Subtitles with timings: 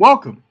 [0.00, 0.42] Welcome.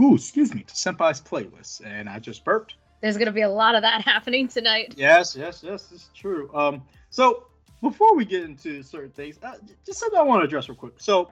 [0.00, 1.86] Ooh, excuse me, to Senpai's playlist.
[1.86, 2.74] And I just burped.
[3.00, 4.94] There's gonna be a lot of that happening tonight.
[4.96, 6.50] Yes, yes, yes, is true.
[6.52, 7.46] Um, so
[7.82, 9.52] before we get into certain things, uh,
[9.86, 10.94] just something I want to address real quick.
[10.96, 11.30] So,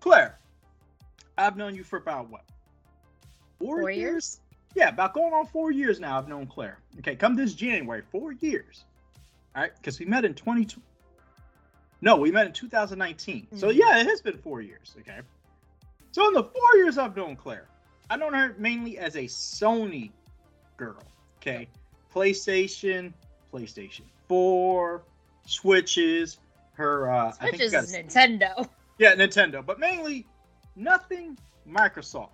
[0.00, 0.38] Claire,
[1.36, 2.44] I've known you for about what?
[3.58, 4.00] Four, four years?
[4.00, 4.40] years?
[4.74, 6.16] Yeah, about going on four years now.
[6.16, 6.78] I've known Claire.
[7.00, 8.84] Okay, come this January, four years.
[9.54, 10.68] All right, because we met in 20.
[12.00, 13.42] No, we met in 2019.
[13.42, 13.58] Mm-hmm.
[13.58, 14.96] So yeah, it has been four years.
[15.00, 15.20] Okay.
[16.14, 17.66] So in the four years I've known Claire,
[18.08, 20.12] I've known her mainly as a Sony
[20.76, 21.02] girl.
[21.38, 21.66] Okay,
[22.14, 23.12] PlayStation,
[23.52, 25.02] PlayStation 4,
[25.44, 26.38] Switches.
[26.74, 28.68] Her uh, Switches I think is Nintendo.
[28.98, 30.24] Yeah, Nintendo, but mainly
[30.76, 31.36] nothing
[31.68, 32.28] Microsoft.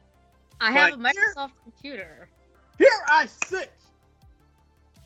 [0.60, 2.28] I have a Microsoft here, computer.
[2.76, 3.72] Here I sit,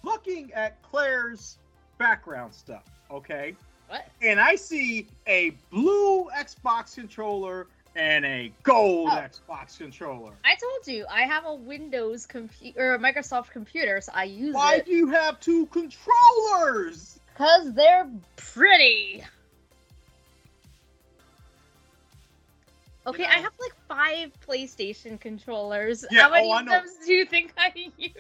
[0.02, 1.59] looking at Claire's
[1.98, 2.83] background stuff.
[3.09, 3.55] Okay.
[3.88, 4.09] What?
[4.20, 9.17] And I see a blue Xbox controller and a gold oh.
[9.17, 10.33] Xbox controller.
[10.45, 14.78] I told you I have a Windows computer, Microsoft computer, so I use Why it.
[14.78, 17.20] Why do you have two controllers?
[17.37, 19.25] Cause they're pretty.
[23.06, 26.05] Okay, you know, I have like five PlayStation controllers.
[26.11, 28.12] Yeah, How many oh, of them do you think I use?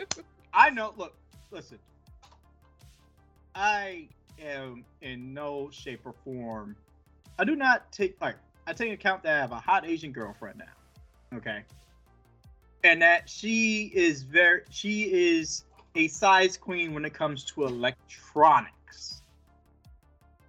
[0.52, 0.92] I know.
[0.96, 1.14] Look,
[1.50, 1.78] listen.
[3.54, 4.08] I
[4.42, 6.76] am in no shape or form.
[7.38, 10.58] I do not take like I take account that I have a hot Asian girlfriend
[10.58, 11.36] now.
[11.38, 11.62] Okay.
[12.82, 19.22] And that she is very she is a size queen when it comes to electronics.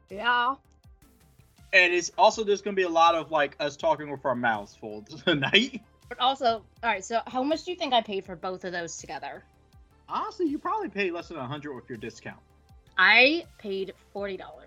[0.09, 0.55] Yeah.
[1.73, 4.75] And it's also there's gonna be a lot of like us talking with our mouths
[4.75, 5.81] full tonight.
[6.07, 7.03] But also, all right.
[7.03, 9.43] So, how much do you think I paid for both of those together?
[10.07, 12.39] Honestly, you probably paid less than a hundred with your discount.
[12.97, 14.64] I paid forty dollars.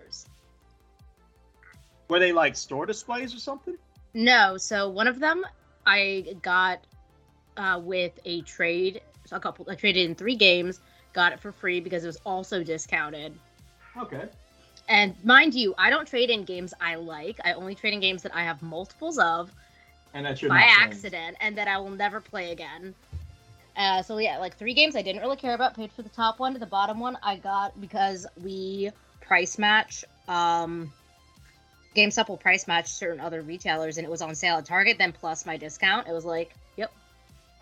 [2.09, 3.77] Were they like store displays or something?
[4.13, 4.57] No.
[4.57, 5.45] So one of them
[5.85, 6.79] I got
[7.55, 9.01] uh, with a trade.
[9.25, 9.69] So a couple.
[9.69, 10.79] I traded in three games.
[11.13, 13.33] Got it for free because it was also discounted.
[13.97, 14.23] Okay.
[14.87, 17.39] And mind you, I don't trade in games I like.
[17.45, 19.51] I only trade in games that I have multiples of.
[20.15, 22.95] And that's your by accident, and that I will never play again.
[23.77, 25.75] Uh, so yeah, like three games I didn't really care about.
[25.75, 26.53] Paid for the top one.
[26.53, 28.89] The bottom one I got because we
[29.21, 30.03] price match.
[30.27, 30.91] Um,
[31.95, 34.97] GameStop will price match certain other retailers, and it was on sale at Target.
[34.97, 36.91] Then plus my discount, it was like, yep,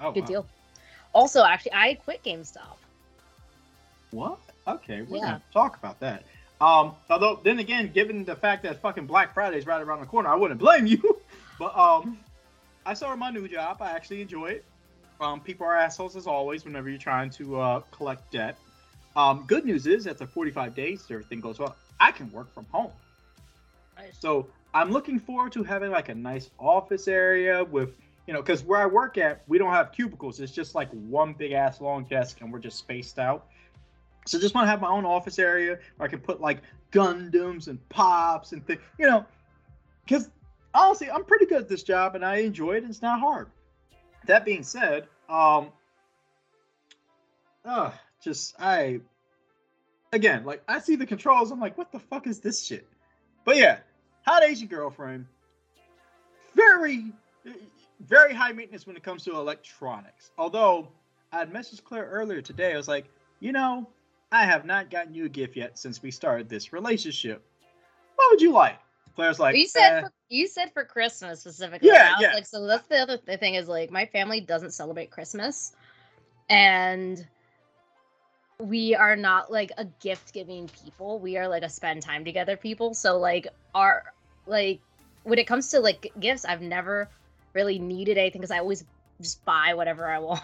[0.02, 0.28] oh, good wow.
[0.28, 0.46] deal.
[1.14, 2.78] Also, actually, I quit GameStop.
[4.12, 4.40] What?
[4.68, 5.24] Okay, we're yeah.
[5.24, 6.24] gonna talk about that.
[6.60, 10.06] Um, although then again, given the fact that fucking Black Friday is right around the
[10.06, 11.18] corner, I wouldn't blame you.
[11.60, 12.18] but um,
[12.86, 13.78] I started my new job.
[13.82, 14.66] I actually enjoy it.
[15.20, 18.58] Um, people are assholes as always whenever you're trying to uh, collect debt.
[19.16, 21.76] Um, good news is after 45 days, everything goes well.
[22.00, 22.92] I can work from home.
[23.98, 24.18] Nice.
[24.20, 27.96] So I'm looking forward to having like a nice office area with,
[28.28, 30.40] you know, because where I work at, we don't have cubicles.
[30.40, 33.48] It's just like one big ass long desk, and we're just spaced out.
[34.26, 37.68] So just want to have my own office area where I can put like Gundams
[37.68, 39.26] and pops and things, you know,
[40.06, 40.30] because
[40.74, 42.84] honestly, I'm pretty good at this job and I enjoy it.
[42.84, 43.48] It's not hard.
[44.26, 45.70] That being said, um,
[47.64, 47.92] uh,
[48.22, 49.00] just I,
[50.12, 52.86] again, like I see the controls, I'm like, what the fuck is this shit?
[53.48, 53.78] But yeah,
[54.26, 55.26] hot Asian girlfriend,
[56.54, 57.14] very,
[58.02, 60.32] very high maintenance when it comes to electronics.
[60.38, 60.90] Although
[61.32, 63.06] I had messaged Claire earlier today, I was like,
[63.40, 63.88] you know,
[64.34, 67.42] I have not gotten you a gift yet since we started this relationship.
[68.18, 68.80] What would you like?
[69.16, 70.02] Claire's like, you said eh.
[70.02, 71.88] for, you said for Christmas specifically.
[71.88, 72.34] Yeah, yeah.
[72.34, 75.72] Like, so that's the other thing is like my family doesn't celebrate Christmas,
[76.50, 77.26] and
[78.60, 81.20] we are not like a gift giving people.
[81.20, 82.94] We are like a spend time together people.
[82.94, 84.04] So like our
[84.46, 84.80] like
[85.24, 87.10] when it comes to like gifts, I've never
[87.54, 88.84] really needed anything because I always
[89.22, 90.42] just buy whatever I want.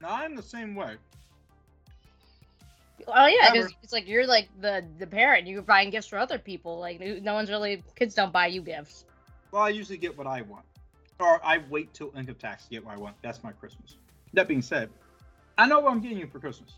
[0.00, 0.96] Now I'm the same way.
[3.06, 5.46] Oh yeah, because it's like you're like the the parent.
[5.46, 6.78] You're buying gifts for other people.
[6.78, 9.04] Like no one's really kids don't buy you gifts.
[9.50, 10.64] Well, I usually get what I want,
[11.20, 13.16] or I wait till income tax to get what I want.
[13.22, 13.96] That's my Christmas.
[14.34, 14.90] That being said,
[15.56, 16.74] I know what I'm getting you for Christmas.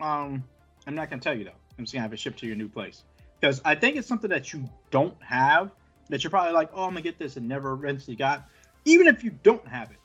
[0.00, 0.44] Um,
[0.86, 1.50] I'm not gonna tell you though.
[1.78, 3.04] I'm just gonna have it shipped to your new place
[3.40, 5.70] because I think it's something that you don't have
[6.10, 8.48] that you're probably like, oh, I'm gonna get this and never eventually got.
[8.84, 9.96] Even if you don't have it,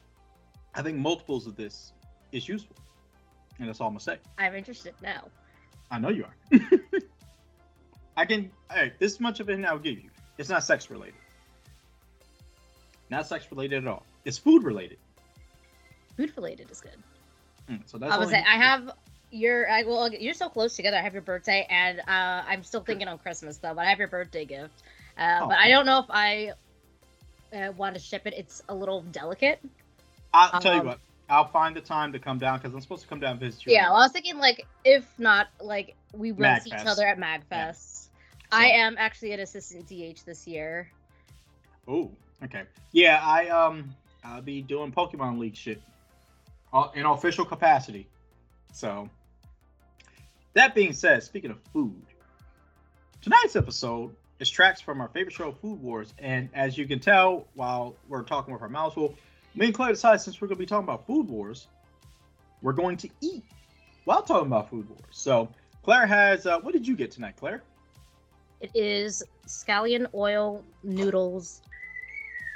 [0.74, 1.92] I think multiples of this
[2.32, 2.78] is useful.
[3.60, 4.18] And that's all I'm gonna say.
[4.38, 5.28] I'm interested now.
[5.92, 6.60] I know you are.
[8.18, 10.10] I can hey, this much of it I'll give you.
[10.38, 11.16] It's not sex related.
[13.10, 14.04] Not sex related at all.
[14.26, 14.98] It's food related.
[16.18, 16.98] Food related is good.
[17.70, 18.92] Mm, so that's I was say I have
[19.32, 20.98] your I well you're so close together.
[20.98, 24.00] I have your birthday and uh I'm still thinking on Christmas though, but I have
[24.00, 24.84] your birthday gift.
[25.18, 25.48] Uh, oh.
[25.48, 26.54] But I don't know if I
[27.54, 28.34] uh, want to ship it.
[28.38, 29.60] It's a little delicate.
[30.34, 31.00] I'll um, tell you um, what.
[31.30, 33.66] I'll find the time to come down because I'm supposed to come down and visit
[33.66, 33.74] you.
[33.74, 37.20] Yeah, well, I was thinking like if not, like we will see each other at
[37.20, 37.50] Magfest.
[37.52, 37.74] Yeah.
[37.76, 38.10] So.
[38.52, 40.90] I am actually an assistant DH this year.
[41.88, 42.12] Oh,
[42.44, 42.64] okay.
[42.92, 43.94] Yeah, I um
[44.24, 45.82] I'll be doing Pokemon League shit
[46.74, 48.08] uh, in official capacity.
[48.74, 49.10] So
[50.54, 52.02] that being said, speaking of food,
[53.22, 57.48] tonight's episode is tracks from our favorite show, Food Wars, and as you can tell
[57.56, 59.16] while we're talking with our mouths full
[59.56, 61.68] me and Claire decided since we're going to be talking about Food Wars,
[62.62, 63.44] we're going to eat
[64.06, 65.02] while talking about Food Wars.
[65.12, 65.50] So
[65.84, 67.64] Claire has, uh, what did you get tonight, Claire?
[68.62, 71.62] It is scallion oil noodles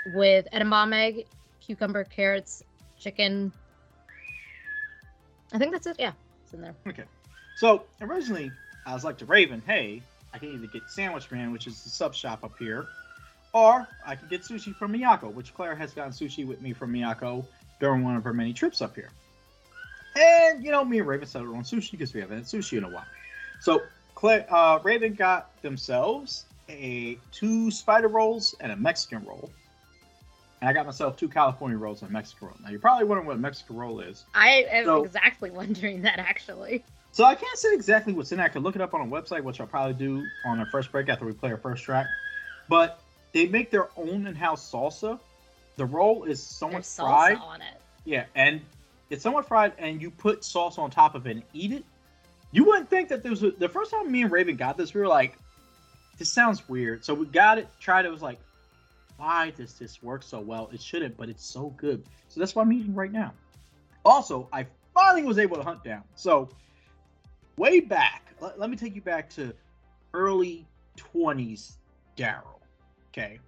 [0.07, 1.25] with edamame,
[1.59, 2.63] cucumber, carrots,
[2.99, 3.51] chicken.
[5.53, 5.97] I think that's it.
[5.99, 6.13] Yeah,
[6.43, 6.75] it's in there.
[6.87, 7.03] Okay.
[7.55, 8.51] So originally,
[8.85, 10.01] I was like to Raven, hey,
[10.33, 12.87] I can either get Sandwich Man, which is the sub shop up here,
[13.53, 16.91] or I can get sushi from Miyako, which Claire has gotten sushi with me from
[16.91, 17.45] Miyako
[17.79, 19.09] during one of her many trips up here.
[20.15, 22.83] And, you know, me and Raven settled on sushi because we haven't had sushi in
[22.83, 23.05] a while.
[23.59, 23.83] So
[24.15, 29.51] Claire, uh, Raven got themselves a two spider rolls and a Mexican roll.
[30.63, 32.55] And I got myself two California rolls and a Mexican roll.
[32.63, 34.23] Now, you're probably wondering what a Mexican roll is.
[34.33, 36.85] I am so, exactly wondering that, actually.
[37.11, 38.43] So I can't say exactly what's in it.
[38.43, 40.89] I could look it up on a website, which I'll probably do on our first
[40.89, 42.07] break after we play our first track.
[42.69, 43.01] But
[43.33, 45.19] they make their own in-house salsa.
[45.75, 47.39] The roll is somewhat fried.
[47.39, 47.81] on it.
[48.05, 48.61] Yeah, and
[49.09, 51.83] it's somewhat fried, and you put sauce on top of it and eat it.
[52.53, 54.93] You wouldn't think that there was a, the first time me and Raven got this,
[54.93, 55.37] we were like,
[56.17, 58.11] "This sounds weird." So we got it, tried it.
[58.11, 58.39] Was like,
[59.17, 60.69] "Why does this work so well?
[60.73, 63.33] It shouldn't, but it's so good." So that's what I'm eating right now.
[64.05, 66.03] Also, I finally was able to hunt down.
[66.15, 66.49] So
[67.57, 69.53] way back, let, let me take you back to
[70.13, 70.67] early
[70.97, 71.77] 20s
[72.17, 72.59] Daryl.
[73.09, 73.39] Okay.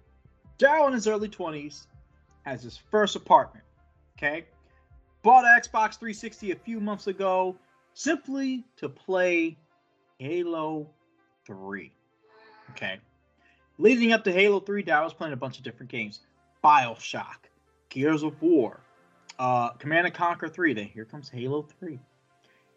[0.58, 1.86] Daryl in his early 20s
[2.44, 3.64] has his first apartment.
[4.16, 4.46] Okay.
[5.22, 7.56] Bought an Xbox 360 a few months ago
[7.94, 9.58] simply to play
[10.18, 10.88] Halo
[11.46, 11.92] 3.
[12.70, 12.98] Okay.
[13.78, 16.20] Leading up to Halo 3, Daryl was playing a bunch of different games
[16.64, 17.48] Bioshock,
[17.90, 18.80] Gears of War,
[19.38, 20.74] uh, Command and Conquer 3.
[20.74, 21.98] Then here comes Halo 3.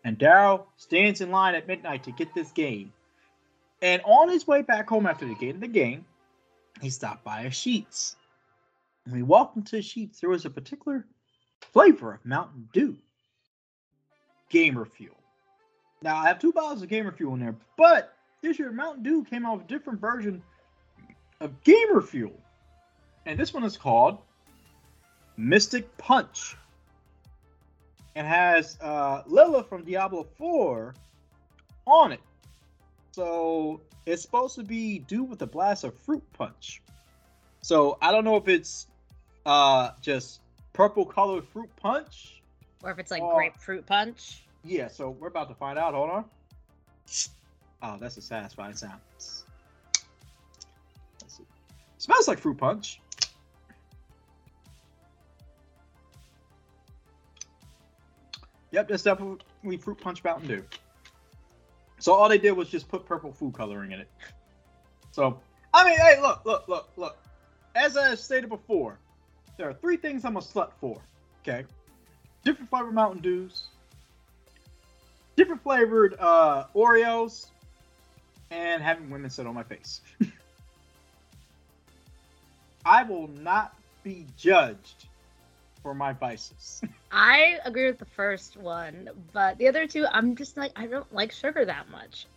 [0.03, 2.93] And Daryl stands in line at midnight to get this game.
[3.81, 6.05] And on his way back home after the game, the game,
[6.81, 8.15] he stopped by a Sheetz.
[9.05, 11.05] When we walked into Sheetz, there was a particular
[11.61, 12.97] flavor of Mountain Dew.
[14.49, 15.15] Gamer Fuel.
[16.01, 19.23] Now, I have two bottles of Gamer Fuel in there, but this year Mountain Dew
[19.23, 20.41] came out with a different version
[21.39, 22.39] of Gamer Fuel.
[23.25, 24.19] And this one is called
[25.37, 26.55] Mystic Punch.
[28.15, 30.93] And has uh, Lilith from Diablo 4
[31.85, 32.19] on it.
[33.11, 36.81] So it's supposed to be Dew with a blast of fruit punch.
[37.61, 38.87] So I don't know if it's
[39.45, 40.41] uh just
[40.73, 42.41] purple colored fruit punch.
[42.83, 43.35] Or if it's like or...
[43.35, 44.43] grapefruit punch.
[44.63, 45.93] Yeah, so we're about to find out.
[45.93, 46.25] Hold on.
[47.81, 48.99] Oh, that's a satisfying sound.
[51.99, 53.01] Smells like fruit punch.
[58.71, 60.65] Yep, that's definitely fruit punch Mountain Dew.
[61.99, 64.07] So all they did was just put purple food coloring in it.
[65.11, 65.41] So
[65.73, 67.17] I mean, hey, look, look, look, look.
[67.75, 68.97] As I stated before,
[69.57, 71.01] there are three things I'm a slut for.
[71.41, 71.65] Okay,
[72.45, 73.67] different flavored Mountain Dews,
[75.35, 77.47] different flavored uh, Oreos,
[78.51, 79.99] and having women sit on my face.
[82.85, 85.05] I will not be judged
[85.83, 86.81] for my vices.
[87.11, 91.11] I agree with the first one, but the other two, I'm just like, I don't
[91.13, 92.27] like sugar that much.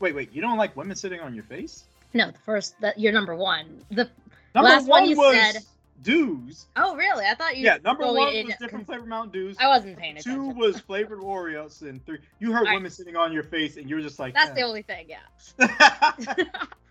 [0.00, 1.84] Wait, wait, you don't like women sitting on your face?
[2.14, 3.82] No, the first, that you're number one.
[3.90, 4.08] The
[4.54, 5.62] number last one, one you said.
[6.00, 6.66] Dews.
[6.76, 7.24] Oh, really?
[7.24, 7.64] I thought you.
[7.64, 9.56] Yeah, number one was different flavored Mountain Dews.
[9.58, 10.32] I wasn't paying attention.
[10.32, 12.18] Two was flavored Oreos, and three.
[12.38, 14.34] You heard women sitting on your face, and you were just like.
[14.34, 14.54] That's eh.
[14.54, 16.44] the only thing, yeah.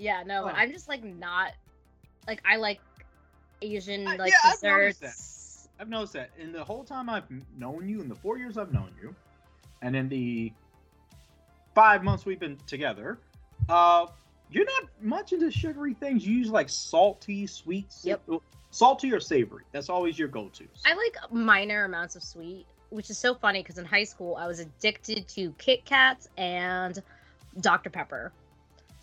[0.00, 0.56] yeah, no, but oh.
[0.56, 1.52] I'm just like not.
[2.26, 2.80] Like I like
[3.62, 5.68] Asian uh, like yeah, desserts.
[5.78, 6.30] I've noticed, that.
[6.38, 7.24] In the whole time I've
[7.56, 9.14] known you, in the four years I've known you,
[9.82, 10.52] and in the
[11.74, 13.18] five months we've been together,
[13.68, 14.06] uh,
[14.50, 16.26] you're not much into sugary things.
[16.26, 18.22] You use like salty, sweet, yep.
[18.70, 19.64] salty or savory.
[19.72, 20.64] That's always your go-to.
[20.84, 24.46] I like minor amounts of sweet, which is so funny because in high school I
[24.46, 27.02] was addicted to Kit Kats and
[27.60, 28.32] Dr Pepper.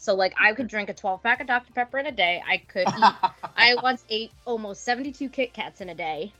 [0.08, 1.74] So like I could drink a 12 pack of Dr.
[1.74, 2.42] Pepper in a day.
[2.48, 3.14] I could eat
[3.58, 6.32] I once ate almost 72 Kit Kats in a day.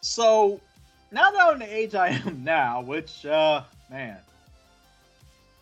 [0.00, 0.58] So
[1.12, 4.16] now that I'm the age I am now, which uh man.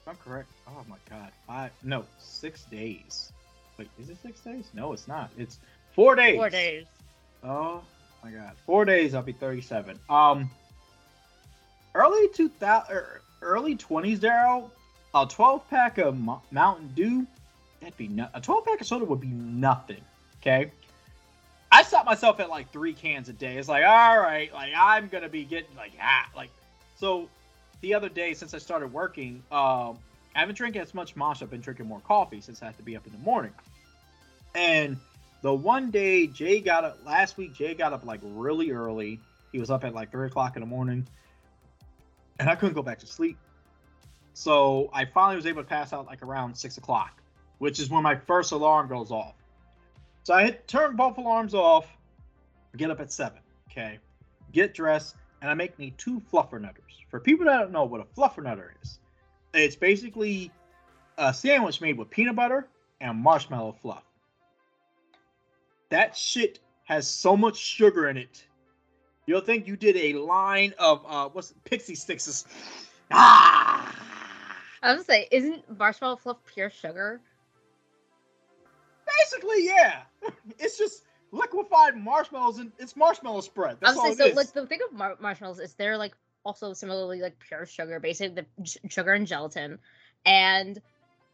[0.07, 0.49] I'm correct.
[0.69, 1.33] Oh my god.
[1.49, 3.33] Five no, six days.
[3.77, 4.71] Wait, is it six days?
[4.73, 5.33] No, it's not.
[5.37, 5.59] It's
[5.97, 6.37] four days.
[6.37, 6.87] Four days.
[7.43, 7.83] Oh
[8.23, 8.53] my god.
[8.67, 9.99] Four days I'll be 37.
[10.09, 10.49] Um
[11.97, 14.71] early 2000 er, early 20s, Daryl,
[15.23, 16.19] a 12 pack of
[16.51, 17.27] Mountain Dew,
[17.81, 20.03] that'd be no- a 12 pack of soda would be nothing.
[20.41, 20.71] Okay.
[21.73, 23.57] I stopped myself at like three cans a day.
[23.57, 26.51] It's like, all right, like I'm gonna be getting like ah, like
[26.97, 27.29] so.
[27.83, 29.99] The other day, since I started working, um,
[30.35, 31.43] I haven't drinking as much mosh.
[31.43, 33.53] I've been drinking more coffee since I have to be up in the morning.
[34.55, 34.97] And
[35.43, 39.21] the one day Jay got up last week, Jay got up like really early.
[39.53, 41.07] He was up at like three o'clock in the morning,
[42.39, 43.37] and I couldn't go back to sleep.
[44.39, 47.23] So I finally was able to pass out like around six o'clock,
[47.57, 49.35] which is when my first alarm goes off.
[50.25, 51.87] So I hit turn both alarms off,
[52.77, 53.39] get up at seven,
[53.71, 53.99] okay,
[54.53, 57.01] get dressed, and I make me two fluffernutters.
[57.09, 58.99] For people that don't know what a fluffernutter is,
[59.55, 60.53] it's basically
[61.17, 62.69] a sandwich made with peanut butter
[63.01, 64.05] and marshmallow fluff.
[65.89, 68.45] That shit has so much sugar in it.
[69.25, 72.45] You'll think you did a line of uh what's it, pixie sticks.
[73.11, 73.95] Ah!
[74.83, 77.21] I was gonna say, isn't marshmallow fluff pure sugar?
[79.19, 80.03] Basically, yeah.
[80.59, 83.79] It's just liquefied marshmallows and it's marshmallow spread.
[83.81, 84.27] That's all say, so.
[84.27, 84.37] Is.
[84.37, 86.15] Like the thing of mar- marshmallows is they're like
[86.45, 89.79] also similarly like pure sugar, basically the j- sugar and gelatin,
[90.25, 90.81] and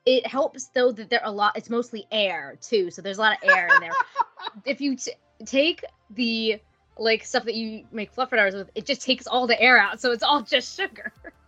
[0.05, 1.57] it helps though that there are a lot.
[1.57, 3.93] It's mostly air too, so there's a lot of air in there.
[4.65, 5.13] if you t-
[5.45, 6.61] take the
[6.99, 10.11] like stuff that you make fluffernutters with, it just takes all the air out, so
[10.13, 11.13] it's all just sugar.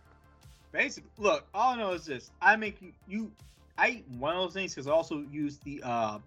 [0.75, 3.31] Basically, look, all I know is this: I make you, you
[3.77, 5.81] I eat one of those things because I also use the.
[5.81, 6.19] Uh,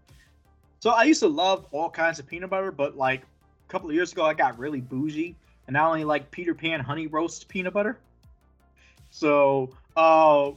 [0.80, 3.94] so I used to love all kinds of peanut butter, but like a couple of
[3.94, 5.36] years ago, I got really bougie,
[5.66, 7.98] and I only like Peter Pan honey roast peanut butter.
[9.10, 10.52] So uh,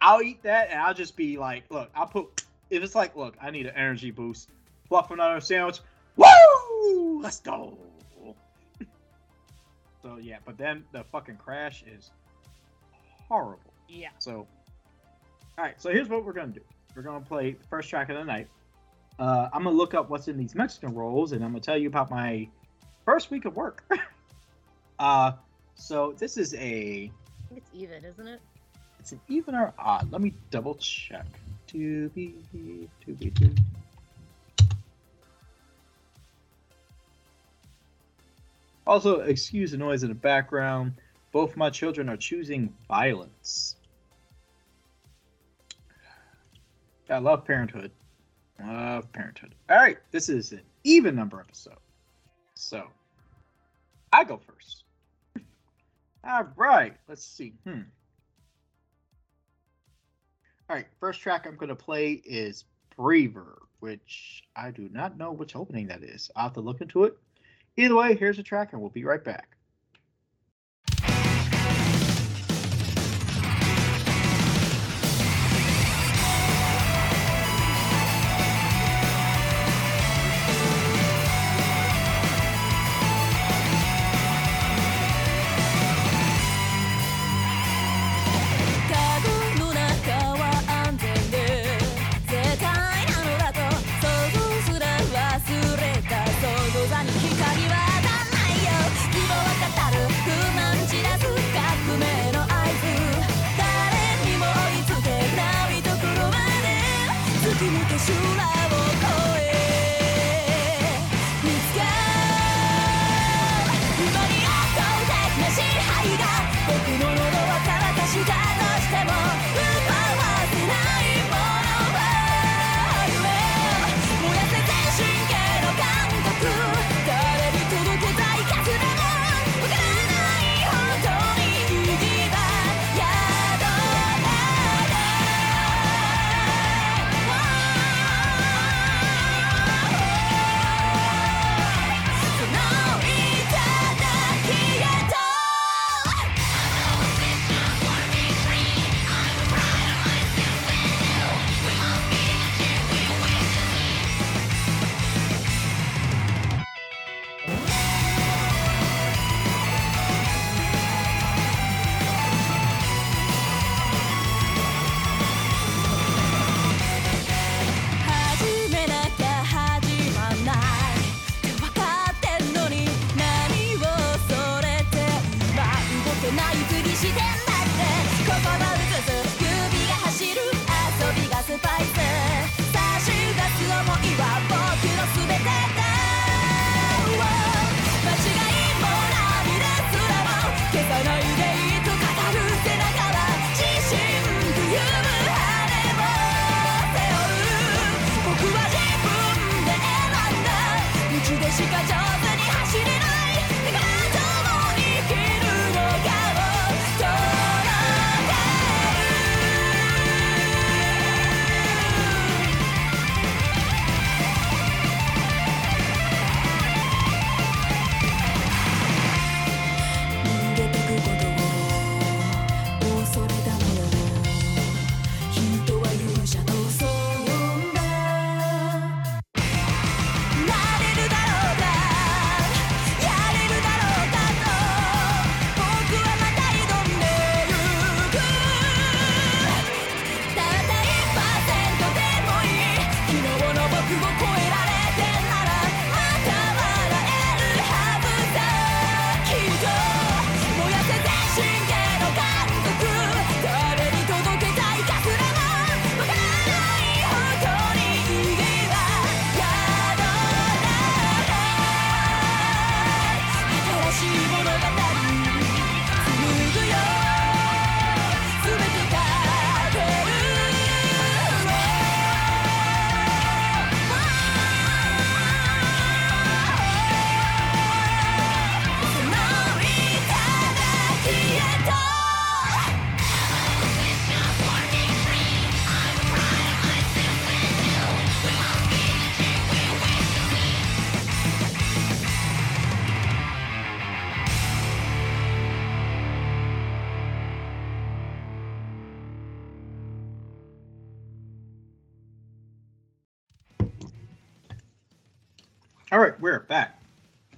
[0.00, 3.36] I'll eat that, and I'll just be like, look, I'll put if it's like, look,
[3.40, 4.50] I need an energy boost,
[4.88, 5.78] fluff another sandwich,
[6.16, 7.78] woo, let's go.
[10.02, 12.10] so yeah, but then the fucking crash is
[13.34, 13.72] horrible.
[13.88, 14.10] Yeah.
[14.18, 14.46] So
[15.56, 16.60] all right, so here's what we're gonna do.
[16.94, 18.48] We're gonna play the first track of the night.
[19.18, 21.88] Uh, I'm gonna look up what's in these Mexican rolls, and I'm gonna tell you
[21.88, 22.48] about my
[23.04, 23.84] first week of work.
[24.98, 25.32] uh,
[25.74, 26.58] so this is a.
[26.58, 28.40] I think it's even, isn't it?
[29.00, 30.10] It's an even or odd.
[30.10, 31.26] Let me double check.
[31.68, 32.34] To be,
[33.04, 33.50] to be, to.
[38.86, 40.92] Also, excuse the noise in the background.
[41.34, 43.74] Both my children are choosing violence.
[47.10, 47.90] I love Parenthood.
[48.64, 49.56] Love Parenthood.
[49.68, 51.80] All right, this is an even number episode.
[52.54, 52.86] So,
[54.12, 54.84] I go first.
[56.24, 57.54] All right, let's see.
[57.64, 57.80] Hmm.
[60.70, 62.64] All right, first track I'm going to play is
[62.96, 66.30] Braver, which I do not know which opening that is.
[66.36, 67.18] I'll have to look into it.
[67.76, 69.53] Either way, here's the track, and we'll be right back.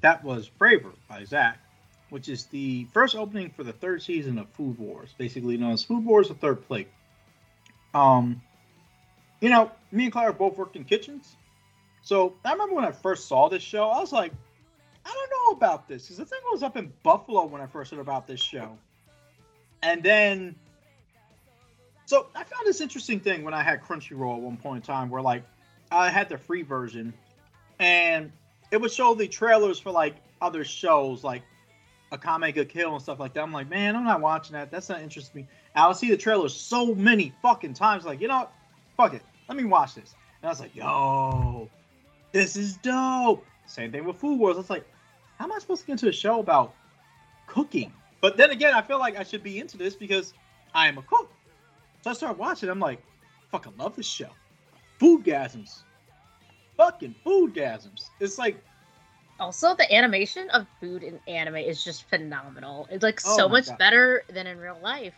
[0.07, 1.57] That was Braver by ZAQ,
[2.11, 5.83] which is the first opening for the third season of Food Wars, basically known as
[5.83, 6.87] Food Wars: The Third Plate.
[7.93, 8.41] Um,
[9.41, 11.35] you know, me and Claire both worked in kitchens,
[12.03, 14.33] so I remember when I first saw this show, I was like,
[15.05, 17.91] I don't know about this because the thing was up in Buffalo when I first
[17.91, 18.79] heard about this show,
[19.83, 20.55] and then.
[22.05, 25.11] So I found this interesting thing when I had Crunchyroll at one point in time,
[25.11, 25.43] where like
[25.91, 27.13] I had the free version,
[27.81, 28.31] and
[28.71, 31.43] it would show the trailers for like other shows like
[32.13, 33.43] Akame ga Kill and stuff like that.
[33.43, 34.71] I'm like, man, I'm not watching that.
[34.71, 35.49] That's not interesting me.
[35.75, 38.53] I would see the trailers so many fucking times, like, you know what?
[38.97, 39.23] Fuck it.
[39.49, 40.15] Let me watch this.
[40.41, 41.69] And I was like, yo,
[42.33, 43.45] this is dope.
[43.67, 44.57] Same thing with Food Wars.
[44.57, 44.87] I was like,
[45.39, 46.75] how am I supposed to get into a show about
[47.47, 47.93] cooking?
[48.21, 50.33] But then again, I feel like I should be into this because
[50.75, 51.31] I am a cook.
[52.03, 52.69] So I started watching.
[52.69, 53.03] I'm like,
[53.51, 54.31] fucking love this show.
[54.99, 55.83] Food Foodgasms
[56.77, 58.09] fucking food foodgasms.
[58.21, 58.63] It's like
[59.39, 62.89] also the animation of food in anime is just phenomenal.
[62.91, 63.79] It's like oh so much God.
[63.79, 65.15] better than in real life.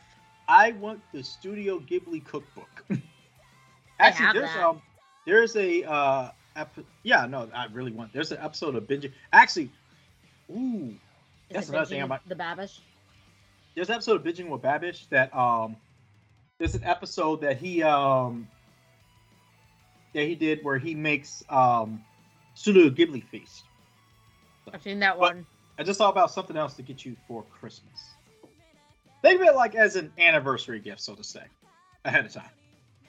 [0.48, 2.84] I want the Studio Ghibli cookbook.
[4.00, 4.66] Actually, there's that.
[4.66, 4.82] um
[5.26, 9.70] there's a uh ep- yeah, no, I really want there's an episode of Binge Actually,
[10.50, 10.94] ooh,
[11.50, 12.80] is that's another thing about the Babish.
[13.74, 15.76] There's an episode of Binging with Babish that um
[16.58, 18.48] there's an episode that he um
[20.18, 22.00] that he did where he makes um
[22.54, 23.64] Studio Ghibli feast.
[24.64, 25.46] So, I've seen that one.
[25.78, 28.16] I just thought about something else to get you for Christmas.
[29.22, 31.42] Think of it like as an anniversary gift, so to say,
[32.04, 32.50] ahead of time,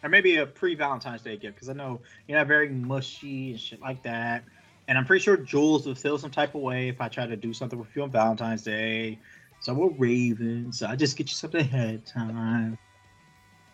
[0.03, 3.81] or maybe a pre-Valentine's Day gift, because I know you're not very mushy and shit
[3.81, 4.43] like that.
[4.87, 7.35] And I'm pretty sure Jules would feel some type of way if I try to
[7.35, 9.19] do something with you on Valentine's Day.
[9.61, 12.77] So we're Raven, so I just get you something ahead of time.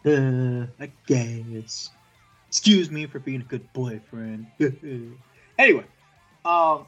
[0.05, 1.89] Uh, I guess.
[2.55, 4.47] Excuse me for being a good boyfriend.
[5.59, 5.83] anyway,
[6.45, 6.87] um,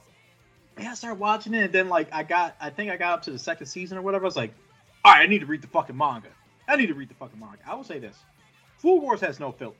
[0.80, 3.22] yeah, I started watching it, and then like I got, I think I got up
[3.24, 4.24] to the second season or whatever.
[4.24, 4.54] I was like,
[5.04, 6.30] all right, I need to read the fucking manga.
[6.70, 7.58] I need to read the fucking manga.
[7.68, 8.16] I will say this:
[8.78, 9.76] Food Wars has no fillers.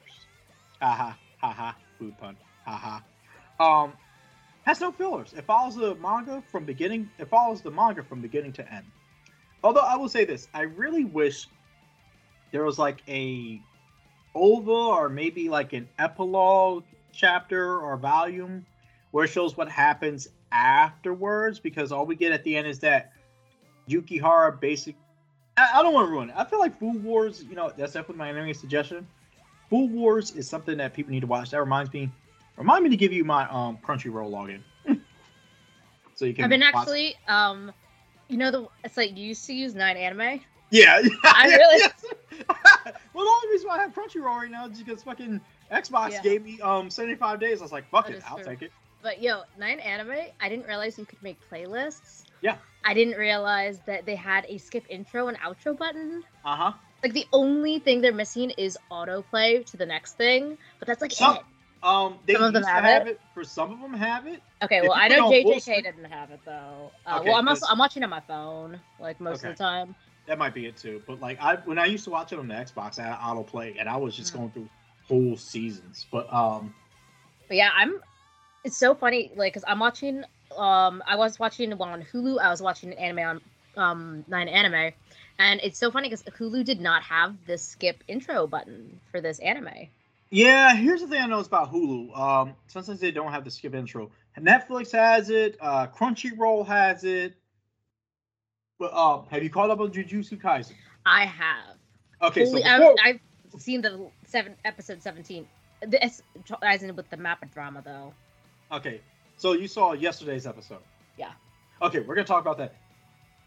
[0.82, 1.78] Ha ha ha ha.
[1.98, 2.36] Food pun.
[2.66, 3.02] Ha
[3.58, 3.84] ha.
[3.84, 3.94] Um,
[4.64, 5.34] has no fillers.
[5.38, 7.10] It follows the manga from beginning.
[7.18, 8.86] It follows the manga from beginning to end.
[9.64, 11.48] Although I will say this, I really wish
[12.52, 13.62] there was like a
[14.36, 18.66] OVA or maybe like an epilogue chapter or volume
[19.12, 23.12] where it shows what happens afterwards because all we get at the end is that
[23.90, 24.96] Yukihira basic.
[25.56, 26.36] I, I don't want to ruin it.
[26.38, 29.08] I feel like Food Wars, you know, that's definitely my anime suggestion.
[29.70, 31.52] Food Wars is something that people need to watch.
[31.52, 32.10] That reminds me,
[32.56, 34.62] remind me to give you my um Crunchyroll login.
[36.16, 36.46] so you can.
[36.46, 36.76] I've been watch.
[36.76, 37.72] actually, um,
[38.30, 40.42] you know, the it's like you used to use Nine Anime.
[40.70, 41.78] Yeah, I really.
[41.80, 42.06] Yes.
[43.14, 46.22] well, the only reason why I have Crunchyroll right now is because fucking Xbox yeah.
[46.22, 47.60] gave me um 75 days.
[47.60, 48.46] I was like, fuck that it, I'll true.
[48.46, 48.72] take it.
[49.02, 52.24] But yo, Nine Anime, I didn't realize you could make playlists.
[52.42, 52.58] Yeah.
[52.84, 56.24] I didn't realize that they had a skip intro and outro button.
[56.44, 56.72] Uh huh.
[57.04, 61.12] Like the only thing they're missing is autoplay to the next thing, but that's like
[61.12, 61.44] some, it.
[61.84, 63.12] Um, they some of them have, have it.
[63.12, 63.22] it.
[63.34, 64.42] For some of them, have it.
[64.64, 66.92] Okay, well, I know JJK didn't have it though.
[67.06, 69.52] Uh, okay, well, I'm also I'm watching on my phone like most okay.
[69.52, 69.96] of the time.
[70.28, 71.02] That might be it too.
[71.08, 73.76] But like I when I used to watch it on the Xbox, I had autoplay,
[73.80, 74.38] and I was just mm.
[74.38, 74.70] going through
[75.08, 76.06] whole seasons.
[76.12, 76.74] But um,
[77.48, 78.00] but yeah, I'm.
[78.64, 80.24] It's so funny, like, cause I'm watching.
[80.58, 82.40] Um, I was watching one on Hulu.
[82.40, 83.42] I was watching an anime on
[83.78, 84.92] um Nine Anime,
[85.40, 89.40] and it's so funny because Hulu did not have this skip intro button for this
[89.40, 89.88] anime.
[90.30, 92.18] Yeah, here's the thing I know about Hulu.
[92.18, 94.12] Um, sometimes they don't have the skip intro.
[94.38, 95.58] Netflix has it.
[95.62, 97.34] Uh, Crunchyroll has it.
[98.80, 100.74] But uh, have you caught up on Jujutsu Kaisen?
[101.06, 101.78] I have.
[102.22, 102.96] Okay, Holy, so before...
[103.04, 105.48] I've, I've, seen the seven episode seventeen.
[105.88, 106.22] This
[106.62, 108.14] ties in with the Mappa drama though.
[108.72, 109.02] Okay,
[109.38, 110.82] so you saw yesterday's episode.
[111.18, 111.32] Yeah.
[111.82, 112.76] Okay, we're gonna talk about that.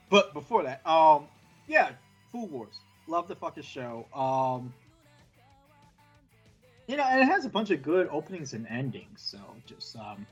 [0.08, 1.26] But before that, um,
[1.68, 1.90] yeah,
[2.32, 2.74] Food Wars.
[3.06, 4.06] Love the fucking show.
[4.14, 4.72] Um,
[6.88, 9.20] you know, and it has a bunch of good openings and endings.
[9.22, 10.26] So just um,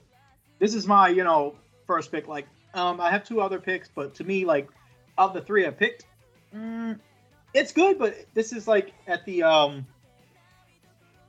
[0.59, 1.55] this is my you know
[1.87, 2.27] first pick.
[2.27, 4.69] Like um, I have two other picks, but to me, like
[5.19, 6.07] of the three I picked,
[6.55, 6.99] mm,
[7.53, 9.87] it's good, but this is like at the um,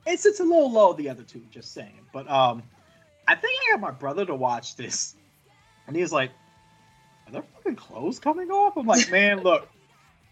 [0.06, 0.92] it's it's a little low.
[0.92, 2.00] The other two, just saying.
[2.12, 2.62] But um,
[3.28, 5.16] I think I got my brother to watch this,
[5.86, 6.30] and he's like,
[7.26, 9.68] "Are there fucking clothes coming off?" I'm like, "Man, look."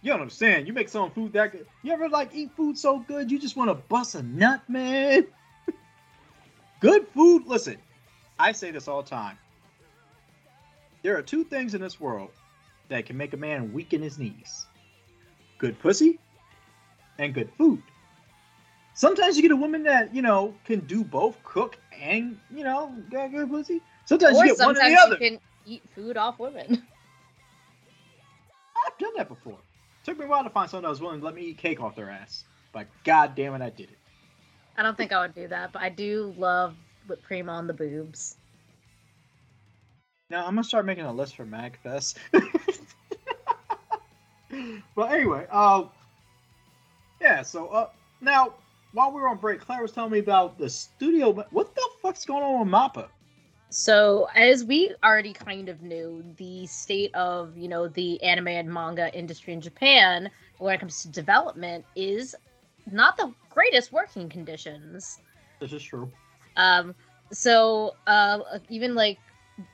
[0.01, 0.69] You don't understand.
[0.69, 1.67] You make some food that good.
[1.83, 5.27] You ever like eat food so good you just want to bust a nut, man?
[6.81, 7.47] good food.
[7.47, 7.79] Listen,
[8.39, 9.37] I say this all the time.
[11.03, 12.31] There are two things in this world
[12.89, 14.67] that can make a man weaken his knees
[15.59, 16.19] good pussy
[17.19, 17.83] and good food.
[18.95, 22.95] Sometimes you get a woman that, you know, can do both cook and, you know,
[23.11, 23.81] get good pussy.
[24.07, 25.13] Sometimes or you get one or the other.
[25.13, 26.83] You can eat food off women.
[28.87, 29.59] I've done that before.
[30.05, 31.81] Took me a while to find someone that was willing to let me eat cake
[31.81, 32.45] off their ass.
[32.73, 33.99] But god damn it, I did it.
[34.77, 36.75] I don't think I would do that, but I do love
[37.07, 38.37] whipped cream on the boobs.
[40.31, 42.17] Now I'm gonna start making a list for Magfest.
[44.95, 45.85] but anyway, uh,
[47.21, 47.43] yeah.
[47.43, 47.89] So uh,
[48.21, 48.53] now
[48.93, 51.33] while we were on break, Claire was telling me about the studio.
[51.51, 53.09] What the fuck's going on with Mappa?
[53.71, 58.73] So, as we already kind of knew, the state of, you know, the anime and
[58.73, 62.35] manga industry in Japan when it comes to development is
[62.91, 65.21] not the greatest working conditions.
[65.61, 66.11] This is true.
[66.57, 66.95] Um,
[67.31, 68.39] so uh,
[68.71, 69.19] even like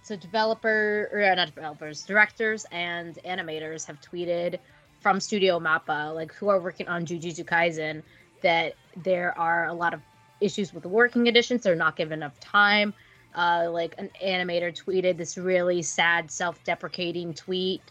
[0.02, 4.58] so developer or uh, not developers, directors and animators have tweeted
[5.00, 8.02] from Studio Mappa, like who are working on Jujutsu Kaisen,
[8.42, 10.00] that there are a lot of
[10.40, 11.62] issues with the working conditions.
[11.62, 12.94] They're not given enough time
[13.34, 17.82] uh, like an animator tweeted this really sad self-deprecating tweet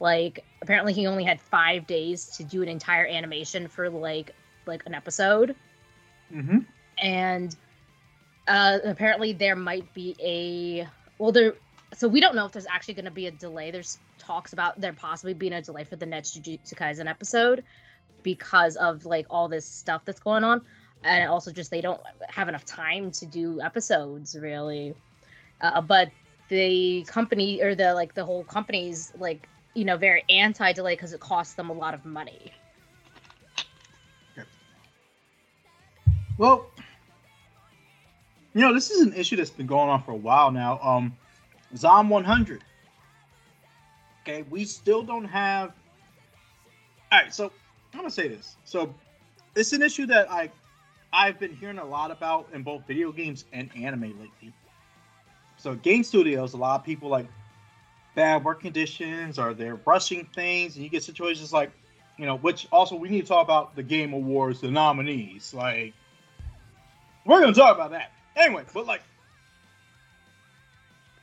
[0.00, 4.34] like apparently he only had five days to do an entire animation for like
[4.66, 5.54] like an episode
[6.32, 6.58] mm-hmm.
[7.02, 7.56] and
[8.48, 11.54] uh, apparently there might be a well there
[11.94, 13.70] so we don't know if there's actually going to be a delay.
[13.70, 17.64] There's talks about there possibly being a delay for the next jujutsu kaisen episode
[18.22, 20.60] because of like all this stuff that's going on.
[21.04, 24.94] And also just they don't have enough time to do episodes really.
[25.60, 26.10] Uh, but
[26.48, 31.12] the company or the like the whole company's like you know very anti delay because
[31.12, 32.52] it costs them a lot of money.
[36.36, 36.70] Well
[38.54, 41.16] you know this is an issue that's been going on for a while now um
[41.76, 42.62] zom 100
[44.22, 45.72] okay we still don't have
[47.12, 47.52] all right so
[47.92, 48.94] i'm gonna say this so
[49.54, 50.50] it's an issue that i
[51.12, 54.52] I've been hearing a lot about in both video games and anime lately.
[55.56, 57.26] So game studios, a lot of people like
[58.14, 61.70] bad work conditions or they're rushing things, and you get situations like,
[62.18, 65.54] you know, which also we need to talk about the game awards, the nominees.
[65.54, 65.94] Like,
[67.24, 68.64] we're gonna talk about that anyway.
[68.72, 69.02] But like,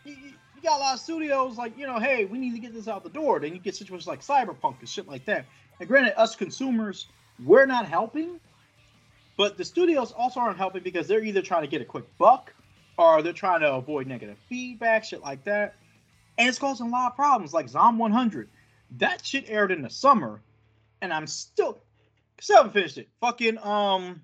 [0.04, 2.74] you, you got a lot of studios like, you know, hey, we need to get
[2.74, 3.40] this out the door.
[3.40, 5.46] Then you get situations like Cyberpunk and shit like that.
[5.80, 7.08] And granted, us consumers,
[7.44, 8.40] we're not helping
[9.38, 12.54] but the studios also aren't helping because they're either trying to get a quick buck
[12.98, 15.76] or they're trying to avoid negative feedback, shit like that.
[16.38, 18.50] And it's causing a lot of problems, like Zom 100.
[18.98, 20.42] That shit aired in the summer,
[21.02, 21.82] and I'm still
[22.40, 23.10] still haven't finished it.
[23.20, 24.22] Fucking um,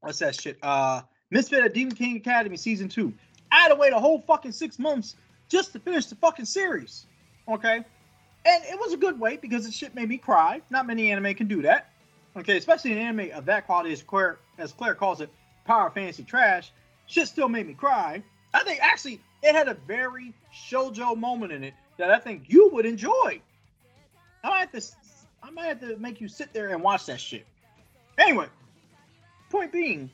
[0.00, 0.58] what's that shit?
[0.62, 3.12] Uh, Misfit at Demon King Academy season two.
[3.52, 5.16] I had to wait a whole fucking six months
[5.48, 7.06] just to finish the fucking series.
[7.48, 7.76] Okay,
[8.44, 10.60] and it was a good wait because the shit made me cry.
[10.70, 11.90] Not many anime can do that.
[12.36, 15.30] Okay, especially an anime of that quality as Claire, as Claire calls it,
[15.64, 16.72] power fantasy trash,
[17.06, 18.22] shit still made me cry.
[18.54, 22.70] I think actually it had a very shojo moment in it that I think you
[22.72, 23.40] would enjoy.
[24.42, 24.82] I might have to,
[25.42, 27.46] I might have to make you sit there and watch that shit.
[28.16, 28.46] Anyway,
[29.50, 30.10] point being,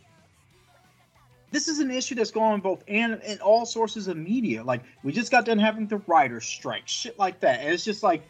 [1.57, 4.63] this is an issue that's going on both and in all sources of media.
[4.63, 8.03] Like we just got done having the writer strike, shit like that, and it's just
[8.03, 8.23] like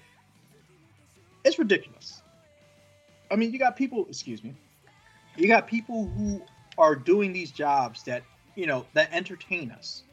[1.44, 2.22] it's ridiculous.
[3.28, 4.06] I mean, you got people.
[4.08, 4.54] Excuse me.
[5.36, 6.40] You got people who
[6.78, 8.22] are doing these jobs that
[8.54, 10.04] you know that entertain us,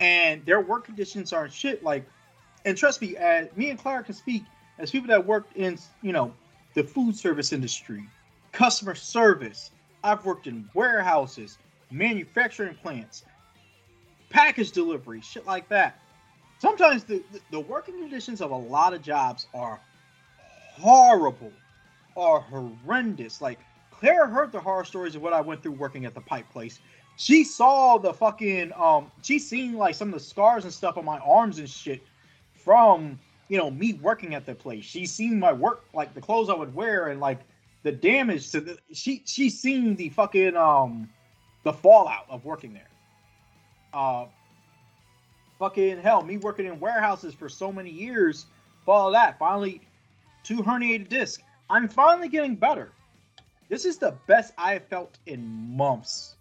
[0.00, 1.82] and their work conditions aren't shit.
[1.82, 2.06] Like,
[2.66, 4.44] and trust me, as me and Clara can speak
[4.78, 6.34] as people that worked in you know
[6.74, 8.04] the food service industry,
[8.52, 9.70] customer service.
[10.04, 11.56] I've worked in warehouses,
[11.90, 13.24] manufacturing plants,
[14.30, 15.98] package delivery, shit like that.
[16.58, 19.78] Sometimes the, the, working conditions of a lot of jobs are
[20.74, 21.52] horrible,
[22.16, 23.40] are horrendous.
[23.40, 23.58] Like
[23.90, 26.80] Claire heard the horror stories of what I went through working at the pipe place.
[27.18, 31.04] She saw the fucking um she seen like some of the scars and stuff on
[31.04, 32.02] my arms and shit
[32.54, 33.18] from
[33.48, 34.84] you know me working at the place.
[34.84, 37.40] She seen my work like the clothes I would wear and like
[37.84, 41.08] the damage to the she she seen the fucking um
[41.66, 42.88] the fallout of working there.
[43.92, 44.26] Uh
[45.58, 48.46] fucking hell, me working in warehouses for so many years,
[48.86, 49.36] all that.
[49.36, 49.80] Finally
[50.44, 51.42] two herniated discs.
[51.68, 52.92] I'm finally getting better.
[53.68, 55.44] This is the best I have felt in
[55.76, 56.36] months.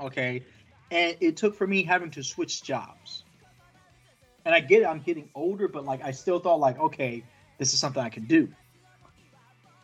[0.00, 0.44] Okay.
[0.92, 3.24] And it took for me having to switch jobs.
[4.44, 7.24] And I get it, I'm getting older, but like I still thought like, okay,
[7.58, 8.48] this is something I can do.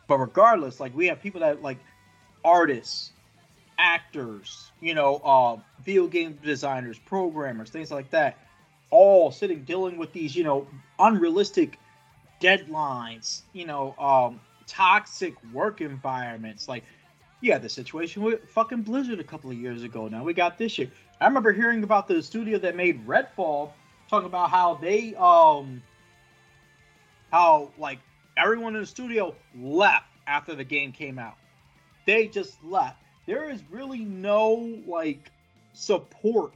[0.07, 1.79] But regardless, like we have people that like
[2.45, 3.11] artists,
[3.79, 8.37] actors, you know, uh, video game designers, programmers, things like that,
[8.91, 10.67] all sitting dealing with these, you know,
[10.99, 11.79] unrealistic
[12.41, 16.67] deadlines, you know, um, toxic work environments.
[16.67, 16.83] Like,
[17.41, 20.07] yeah, the situation with fucking Blizzard a couple of years ago.
[20.09, 20.91] Now we got this shit.
[21.21, 23.71] I remember hearing about the studio that made Redfall
[24.09, 25.81] talking about how they um
[27.31, 27.99] how like
[28.37, 31.35] everyone in the studio left after the game came out.
[32.05, 32.97] They just left.
[33.29, 35.29] There is really no like
[35.73, 36.51] support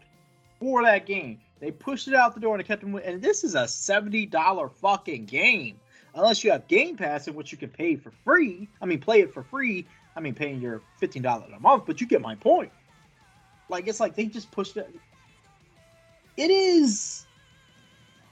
[0.60, 1.40] for that game.
[1.60, 2.96] They pushed it out the door and it kept them.
[2.96, 5.80] And this is a seventy dollar fucking game.
[6.16, 8.68] Unless you have Game Pass, in which you can pay for free.
[8.82, 9.86] I mean, play it for free.
[10.16, 12.72] I mean, paying your fifteen dollars a month, but you get my point.
[13.70, 14.90] Like it's like they just pushed it.
[16.38, 17.28] It is.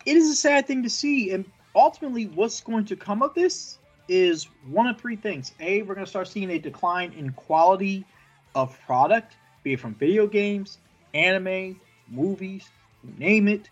[0.08, 3.78] It is a sad thing to see, and ultimately, what's going to come of this
[4.08, 5.54] is one of three things.
[5.60, 8.04] A, we're going to start seeing a decline in quality
[8.56, 10.78] of product, be it from video games,
[11.14, 12.70] anime, movies,
[13.18, 13.70] name it,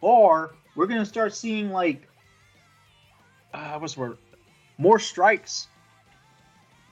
[0.00, 2.08] or we're gonna start seeing like
[3.52, 4.18] uh, what's the word?
[4.78, 5.66] More strikes.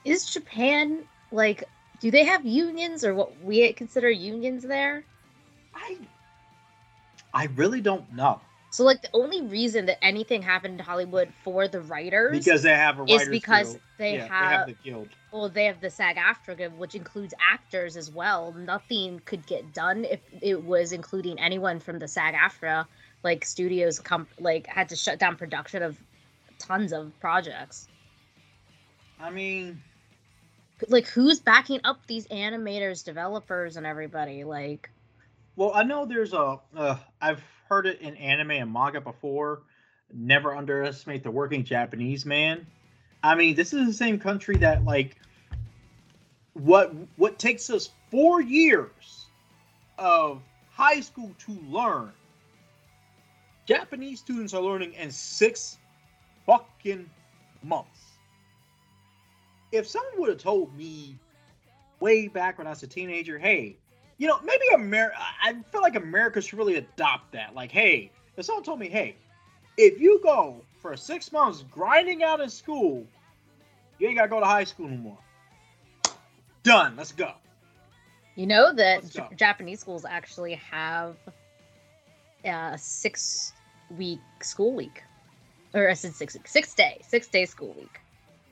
[0.03, 1.63] Is Japan like?
[1.99, 5.03] Do they have unions or what we consider unions there?
[5.73, 5.97] I
[7.33, 8.41] I really don't know.
[8.75, 12.75] So like the only reason that anything happened in Hollywood for the writers because they
[12.75, 13.81] have a writers is because guild.
[13.97, 15.07] they, yeah, have, they have the guild.
[15.31, 18.51] Well, they have the SAG-AFTRA guild, which includes actors as well.
[18.51, 22.85] Nothing could get done if it was including anyone from the SAG-AFTRA.
[23.23, 25.97] Like studios, com- like had to shut down production of
[26.59, 27.87] tons of projects.
[29.21, 29.81] I mean,
[30.89, 34.43] like who's backing up these animators, developers, and everybody?
[34.43, 34.89] Like,
[35.55, 36.59] well, I know there's a.
[36.75, 39.63] Uh, I've heard it in anime and manga before.
[40.13, 42.67] Never underestimate the working Japanese man.
[43.23, 45.17] I mean, this is the same country that like
[46.53, 49.25] what what takes us four years
[49.97, 50.41] of
[50.71, 52.11] high school to learn.
[53.65, 55.77] Japanese students are learning in six
[56.45, 57.09] fucking
[57.63, 58.01] months.
[59.71, 61.17] If someone would have told me
[61.99, 63.77] way back when I was a teenager, hey,
[64.17, 67.53] you know, maybe America, I feel like America should really adopt that.
[67.53, 69.15] Like, hey, if someone told me, hey,
[69.77, 73.05] if you go for six months grinding out in school,
[73.99, 75.17] you ain't got to go to high school no more.
[76.63, 76.95] Done.
[76.95, 77.33] Let's go.
[78.35, 81.15] You know that J- Japanese schools actually have
[82.43, 83.53] a six
[83.97, 85.03] week school week.
[85.73, 87.99] Or I said six week, six day, six day school week.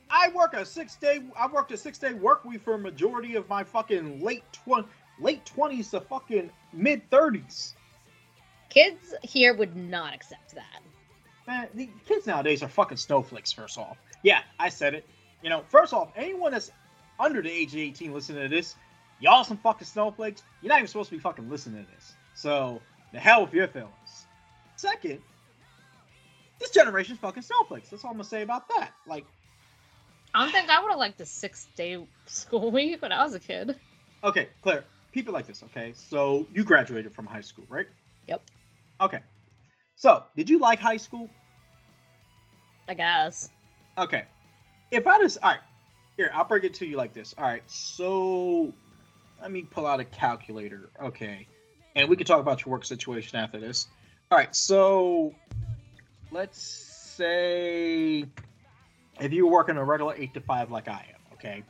[0.09, 1.21] I work a six day.
[1.37, 4.87] I worked a six day work week for a majority of my fucking late twenty
[5.19, 7.73] late 20s to fucking mid 30s.
[8.69, 10.81] Kids here would not accept that.
[11.47, 13.97] Man, the kids nowadays are fucking snowflakes, first off.
[14.23, 15.05] Yeah, I said it.
[15.41, 16.71] You know, first off, anyone that's
[17.19, 18.75] under the age of 18 listening to this,
[19.19, 20.41] y'all some fucking snowflakes.
[20.61, 22.13] You're not even supposed to be fucking listening to this.
[22.33, 23.91] So, the hell with your feelings.
[24.77, 25.19] Second,
[26.59, 27.89] this generation's fucking snowflakes.
[27.89, 28.91] That's all I'm gonna say about that.
[29.05, 29.25] Like,
[30.33, 33.35] I don't think I would have liked the six day school week when I was
[33.35, 33.75] a kid.
[34.23, 35.93] Okay, Claire, keep it like this, okay?
[35.95, 37.87] So you graduated from high school, right?
[38.27, 38.41] Yep.
[39.01, 39.19] Okay.
[39.95, 41.29] So, did you like high school?
[42.87, 43.49] I guess.
[43.97, 44.25] Okay.
[44.91, 45.59] If I just all right,
[46.17, 47.33] here I'll break it to you like this.
[47.37, 48.73] All right, so
[49.41, 50.89] let me pull out a calculator.
[51.01, 51.47] Okay,
[51.95, 53.87] and we can talk about your work situation after this.
[54.31, 55.33] All right, so
[56.31, 58.25] let's say
[59.19, 61.63] if you work in a regular eight to five like I am, okay.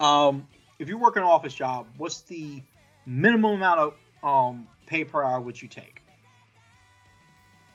[0.00, 2.62] Um, if you're working an office job, what's the
[3.06, 6.02] minimum amount of um pay per hour would you take?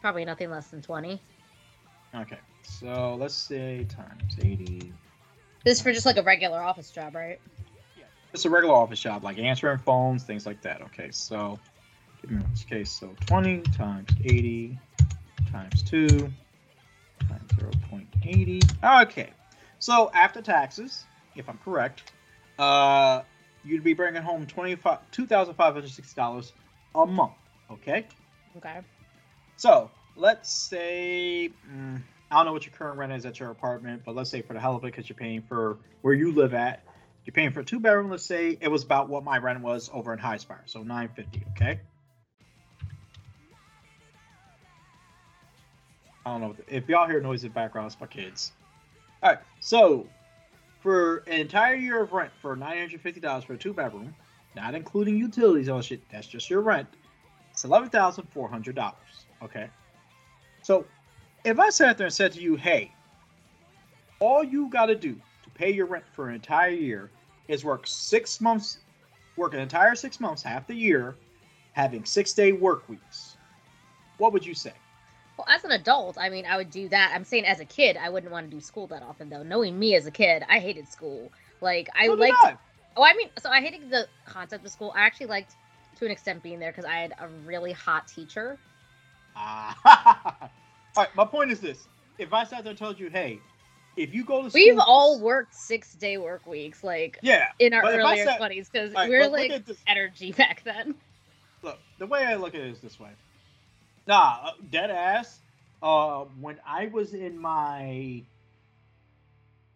[0.01, 1.21] Probably nothing less than twenty.
[2.15, 4.93] Okay, so let's say times eighty.
[5.63, 7.39] This is for just like a regular office job, right?
[7.97, 10.81] Yeah, it's a regular office job, like answering phones, things like that.
[10.81, 11.59] Okay, so
[12.27, 12.91] in this case.
[12.91, 14.77] So twenty times eighty
[15.51, 16.07] times two
[17.27, 18.61] times zero point eighty.
[18.83, 19.29] Okay,
[19.79, 22.11] so after taxes, if I'm correct,
[22.57, 23.21] uh,
[23.63, 26.53] you'd be bringing home twenty five two thousand five hundred sixty dollars
[26.95, 27.33] a month.
[27.71, 28.07] Okay.
[28.57, 28.79] Okay.
[29.57, 34.03] So let's say mm, I don't know what your current rent is at your apartment,
[34.05, 36.53] but let's say for the hell of it, because you're paying for where you live
[36.53, 36.83] at,
[37.25, 38.09] you're paying for a two bedroom.
[38.09, 41.43] Let's say it was about what my rent was over in Highspire, so nine fifty.
[41.51, 41.79] Okay.
[46.25, 47.87] I don't know if y'all hear noise in the background.
[47.87, 48.51] It's my kids.
[49.23, 50.07] All right, so
[50.79, 54.13] for an entire year of rent for nine hundred fifty dollars for a two bedroom,
[54.55, 56.01] not including utilities, all shit.
[56.09, 56.87] That's just your rent.
[57.51, 59.25] It's eleven thousand four hundred dollars.
[59.41, 59.69] Okay.
[60.61, 60.85] So
[61.43, 62.91] if I sat there and said to you, hey,
[64.19, 65.13] all you got to do
[65.43, 67.09] to pay your rent for an entire year
[67.47, 68.79] is work six months,
[69.37, 71.15] work an entire six months, half the year,
[71.73, 73.37] having six day work weeks,
[74.17, 74.73] what would you say?
[75.39, 77.13] Well, as an adult, I mean, I would do that.
[77.15, 79.41] I'm saying as a kid, I wouldn't want to do school that often, though.
[79.41, 81.31] Knowing me as a kid, I hated school.
[81.61, 82.35] Like, I so liked.
[82.43, 82.57] I.
[82.97, 84.91] Oh, I mean, so I hated the concept of school.
[84.93, 85.55] I actually liked,
[85.95, 88.57] to an extent, being there because I had a really hot teacher.
[89.33, 89.77] Ah.
[90.97, 93.39] All right, my point is this: if I sat there and told you, "Hey,
[93.95, 97.73] if you go to school, we've all worked six day work weeks, like yeah, in
[97.73, 99.53] our earlier twenties, because we are like
[99.87, 100.95] energy back then.
[101.61, 103.11] Look, the way I look at it is this way.
[104.09, 105.39] Nah, uh, dead ass.
[105.81, 108.23] Uh, when I was in my,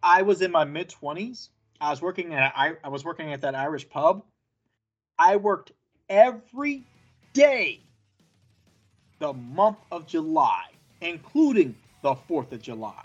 [0.02, 1.48] I was in my mid twenties.
[1.80, 4.22] I was working at I, I was working at that Irish pub.
[5.18, 5.72] I worked
[6.10, 6.84] every
[7.32, 7.80] day
[9.20, 13.04] the month of July including the 4th of July.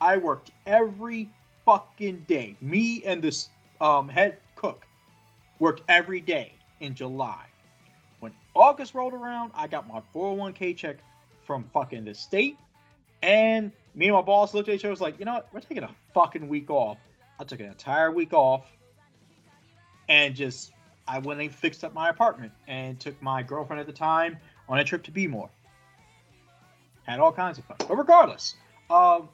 [0.00, 1.28] I worked every
[1.64, 2.56] fucking day.
[2.60, 3.48] Me and this
[3.80, 4.86] um, head cook
[5.58, 7.49] worked every day in July.
[8.20, 10.96] When August rolled around, I got my 401k check
[11.44, 12.58] from fucking the state.
[13.22, 15.48] And me and my boss looked at each other was like, you know what?
[15.52, 16.98] We're taking a fucking week off.
[17.38, 18.66] I took an entire week off
[20.08, 20.72] and just
[21.08, 24.36] I went and fixed up my apartment and took my girlfriend at the time
[24.68, 25.48] on a trip to Bmore
[27.10, 27.76] had all kinds of fun.
[27.88, 28.54] But regardless,
[28.88, 29.28] um,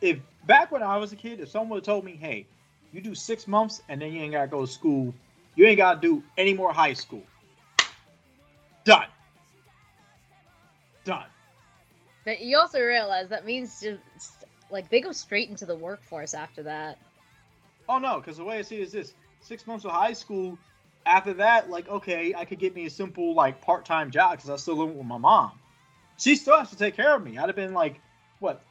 [0.00, 2.46] if back when I was a kid, if someone told me, "Hey,
[2.92, 5.14] you do six months and then you ain't gotta go to school,
[5.54, 7.24] you ain't gotta do any more high school,"
[8.84, 9.06] done,
[11.04, 11.26] done.
[12.24, 14.32] But you also realize that means just
[14.70, 16.98] like they go straight into the workforce after that.
[17.88, 20.58] Oh no, because the way I see it is this: six months of high school.
[21.04, 24.54] After that, like, okay, I could get me a simple like part-time job because I
[24.54, 25.50] still live with my mom
[26.22, 27.38] she still has to take care of me.
[27.38, 28.00] I'd have been like,
[28.38, 28.62] what,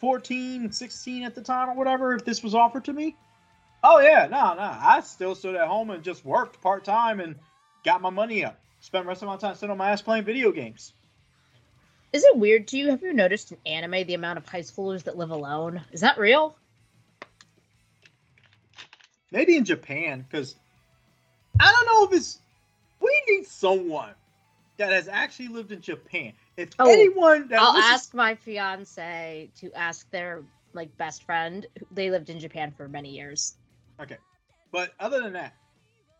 [0.00, 3.16] 14, 16 at the time or whatever if this was offered to me.
[3.82, 4.60] Oh, yeah, no, no.
[4.60, 7.36] I still stood at home and just worked part time and
[7.84, 8.60] got my money up.
[8.80, 10.94] Spent the rest of my time sitting on my ass playing video games.
[12.12, 12.90] Is it weird to you?
[12.90, 15.82] Have you noticed in anime the amount of high schoolers that live alone?
[15.92, 16.56] Is that real?
[19.30, 20.56] Maybe in Japan, because
[21.60, 22.40] I don't know if it's.
[23.00, 24.14] We need someone
[24.78, 26.32] that has actually lived in Japan.
[26.56, 27.92] If oh, anyone, I'll listens...
[27.92, 31.66] ask my fiance to ask their like best friend.
[31.92, 33.54] They lived in Japan for many years.
[34.00, 34.18] Okay,
[34.72, 35.54] but other than that,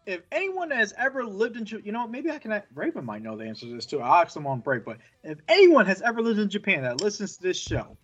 [0.07, 2.63] if anyone has ever lived in, Japan, you know, maybe I can.
[2.75, 4.01] Raven might know the answer to this too.
[4.01, 4.85] I'll ask them on break.
[4.85, 7.97] But if anyone has ever lived in Japan that listens to this show,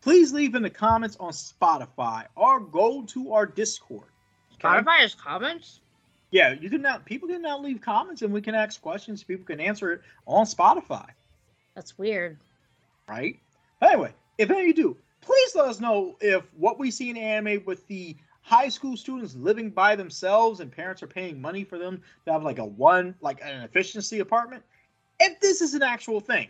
[0.00, 4.08] please leave in the comments on Spotify or go to our Discord.
[4.54, 4.68] Okay?
[4.68, 5.80] Spotify has comments.
[6.30, 6.98] Yeah, you can now.
[6.98, 9.24] People can now leave comments, and we can ask questions.
[9.24, 11.06] People can answer it on Spotify.
[11.74, 12.38] That's weird.
[13.08, 13.40] Right?
[13.82, 17.16] Anyway, if any of you do, please let us know if what we see in
[17.16, 18.16] anime with the
[18.50, 22.42] high school students living by themselves and parents are paying money for them to have
[22.42, 24.64] like a one, like an efficiency apartment,
[25.20, 26.48] if this is an actual thing.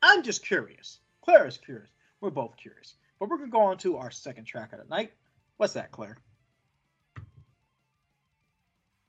[0.00, 1.00] I'm just curious.
[1.22, 1.90] Claire is curious.
[2.20, 2.94] We're both curious.
[3.18, 5.12] But we're going to go on to our second track of the night.
[5.56, 6.18] What's that, Claire?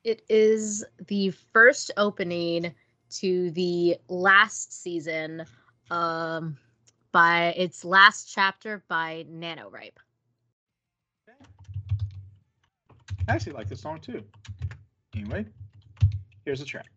[0.03, 2.73] It is the first opening
[3.19, 5.45] to the last season
[5.91, 6.57] um,
[7.11, 9.99] by its last chapter by Nano Ripe.
[13.27, 14.23] I actually like this song too.
[15.15, 15.45] Anyway,
[16.45, 16.89] here's the track.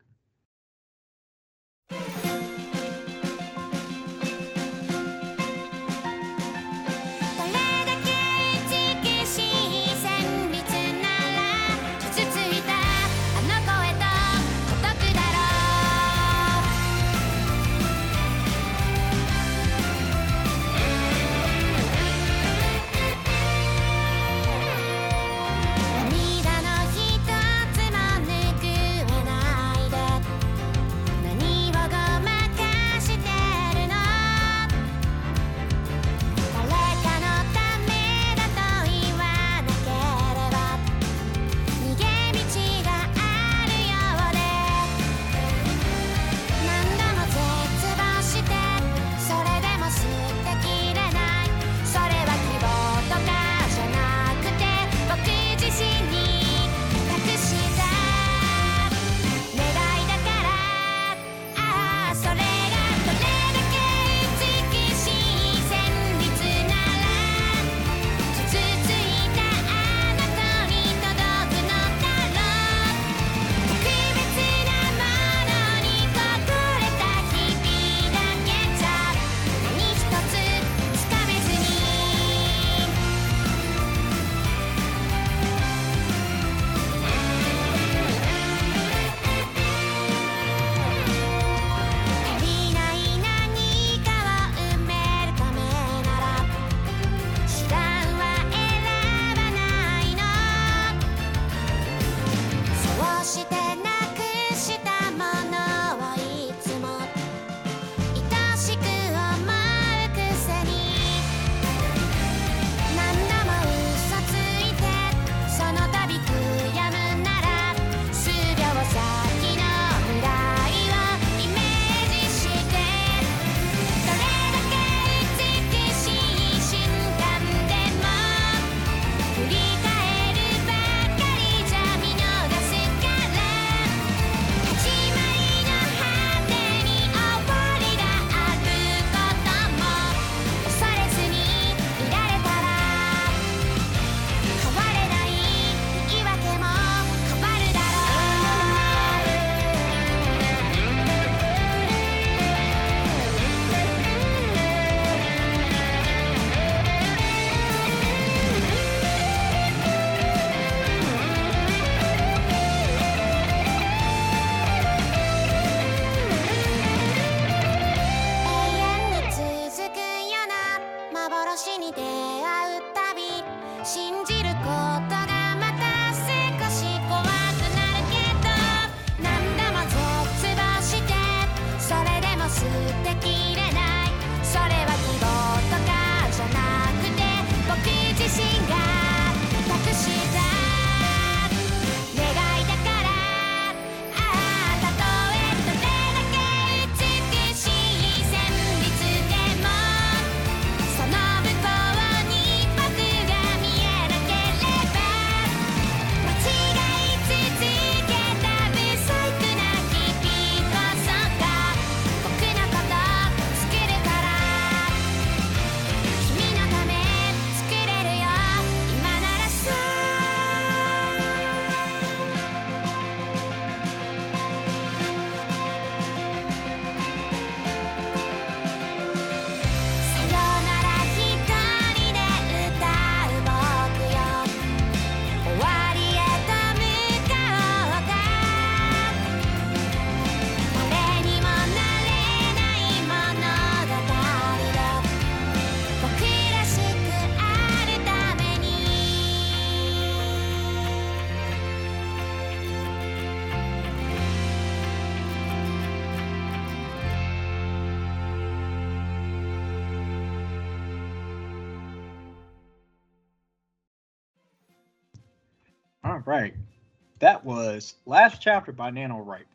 [267.49, 269.47] Was last chapter by Nano Ripe.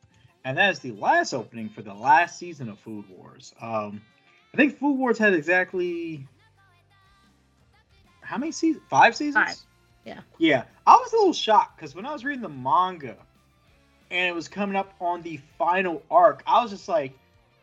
[0.46, 3.54] And that is the last opening for the last season of Food Wars.
[3.62, 4.02] Um,
[4.52, 6.26] I think Food Wars had exactly
[8.22, 8.84] how many seasons?
[8.90, 9.46] Five seasons?
[9.46, 9.58] Five.
[10.06, 10.22] Yeah.
[10.40, 10.64] Yeah.
[10.88, 13.16] I was a little shocked because when I was reading the manga
[14.10, 17.14] and it was coming up on the final arc, I was just like,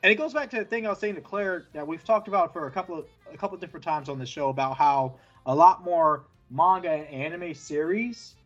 [0.04, 2.28] and it goes back to the thing I was saying to Claire that we've talked
[2.28, 3.04] about for a couple of
[3.34, 5.16] a couple of different times on the show about how
[5.46, 6.22] a lot more
[6.52, 8.36] manga and anime series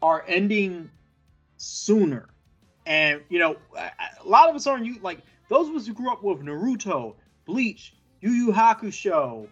[0.00, 0.90] are ending
[1.58, 2.28] sooner.
[2.86, 6.10] And you know, a lot of us aren't you like those of us who grew
[6.10, 9.46] up with Naruto, Bleach, Yu Yu Hakusho,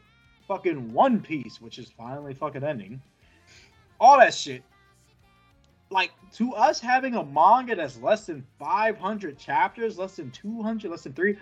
[0.49, 3.01] fucking One Piece, which is finally fucking ending.
[4.01, 4.63] All that shit.
[5.91, 11.03] Like to us having a manga that's less than 500 chapters, less than 200, less
[11.03, 11.37] than 3,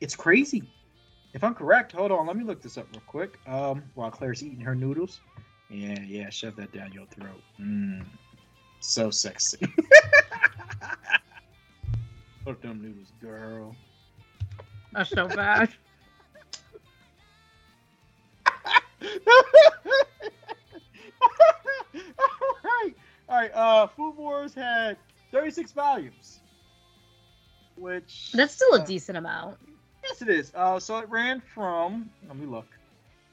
[0.00, 0.62] it's crazy.
[1.32, 3.38] If I'm correct, hold on, let me look this up real quick.
[3.46, 5.20] Um while Claire's eating her noodles.
[5.70, 7.42] Yeah, yeah, shove that down your throat.
[7.60, 8.04] Mmm.
[8.80, 9.58] So sexy.
[12.44, 13.74] Fuck them noodles, girl.
[14.92, 15.68] That's so bad.
[19.26, 19.42] all
[22.64, 22.94] right,
[23.28, 23.50] all right.
[23.52, 24.96] Uh, Food Wars had
[25.32, 26.40] 36 volumes,
[27.76, 29.58] which that's still a uh, decent amount.
[30.04, 30.52] Yes, it is.
[30.54, 32.68] Uh, so it ran from let me look,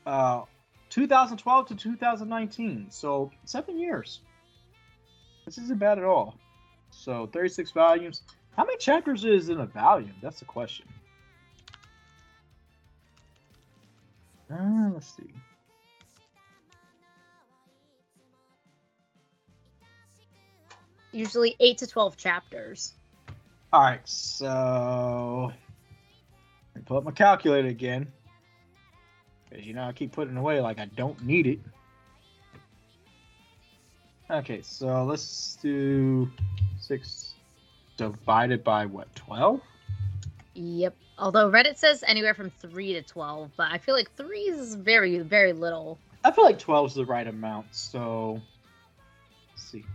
[0.05, 0.41] uh,
[0.89, 2.87] 2012 to 2019.
[2.89, 4.21] So seven years.
[5.45, 6.35] This isn't bad at all.
[6.91, 8.21] So 36 volumes.
[8.55, 10.13] How many chapters is in a volume?
[10.21, 10.85] That's the question.
[14.51, 15.33] Uh, let's see.
[21.11, 22.93] Usually 8 to 12 chapters.
[23.71, 25.51] All right, so
[26.75, 28.11] I pull up my calculator again.
[29.49, 31.59] Because you know I keep putting it away like I don't need it.
[34.33, 36.27] Okay, so let's do
[36.79, 37.35] six
[37.97, 39.61] divided by what, 12?
[40.55, 40.95] Yep.
[41.19, 45.19] Although Reddit says anywhere from 3 to 12, but I feel like 3 is very,
[45.19, 45.99] very little.
[46.23, 48.41] I feel like 12 is the right amount, so
[49.51, 49.85] let's see.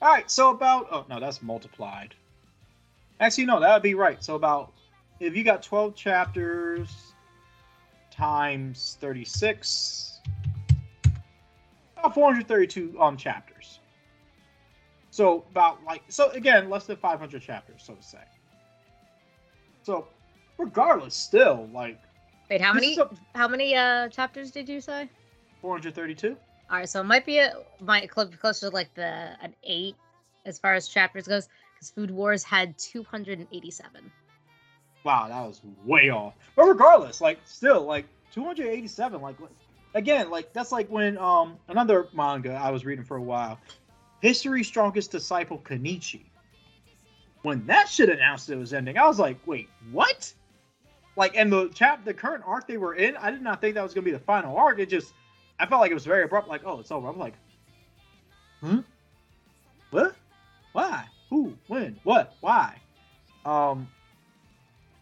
[0.00, 2.14] All right, so about, oh no, that's multiplied.
[3.18, 4.22] Actually, no, that would be right.
[4.22, 4.72] So about,
[5.18, 7.12] if you got 12 chapters
[8.12, 10.19] times 36,
[12.00, 13.80] about 432 um chapters.
[15.10, 18.18] So about like so again, less than 500 chapters, so to say.
[19.82, 20.08] So
[20.58, 21.98] regardless, still like.
[22.48, 22.98] Wait, how many?
[22.98, 25.08] A, how many uh chapters did you say?
[25.62, 26.36] 432.
[26.70, 29.96] All right, so it might be a might closer to like the an eight
[30.46, 34.10] as far as chapters goes, because Food Wars had 287.
[35.04, 36.34] Wow, that was way off.
[36.56, 39.36] But regardless, like still like 287, like
[39.94, 43.58] again, like that's like when um another manga I was reading for a while,
[44.20, 46.24] History's Strongest Disciple Kenichi.
[47.42, 50.32] When that shit announced it was ending, I was like, wait, what?
[51.16, 53.82] Like, and the chap, the current arc they were in, I did not think that
[53.82, 54.78] was gonna be the final arc.
[54.78, 55.14] It just,
[55.58, 56.48] I felt like it was very abrupt.
[56.48, 57.08] Like, oh, it's over.
[57.08, 57.34] I'm like,
[58.60, 58.80] hmm,
[59.90, 60.14] What?
[60.72, 61.06] Why?
[61.30, 61.54] Who?
[61.66, 61.98] When?
[62.04, 62.34] What?
[62.40, 62.76] Why?
[63.44, 63.88] Um,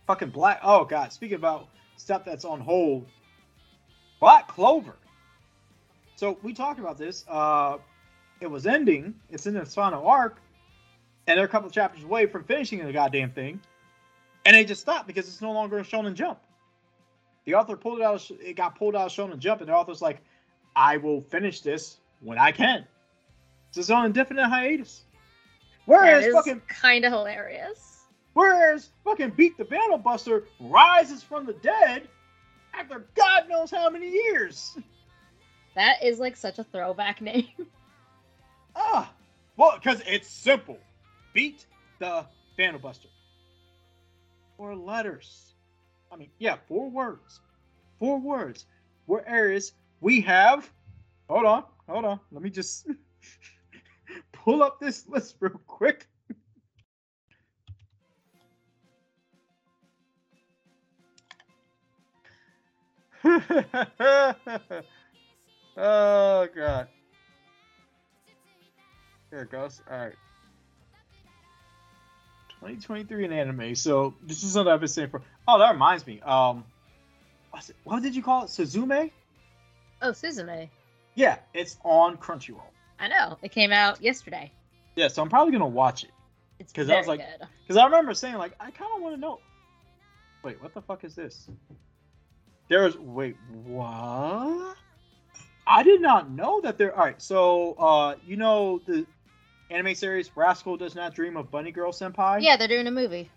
[0.07, 0.61] fucking black.
[0.63, 1.13] Oh god.
[1.13, 3.07] Speaking about stuff that's on hold,
[4.21, 4.97] Black Clover.
[6.17, 7.25] So we talked about this.
[7.29, 7.79] Uh,
[8.41, 9.15] it was ending.
[9.31, 10.41] It's in its final arc,
[11.27, 13.61] and they're a couple chapters away from finishing the goddamn thing,
[14.45, 16.41] and they just stopped because it's no longer a Shonen Jump.
[17.45, 18.31] The author pulled it out.
[18.31, 20.21] Of, it got pulled out of Shonen Jump, and the author's like,
[20.75, 22.85] "I will finish this when I can."
[23.71, 25.05] So it's on indefinite hiatus.
[25.87, 28.03] Whereas fucking kind of hilarious.
[28.35, 32.09] Whereas fucking Beet the Vandel Buster rises from the dead
[32.75, 34.77] after God knows how many years.
[35.75, 37.49] That is like such a throwback name.
[38.75, 39.13] Ah,
[39.57, 40.79] well, because it's simple.
[41.33, 41.67] Beet
[41.99, 42.25] the
[42.59, 43.09] Vandel Buster.
[44.57, 45.55] Four letters.
[46.11, 47.41] I mean, yeah, four words.
[47.99, 48.67] Four words.
[49.07, 50.71] Whereas we have.
[51.29, 52.21] Hold on, hold on.
[52.33, 52.89] Let me just
[54.33, 56.07] pull up this list real quick.
[65.77, 66.89] oh god.
[69.31, 69.83] Here it goes.
[69.91, 70.15] All right.
[72.61, 73.75] 2023 in anime.
[73.75, 75.23] So this is something I've been saying for.
[75.47, 76.21] Oh, that reminds me.
[76.21, 76.65] Um,
[77.85, 78.49] what did you call it?
[78.49, 79.11] Suzume.
[80.03, 80.69] Oh, Suzume.
[81.15, 82.63] Yeah, it's on Crunchyroll.
[83.01, 83.39] I know.
[83.43, 84.53] It came out yesterday.
[84.97, 86.11] Yeah, so I'm probably gonna watch it.
[86.59, 87.21] It's because I was like,
[87.63, 89.41] because I remember saying like, I kind of want to know.
[90.43, 91.49] Wait, what the fuck is this?
[92.69, 94.77] There was wait, what?
[95.67, 96.97] I did not know that there.
[96.97, 99.07] All right, so uh, you know the
[99.71, 102.43] anime series Rascal Does Not Dream of Bunny Girl Senpai.
[102.43, 103.31] Yeah, they're doing a movie.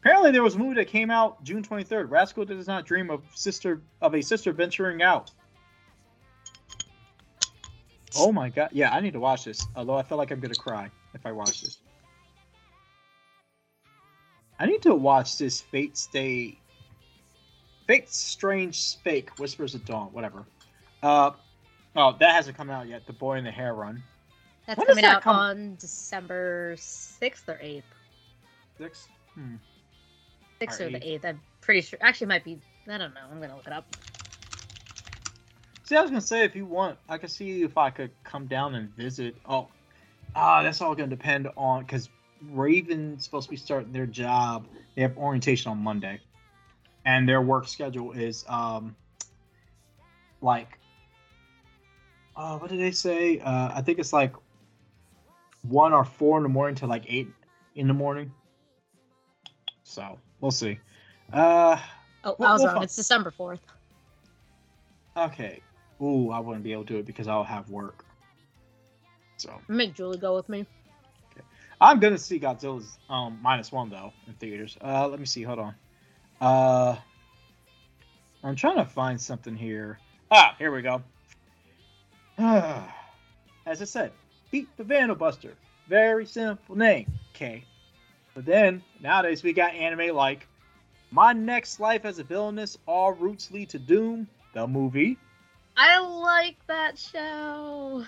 [0.00, 2.10] Apparently, there was a movie that came out June 23rd.
[2.10, 5.32] Rascal Does Not Dream of sister of a sister venturing out.
[8.16, 8.70] Oh my god!
[8.72, 9.66] Yeah, I need to watch this.
[9.74, 11.78] Although I feel like I'm gonna cry if I watch this.
[14.58, 16.58] I need to watch this Fate Stay.
[17.86, 20.44] Fate Strange Fake Whispers of Dawn, whatever.
[21.02, 21.30] Uh,
[21.94, 23.06] oh, that hasn't come out yet.
[23.06, 24.02] The Boy and the Heron.
[24.66, 25.36] That's when coming that out come?
[25.36, 27.84] on December sixth or eighth.
[28.78, 29.08] Sixth.
[29.34, 29.56] Hmm.
[30.58, 31.24] Sixth or, or the eighth.
[31.24, 31.98] I'm pretty sure.
[32.02, 32.58] Actually, might be.
[32.88, 33.20] I don't know.
[33.30, 33.96] I'm gonna look it up.
[35.84, 38.46] See, I was gonna say if you want, I could see if I could come
[38.46, 39.36] down and visit.
[39.48, 39.68] Oh,
[40.34, 42.08] ah, that's all gonna depend on because
[42.50, 44.66] Raven's supposed to be starting their job.
[44.96, 46.20] They have orientation on Monday,
[47.06, 48.94] and their work schedule is um
[50.42, 50.78] like,
[52.36, 53.38] uh, what did they say?
[53.38, 54.34] Uh, I think it's like
[55.62, 57.28] one or four in the morning to like eight
[57.74, 58.30] in the morning.
[59.84, 60.78] So we'll see.
[61.32, 61.78] Uh,
[62.24, 62.82] oh, we'll, I was we'll wrong.
[62.82, 63.60] It's December fourth.
[65.16, 65.62] Okay,
[66.02, 68.04] Ooh, I wouldn't be able to do it because I'll have work.
[69.38, 70.66] So make Julie go with me.
[71.32, 71.46] Okay.
[71.80, 74.76] I'm gonna see Godzilla's um minus one though in theaters.
[74.82, 75.42] Uh, let me see.
[75.42, 75.74] Hold on.
[76.40, 76.96] Uh,
[78.42, 79.98] I'm trying to find something here.
[80.30, 81.02] Ah, here we go.
[82.38, 84.12] As I said,
[84.50, 85.54] Beet the Vandel Buster.
[85.88, 87.12] Very simple name.
[87.34, 87.64] Okay.
[88.34, 90.46] But then nowadays we got anime like
[91.10, 95.16] My Next Life as a Villainess, All Routes Lead to Doom, the movie,
[95.76, 98.04] I like that show.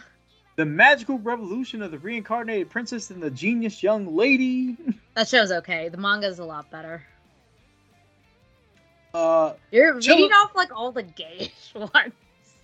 [0.57, 4.76] The Magical Revolution of the Reincarnated Princess and the Genius Young Lady.
[5.14, 5.89] That show's okay.
[5.89, 7.03] The manga's a lot better.
[9.15, 12.13] Uh, You're reading off like all the gayish ones.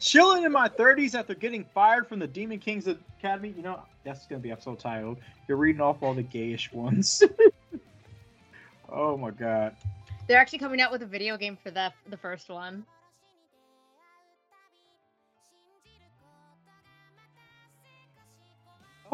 [0.00, 3.54] Chilling in my 30s after getting fired from the Demon Kings Academy.
[3.56, 5.16] You know, that's going to be episode title.
[5.48, 7.22] You're reading off all the gayish ones.
[8.88, 9.76] oh my god.
[10.26, 12.84] They're actually coming out with a video game for the the first one.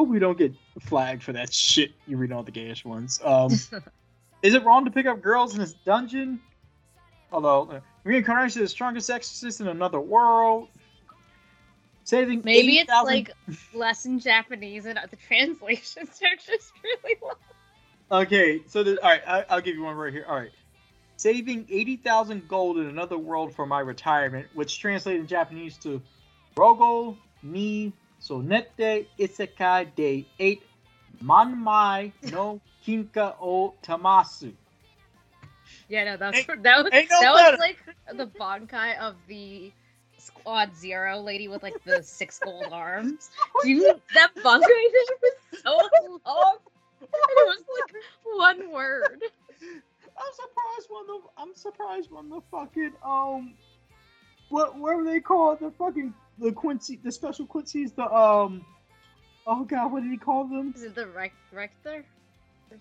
[0.00, 1.92] hope we don't get flagged for that shit.
[2.06, 3.20] You read all the gayish ones.
[3.22, 3.52] Um,
[4.42, 6.40] is it wrong to pick up girls in this dungeon?
[7.32, 10.68] Although uh, reincarnation is the strongest exorcist in another world.
[12.04, 13.04] Saving maybe 8, it's 000...
[13.04, 13.30] like
[13.72, 17.34] less in Japanese and the translations are just really long.
[18.12, 20.24] Okay, so the, all right, I, I'll give you one right here.
[20.28, 20.50] All right,
[21.16, 26.02] saving eighty thousand gold in another world for my retirement, which translated in Japanese to
[26.56, 30.62] Rogo ni so nete isekai de eight
[31.22, 34.52] manmai no kinka o tamasu.
[35.90, 37.76] Yeah, no, that's ain't, that was no that was like
[38.16, 39.72] the bankai of the
[40.18, 43.30] Squad Zero lady with like the six gold arms.
[43.64, 45.32] Dude, that bankai was
[45.62, 45.76] so
[46.24, 46.56] long.
[47.00, 49.20] And it was like one word.
[50.16, 53.54] I'm surprised when the I'm surprised when the fucking um
[54.48, 55.58] what what were they called?
[55.60, 58.64] The fucking the Quincy, the special Quincy's, the um,
[59.46, 60.72] oh god, what did he call them?
[60.76, 62.04] Is it the Reich, Richter?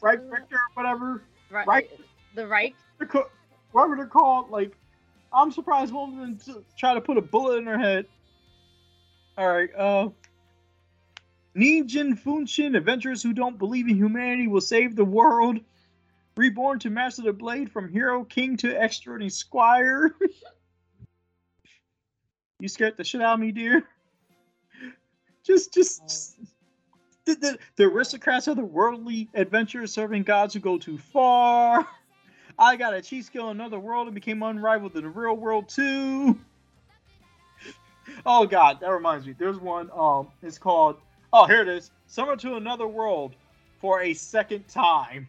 [0.02, 1.24] Right, Richter, whatever.
[1.50, 1.90] Right, right.
[2.36, 2.76] The Reich.
[3.72, 4.76] Whatever they're called, like,
[5.32, 8.06] I'm surprised one of them to try to put a bullet in her head.
[9.38, 10.10] All right, uh.
[11.56, 15.60] Ningen Fushin, adventurers who don't believe in humanity will save the world.
[16.38, 20.16] Reborn to master the blade from hero king to extraordinary squire.
[22.60, 23.88] You scared the shit out of me, dear.
[25.46, 26.38] Just, just, just
[27.26, 31.88] the, the, the aristocrats are the worldly adventurers serving gods who go too far.
[32.60, 35.70] I got a cheat skill in another world and became unrivaled in the real world
[35.70, 36.40] too.
[38.26, 39.36] Oh god, that reminds me.
[39.38, 39.92] There's one.
[39.96, 40.98] Um, it's called.
[41.32, 41.92] Oh, here it is.
[42.08, 43.36] Summoned to another world
[43.80, 45.28] for a second time.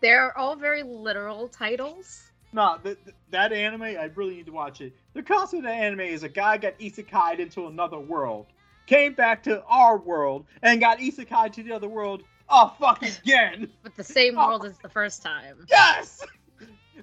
[0.00, 2.30] They're all very literal titles.
[2.52, 4.92] No, the, the, that anime, I really need to watch it.
[5.12, 8.46] The concept of the anime is a guy got isekai into another world,
[8.86, 12.22] came back to our world, and got isekai to the other world.
[12.50, 13.68] Oh, fuck again!
[13.82, 14.48] But the same oh.
[14.48, 15.64] world as the first time.
[15.68, 16.24] Yes!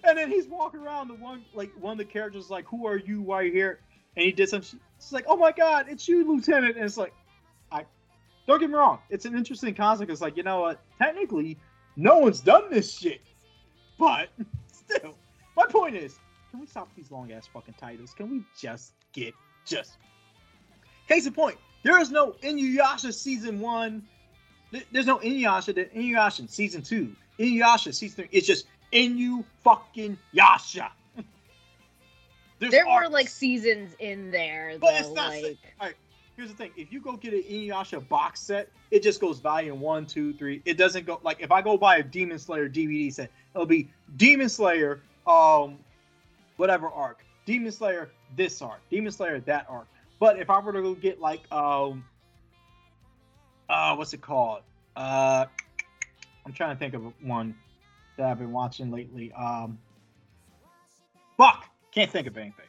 [0.04, 1.08] And then he's walking around.
[1.08, 3.22] The one, like, one of the characters is like, "Who are you?
[3.22, 3.80] Why are you here?"
[4.16, 4.62] And he did some.
[4.98, 7.14] It's like, "Oh my god, it's you, Lieutenant!" And it's like,
[7.72, 7.86] I
[8.48, 9.00] don't get me wrong.
[9.10, 10.12] It's an interesting concept.
[10.12, 10.80] It's like, you know what?
[10.98, 11.58] Technically,
[11.96, 13.22] no one's done this shit,
[13.98, 14.30] but
[14.72, 15.18] still.
[15.56, 16.20] My point is,
[16.52, 18.14] can we stop these long ass fucking titles?
[18.14, 19.34] Can we just get
[19.66, 19.98] just
[21.08, 21.58] case in point?
[21.84, 24.04] There is no Inuyasha season one.
[24.92, 25.76] There's no Inuyasha.
[25.76, 27.16] The Inuyasha in season two.
[27.40, 28.30] Inuyasha season three.
[28.32, 30.92] It's just Inu fucking Yasha.
[32.60, 33.08] there arcs.
[33.08, 35.32] were like seasons in there, but though, it's not.
[35.32, 35.58] Like...
[35.80, 35.96] All right,
[36.36, 39.80] here's the thing: if you go get an Inuyasha box set, it just goes volume
[39.80, 40.62] one, two, three.
[40.66, 43.90] It doesn't go like if I go buy a Demon Slayer DVD set, it'll be
[44.16, 45.78] Demon Slayer um
[46.58, 47.24] whatever arc.
[47.46, 48.80] Demon Slayer this arc.
[48.90, 49.88] Demon Slayer that arc.
[50.20, 52.04] But if I were to go get like um
[53.70, 54.62] uh what's it called?
[54.96, 55.46] Uh
[56.48, 57.56] I'm trying to think of one
[58.18, 59.34] that I've been watching lately.
[59.34, 59.78] Um,
[61.38, 62.66] fuck, can't think of anything.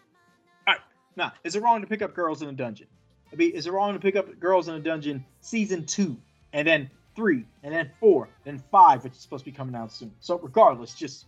[0.66, 0.82] All right,
[1.16, 2.88] now is it wrong to pick up girls in a dungeon?
[3.32, 6.16] I mean, is it wrong to pick up girls in a dungeon season two,
[6.53, 9.92] and then three, and then four, then five, which is supposed to be coming out
[9.92, 10.12] soon.
[10.18, 11.26] So regardless, just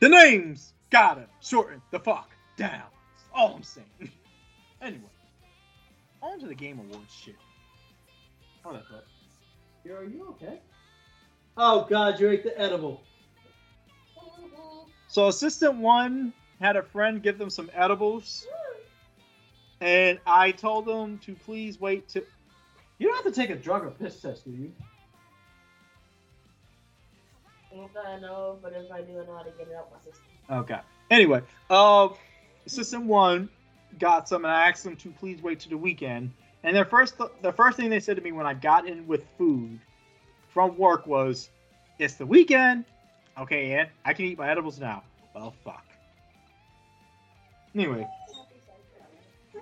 [0.00, 2.70] the names gotta shorten the fuck down.
[2.70, 3.86] That's all I'm saying.
[4.80, 5.02] anyway,
[6.22, 7.36] on to the Game Awards shit.
[8.62, 9.04] Hold up, up.
[9.84, 10.60] Yo, are you okay?
[11.56, 13.02] Oh god, you ate the edible.
[15.08, 18.46] So assistant one had a friend give them some edibles,
[19.80, 22.24] and I told them to please wait to.
[22.98, 24.72] You don't have to take a drug or piss test, do you?
[28.06, 30.24] I know, but if I do, I know how to get it out my system.
[30.50, 30.80] Okay.
[31.10, 32.08] Anyway, uh,
[32.66, 33.48] assistant one
[33.98, 36.32] got some, and I asked them to please wait to the weekend.
[36.64, 39.24] And their first, the first thing they said to me when I got in with
[39.36, 39.80] food
[40.48, 41.50] from work was,
[41.98, 42.84] "It's the weekend,
[43.36, 45.02] okay, yeah, I can eat my edibles now."
[45.34, 45.84] Well, fuck.
[47.74, 48.06] Anyway,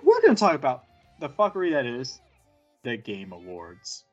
[0.03, 0.83] we're gonna talk about
[1.19, 2.19] the fuckery that is
[2.83, 4.03] the Game Awards.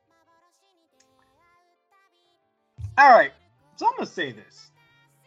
[2.97, 3.31] All right,
[3.75, 4.71] so I'm gonna say this.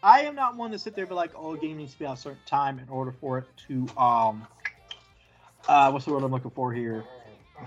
[0.03, 2.07] I am not one to sit there and be like, "Oh, game needs to be
[2.07, 4.47] at a certain time in order for it to um,
[5.69, 7.05] uh, what's the word I'm looking for here?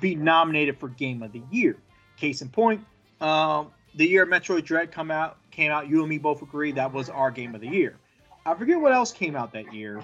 [0.02, 1.78] Be nominated for Game of the Year."
[2.18, 2.84] Case in point,
[3.22, 5.90] um, the year Metroid Dread come out came out.
[5.90, 7.98] You and me both agree that was our Game of the Year.
[8.46, 10.02] I forget what else came out that year.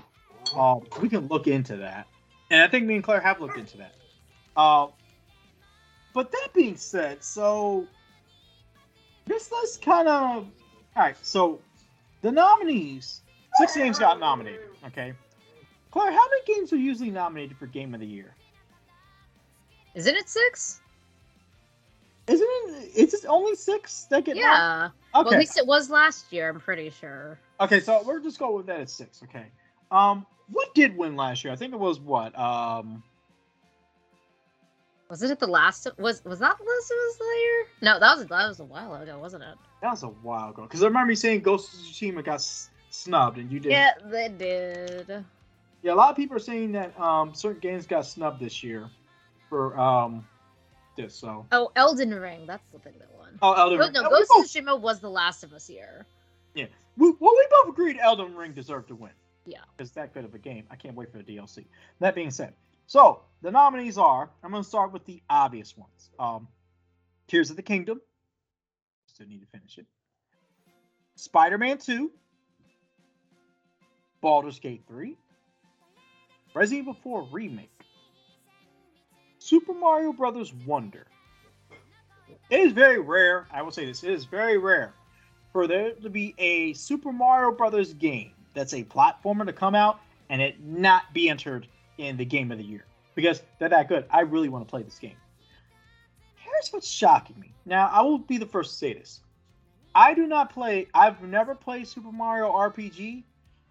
[0.56, 2.08] Um, we can look into that,
[2.50, 3.94] and I think me and Claire have looked into that.
[4.58, 4.88] Uh,
[6.14, 7.86] but that being said, so
[9.26, 10.48] this list kind of
[10.96, 11.16] all right.
[11.22, 11.60] So
[12.22, 13.22] the nominees,
[13.56, 14.62] six games got nominated.
[14.88, 15.14] Okay,
[15.92, 18.34] Claire, how many games are usually nominated for Game of the Year?
[19.96, 20.82] Isn't it six?
[22.28, 22.96] Isn't it?
[22.96, 24.36] Is it only six that get?
[24.36, 24.90] Yeah.
[25.14, 25.24] Okay.
[25.26, 26.50] Well, at least it was last year.
[26.50, 27.38] I'm pretty sure.
[27.60, 29.22] Okay, so we're just going with that at six.
[29.24, 29.46] Okay.
[29.92, 31.52] Um, what did win last year?
[31.52, 32.38] I think it was what?
[32.38, 33.04] Um.
[35.10, 35.88] Was it at the last?
[35.98, 37.66] Was was that the last was the year?
[37.82, 39.56] No, that was that was a while ago, wasn't it?
[39.82, 40.62] That was a while ago.
[40.62, 42.42] Because I remember you saying Ghost of Tsushima got
[42.92, 43.74] snubbed, and you did.
[43.74, 45.26] Yeah, they did.
[45.84, 48.90] Yeah, a lot of people are saying that um, certain games got snubbed this year
[49.52, 50.26] for um,
[50.96, 51.14] this.
[51.14, 51.46] So.
[51.52, 52.48] Oh, Elden Ring.
[52.48, 53.38] That's the thing that won.
[53.42, 53.92] Oh, Elden Ring.
[53.92, 56.08] No, Ghost of Tsushima was the Last of Us year.
[56.56, 56.68] Yeah.
[56.98, 59.12] We, well, we both agreed Elden Ring deserved to win.
[59.46, 59.60] Yeah.
[59.78, 60.64] It's that good of a game.
[60.72, 61.66] I can't wait for the DLC.
[62.00, 62.54] That being said,
[62.88, 64.30] so the nominees are.
[64.42, 66.10] I'm going to start with the obvious ones.
[66.18, 66.48] Um,
[67.28, 68.00] Tears of the Kingdom.
[69.08, 69.86] Still need to finish it.
[71.16, 72.10] Spider-Man 2.
[74.22, 75.18] Baldur's Gate 3.
[76.54, 77.71] Resident Evil 4 Remake.
[79.42, 81.08] Super Mario Brothers Wonder.
[82.52, 84.94] It is very rare, I will say this, it is very rare
[85.52, 90.00] for there to be a Super Mario Brothers game that's a platformer to come out
[90.30, 91.68] and it not be entered
[91.98, 92.86] in the game of the year.
[93.16, 94.06] Because they're that good.
[94.12, 95.18] I really want to play this game.
[96.36, 97.52] Here's what's shocking me.
[97.66, 99.22] Now, I will be the first to say this.
[99.96, 103.24] I do not play, I've never played Super Mario RPG.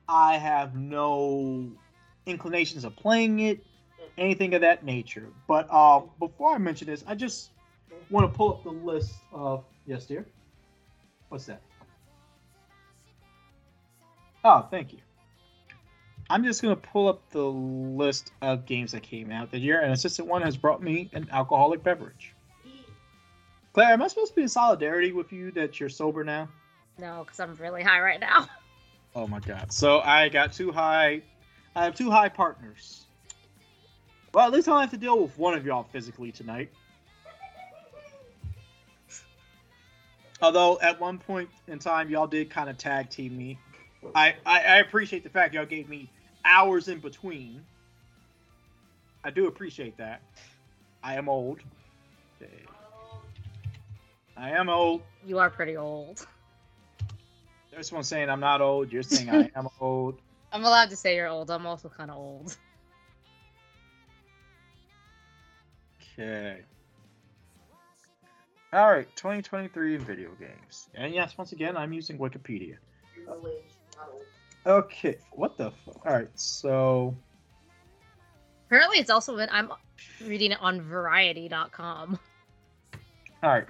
[0.09, 1.71] I have no
[2.27, 3.64] inclinations of playing it,
[4.21, 5.27] anything of that nature.
[5.49, 7.51] But uh, before I mention this, I just
[8.11, 9.64] want to pull up the list of.
[9.87, 10.25] Yes, dear?
[11.31, 11.62] What's that?
[14.45, 15.01] Oh, thank you.
[16.29, 19.81] I'm just going to pull up the list of games that came out that year,
[19.81, 22.35] and Assistant One has brought me an alcoholic beverage.
[23.73, 26.49] Claire, am I supposed to be in solidarity with you that you're sober now?
[26.99, 28.47] No, because I'm really high right now.
[29.14, 29.73] Oh my god.
[29.73, 31.23] So I got two high.
[31.75, 33.07] I have two high partners.
[34.33, 36.70] Well, at least I don't have to deal with one of y'all physically tonight.
[40.43, 43.59] Although at one point in time, y'all did kind of tag team me.
[44.14, 46.09] I, I, I appreciate the fact y'all gave me
[46.45, 47.62] hours in between.
[49.22, 50.22] I do appreciate that.
[51.03, 51.61] I am old.
[54.37, 55.03] I am old.
[55.26, 56.26] You are pretty old.
[57.70, 58.91] There's one saying I'm not old.
[58.91, 60.18] You're saying I am old.
[60.51, 61.51] I'm allowed to say you're old.
[61.51, 62.57] I'm also kind of old.
[66.21, 66.61] Okay.
[68.73, 70.91] All right, 2023 in video games.
[70.95, 72.77] And yes, once again, I'm using Wikipedia.
[74.66, 76.07] Okay, what the fuck?
[76.07, 77.16] All right, so.
[78.66, 79.49] Apparently, it's also been.
[79.51, 79.73] I'm
[80.25, 82.18] reading it on Variety.com.
[83.43, 83.66] All right.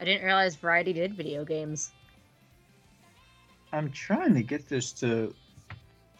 [0.00, 1.90] I didn't realize Variety did video games.
[3.72, 5.34] I'm trying to get this to.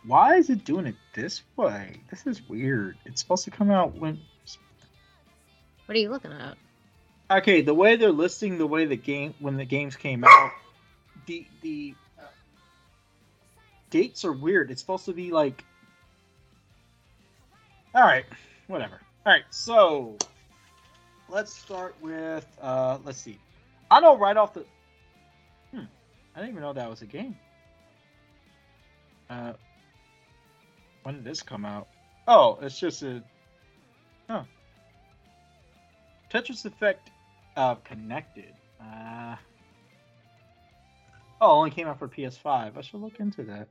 [0.06, 2.00] Why is it doing it this way?
[2.10, 2.96] This is weird.
[3.06, 4.20] It's supposed to come out when.
[5.86, 6.56] What are you looking at?
[7.30, 10.50] Okay, the way they're listing the way the game when the games came out,
[11.26, 11.94] the the
[13.90, 14.70] dates are weird.
[14.70, 15.64] It's supposed to be like.
[17.94, 18.26] All right,
[18.66, 19.00] whatever.
[19.24, 20.16] All right, so
[21.28, 23.38] let's start with uh let's see.
[23.90, 24.66] I know right off the.
[25.70, 25.84] Hmm,
[26.34, 27.36] I didn't even know that was a game.
[29.30, 29.54] Uh,
[31.04, 31.88] when did this come out?
[32.26, 33.22] Oh, it's just a.
[34.28, 34.44] Oh.
[36.32, 37.10] Tetris Effect
[37.56, 38.52] uh, connected.
[38.80, 39.36] Uh,
[41.40, 42.76] oh, only came out for PS5.
[42.76, 43.68] I should look into that.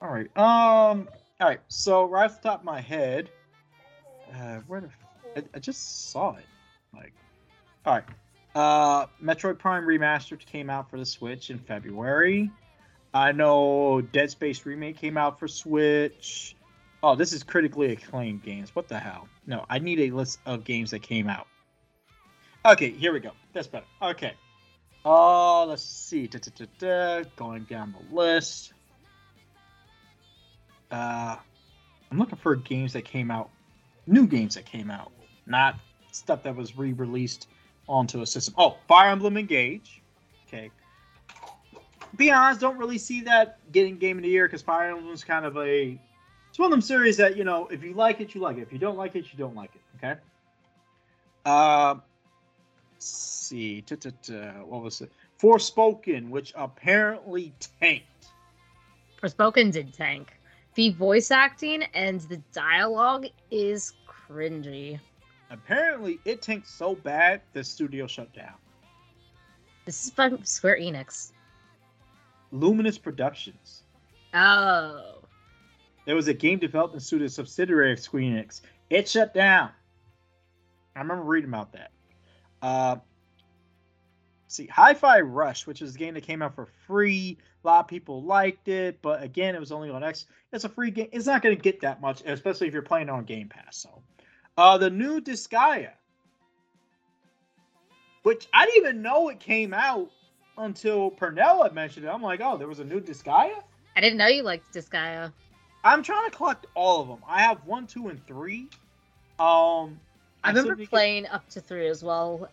[0.00, 0.34] All right.
[0.36, 1.08] Um.
[1.40, 1.60] All right.
[1.68, 3.30] So right off the top of my head,
[4.34, 4.90] uh, where the
[5.36, 6.44] I, I just saw it.
[6.94, 7.12] Like,
[7.86, 8.04] all right.
[8.54, 12.50] Uh, Metroid Prime Remastered came out for the Switch in February.
[13.12, 16.54] I know Dead Space Remake came out for Switch.
[17.02, 18.74] Oh, this is critically acclaimed games.
[18.74, 19.28] What the hell?
[19.46, 21.46] No, I need a list of games that came out.
[22.64, 23.32] Okay, here we go.
[23.52, 23.86] That's better.
[24.02, 24.34] Okay.
[25.04, 26.26] Oh, uh, let's see.
[26.26, 28.74] Da, da, da, Going down the list.
[30.90, 31.36] Uh,
[32.10, 33.50] I'm looking for games that came out,
[34.06, 35.12] new games that came out,
[35.46, 35.76] not
[36.12, 37.46] stuff that was re-released
[37.88, 38.54] onto a system.
[38.58, 40.02] Oh, Fire Emblem Engage.
[40.46, 40.70] Okay.
[42.16, 45.44] Be honest, don't really see that getting Game of the Year because Fire Emblem's kind
[45.44, 45.98] of a
[46.48, 48.62] it's one of them series that you know if you like it, you like it.
[48.62, 49.80] If you don't like it, you don't like it.
[49.96, 50.20] Okay.
[51.44, 51.96] Uh,
[52.98, 53.84] see,
[54.64, 55.12] what was it?
[55.40, 58.26] Forspoken, which apparently tanked.
[59.22, 60.36] Forspoken did tank.
[60.74, 64.98] The voice acting and the dialogue is cringy.
[65.50, 68.54] Apparently, it tanked so bad the studio shut down.
[69.84, 71.32] This is from Square Enix.
[72.52, 73.84] Luminous Productions.
[74.34, 75.22] Oh.
[76.06, 78.62] There was a game development studio subsidiary of Square Enix.
[78.88, 79.70] It shut down.
[80.96, 81.90] I remember reading about that.
[82.62, 82.96] Uh,
[84.48, 87.38] see, Hi-Fi Rush, which is a game that came out for free.
[87.62, 90.26] A lot of people liked it, but again, it was only on X.
[90.52, 91.08] It's a free game.
[91.12, 93.76] It's not going to get that much, especially if you're playing on Game Pass.
[93.76, 94.02] So,
[94.56, 95.92] uh, the new Disgaea,
[98.22, 100.10] which I didn't even know it came out
[100.60, 102.08] until Pernell had mentioned it.
[102.08, 103.62] I'm like, oh, there was a new Disgaea.
[103.96, 105.32] I didn't know you liked Disgaea.
[105.82, 107.18] I'm trying to collect all of them.
[107.26, 108.68] I have one, two, and three.
[109.38, 109.98] Um,
[110.44, 111.32] I, remember playing get...
[111.32, 112.48] up to three as well.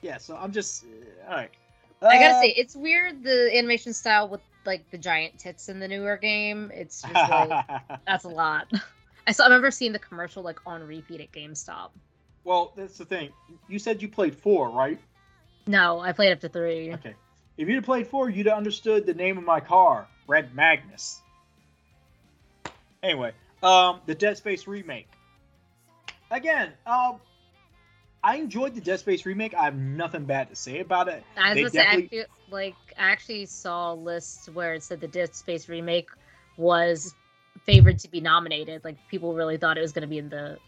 [0.00, 1.50] Yeah, so I'm just uh, all right.
[2.02, 5.68] Uh, I gotta uh, say, it's weird the animation style with like the giant tits
[5.68, 6.72] in the newer game.
[6.74, 7.64] It's just like
[8.06, 8.70] that's a lot.
[9.28, 9.44] I saw.
[9.44, 11.90] I remember seeing the commercial like on repeat at GameStop.
[12.42, 13.30] Well, that's the thing.
[13.68, 14.98] You said you played four, right?
[15.66, 16.92] No, I played up to three.
[16.94, 17.14] Okay.
[17.56, 21.20] If you'd have played four, you'd have understood the name of my car, Red Magnus.
[23.02, 23.32] Anyway,
[23.62, 25.08] um, the Dead Space remake.
[26.30, 27.20] Again, um,
[28.24, 29.54] I enjoyed the Dead Space remake.
[29.54, 31.22] I have nothing bad to say about it.
[31.36, 32.02] I was gonna definitely...
[32.02, 36.08] say, I feel like I actually saw lists where it said the Dead Space remake
[36.56, 37.14] was
[37.64, 38.84] favored to be nominated.
[38.84, 40.58] Like people really thought it was going to be in the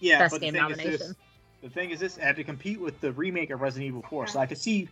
[0.00, 0.92] yeah, best game nomination.
[0.92, 1.14] This,
[1.62, 4.26] the thing is, this I had to compete with the remake of Resident Evil 4,
[4.26, 4.88] so I could see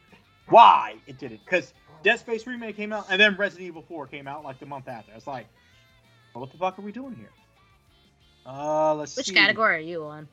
[0.48, 1.40] why it did it.
[1.44, 4.66] Because Dead Space remake came out, and then Resident Evil 4 came out like the
[4.66, 5.12] month after.
[5.14, 5.46] It's like,
[6.34, 7.30] well, what the fuck are we doing here?
[8.46, 9.34] Uh, let's Which see.
[9.34, 10.28] category are you on?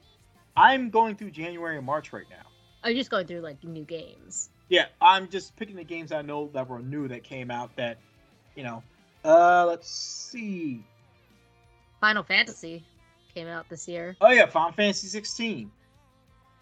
[0.55, 2.47] I'm going through January and March right now.
[2.83, 4.49] Are you just going through like new games?
[4.69, 7.97] Yeah, I'm just picking the games I know that were new that came out that,
[8.55, 8.83] you know.
[9.25, 10.85] Uh, let's see.
[11.99, 12.85] Final Fantasy
[13.33, 14.15] came out this year.
[14.21, 15.71] Oh yeah, Final Fantasy 16.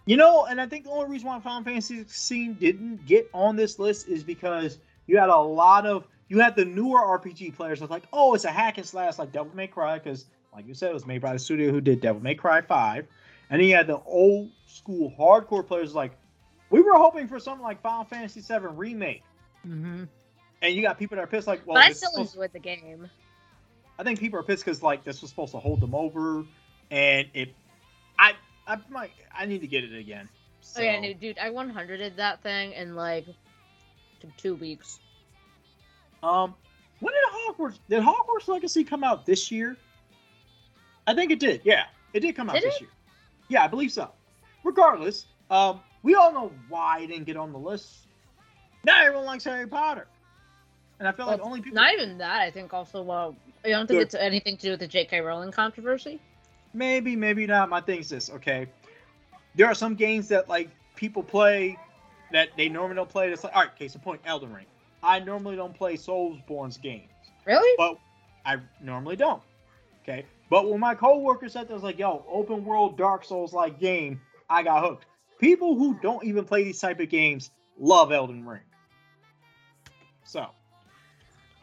[0.05, 3.55] You know, and I think the only reason why Final Fantasy 16 didn't get on
[3.55, 4.77] this list is because
[5.07, 8.45] you had a lot of you had the newer RPG players that's like, oh, it's
[8.45, 11.21] a hack and slash like Devil May Cry, because like you said, it was made
[11.21, 13.05] by the studio who did Devil May Cry 5.
[13.49, 16.13] And then you had the old school hardcore players like,
[16.69, 19.23] we were hoping for something like Final Fantasy 7 remake.
[19.67, 20.05] Mm-hmm.
[20.61, 23.09] And you got people that are pissed like, well, but I still enjoyed the game.
[23.99, 26.43] I think people are pissed because like this was supposed to hold them over,
[26.91, 27.53] and it,
[28.67, 30.27] I, might, I need to get it again.
[30.61, 30.81] So.
[30.81, 33.25] Oh yeah, dude, I 100ed that thing in like
[34.37, 34.99] two weeks.
[36.23, 36.55] Um,
[36.99, 37.79] when did Hogwarts?
[37.89, 39.77] Did Hogwarts Legacy come out this year?
[41.05, 41.61] I think it did.
[41.63, 42.81] Yeah, it did come out did this it?
[42.81, 42.89] year.
[43.49, 44.11] Yeah, I believe so.
[44.63, 48.07] Regardless, um, we all know why it didn't get on the list.
[48.83, 50.07] Now everyone likes Harry Potter,
[50.99, 51.75] and I feel well, like only people.
[51.75, 52.41] Not even that.
[52.41, 55.21] I think also, well, I don't think it's anything to do with the J.K.
[55.21, 56.19] Rowling controversy.
[56.75, 57.69] Maybe, maybe not.
[57.69, 58.29] My thing is this.
[58.29, 58.67] Okay,
[59.55, 61.77] there are some games that like people play
[62.31, 63.31] that they normally don't play.
[63.31, 64.65] It's like, all right, case in point, Elden Ring.
[65.01, 67.09] I normally don't play Soulsborne's games.
[67.45, 67.75] Really?
[67.77, 67.97] But
[68.45, 69.41] I normally don't.
[70.03, 70.25] Okay.
[70.49, 73.79] But when my coworker said that, I was like, yo, open world Dark Souls like
[73.79, 74.19] game,
[74.49, 75.05] I got hooked.
[75.39, 78.61] people who don't even play these type of games love Elden Ring.
[80.23, 80.47] So,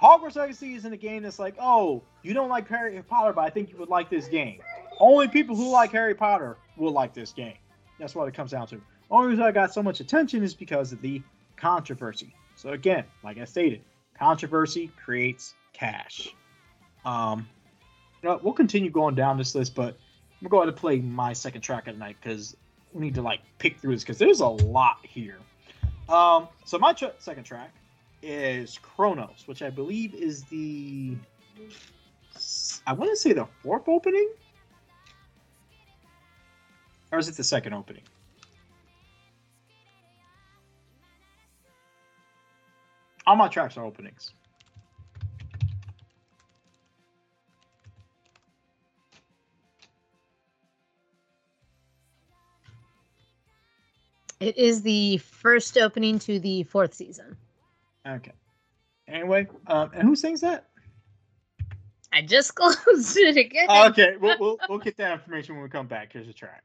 [0.01, 3.51] Hogwarts Legacy isn't a game that's like, oh, you don't like Harry Potter, but I
[3.51, 4.61] think you would like this game.
[4.99, 7.55] Only people who like Harry Potter will like this game.
[7.99, 8.81] That's what it comes down to.
[9.11, 11.23] Only reason I got so much attention is because of the
[11.57, 12.35] controversy.
[12.57, 13.83] So again, like I stated,
[14.19, 16.29] controversy creates cash.
[17.05, 17.49] Um,
[18.23, 19.97] you know, we'll continue going down this list, but
[20.41, 22.57] I'm going to play my second track of the night because
[22.93, 25.39] we need to like pick through this because there's a lot here.
[26.09, 27.73] Um, so my tra- second track
[28.23, 31.17] is Chronos, which I believe is the
[32.87, 34.29] I want to say the fourth opening,
[37.13, 38.03] or is it the second opening?
[43.27, 44.33] All my tracks are openings.
[54.41, 57.37] It is the first opening to the fourth season.
[58.05, 58.33] Okay.
[59.07, 60.67] Anyway, um, and who sings that?
[62.13, 63.69] I just closed it again.
[63.71, 66.13] Okay, we'll, we'll, we'll get that information when we come back.
[66.13, 66.65] Here's a track.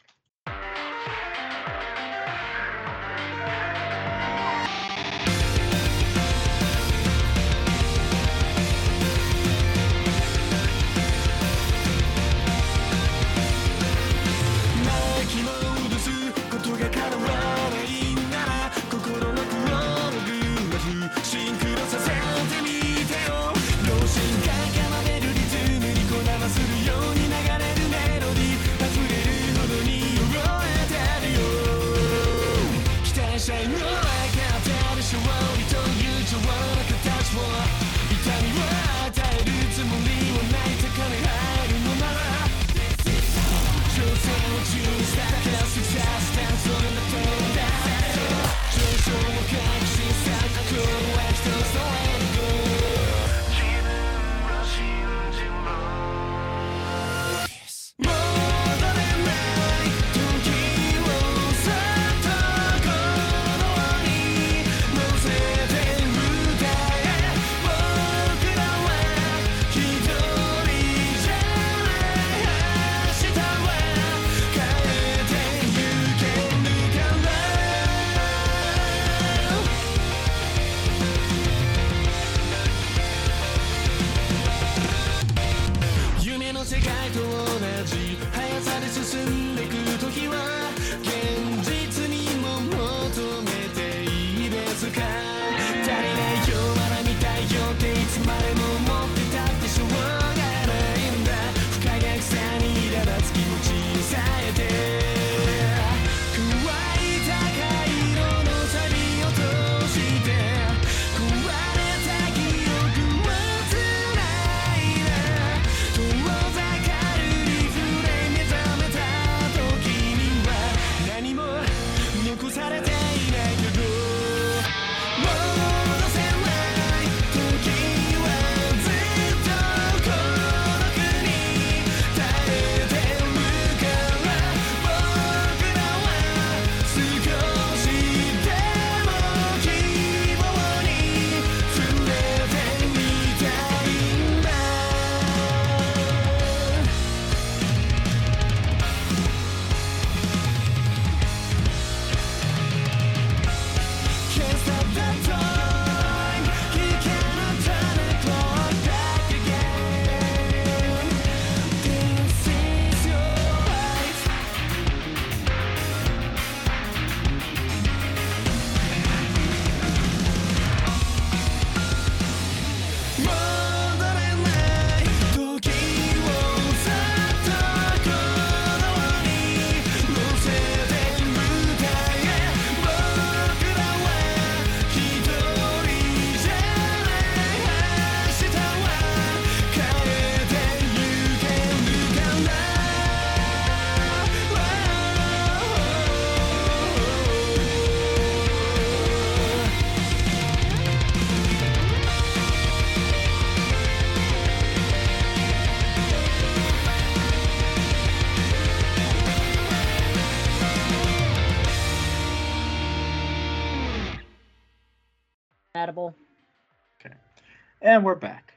[217.97, 218.53] And we're back.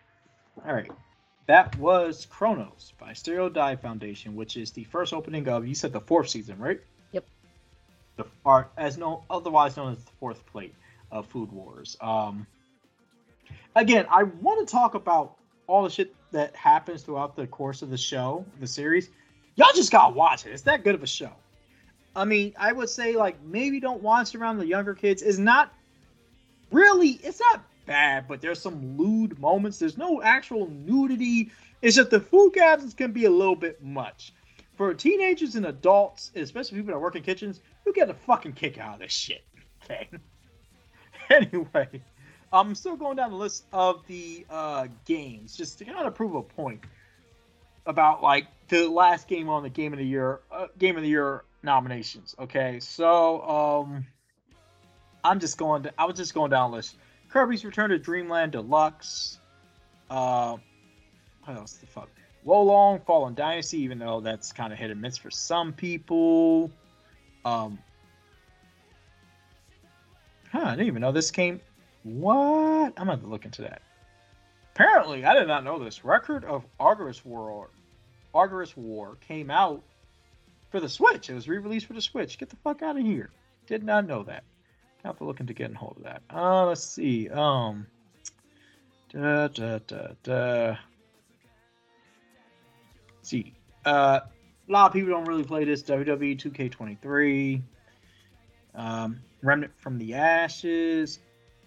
[0.67, 0.91] All right.
[1.47, 5.95] That was Chronos by Stereo Dive Foundation, which is the first opening of, you said
[5.95, 6.79] the fourth season, right?
[7.13, 7.25] Yep.
[8.19, 10.75] the or as no otherwise known as the fourth plate
[11.11, 11.97] of Food Wars.
[12.03, 12.47] Um,
[13.75, 17.89] again, I want to talk about all the shit that happens throughout the course of
[17.89, 19.09] the show, the series.
[19.57, 20.51] Y'all just gotta watch it.
[20.51, 21.33] It's that good of a show.
[22.15, 25.23] I mean, I would say like maybe don't watch around the younger kids.
[25.23, 25.73] Is not
[26.71, 27.19] really.
[27.23, 29.81] It's not bad, but there's some lewd moments.
[29.81, 31.51] There's no actual nudity.
[31.83, 34.33] It's just the food captions can be a little bit much.
[34.77, 38.79] For teenagers and adults, especially people that work in kitchens, you get a fucking kick
[38.79, 39.43] out of this shit.
[39.83, 40.09] Okay.
[41.31, 42.01] anyway,
[42.53, 46.37] I'm still going down the list of the uh, games just to kind of prove
[46.37, 46.85] a point
[47.87, 51.09] about like the last game on the game of the year uh, game of the
[51.09, 52.37] year nominations.
[52.39, 54.07] Okay, so um,
[55.25, 55.83] I'm just going.
[55.83, 56.95] To, I was just going down the list.
[57.31, 59.39] Kirby's Return to Dreamland Deluxe.
[60.09, 60.57] Uh,
[61.45, 62.09] what else the fuck?
[62.43, 66.71] Wo Long Fallen Dynasty, even though that's kind of hit and miss for some people.
[67.45, 67.79] Um,
[70.51, 71.61] huh, I didn't even know this came.
[72.03, 72.95] What?
[72.97, 73.83] I'm gonna look into that.
[74.75, 76.05] Apparently, I did not know this.
[76.05, 77.69] Record of Argus War,
[78.35, 79.83] Argus War came out
[80.71, 81.29] for the Switch.
[81.29, 82.39] It was re-released for the Switch.
[82.39, 83.31] Get the fuck out of here.
[83.67, 84.45] Did not know that.
[85.05, 86.23] I have to into getting hold of that.
[86.31, 87.29] Uh, let's see.
[87.29, 87.87] Um,
[89.13, 90.77] da da da da.
[93.17, 93.55] Let's see.
[93.85, 94.21] Uh,
[94.69, 95.83] a lot of people don't really play this.
[95.83, 97.63] WWE 2K23.
[98.75, 101.19] Um, Remnant from the Ashes.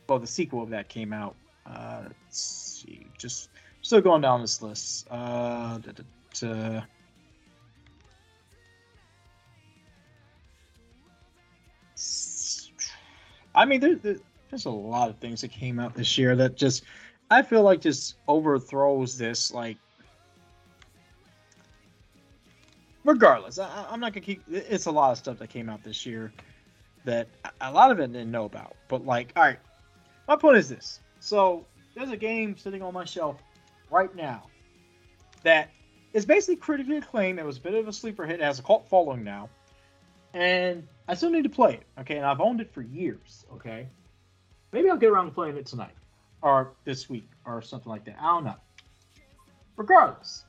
[0.07, 1.35] Well, the sequel of that came out.
[1.65, 3.07] Uh, let's see.
[3.17, 3.49] Just
[3.81, 5.07] still going down this list.
[5.09, 6.03] Uh, da, da,
[6.39, 6.81] da.
[13.55, 14.17] I mean, there, there,
[14.49, 16.83] there's a lot of things that came out this year that just
[17.29, 19.53] I feel like just overthrows this.
[19.53, 19.77] Like,
[23.03, 24.43] regardless, I, am not gonna keep.
[24.49, 26.33] It's a lot of stuff that came out this year
[27.05, 27.27] that
[27.61, 28.75] a lot of it didn't know about.
[28.87, 29.59] But like, all right,
[30.27, 30.99] my point is this.
[31.19, 33.41] So there's a game sitting on my shelf
[33.91, 34.47] right now
[35.43, 35.69] that
[36.13, 37.39] is basically critically acclaimed.
[37.39, 38.39] It was a bit of a sleeper hit.
[38.39, 39.49] It has a cult following now
[40.33, 41.83] and I still need to play it.
[41.99, 43.45] Okay, and I've owned it for years.
[43.53, 43.87] Okay,
[44.71, 45.95] maybe I'll get around to playing it tonight,
[46.41, 48.17] or this week, or something like that.
[48.19, 48.55] I don't know.
[49.75, 50.45] Regardless,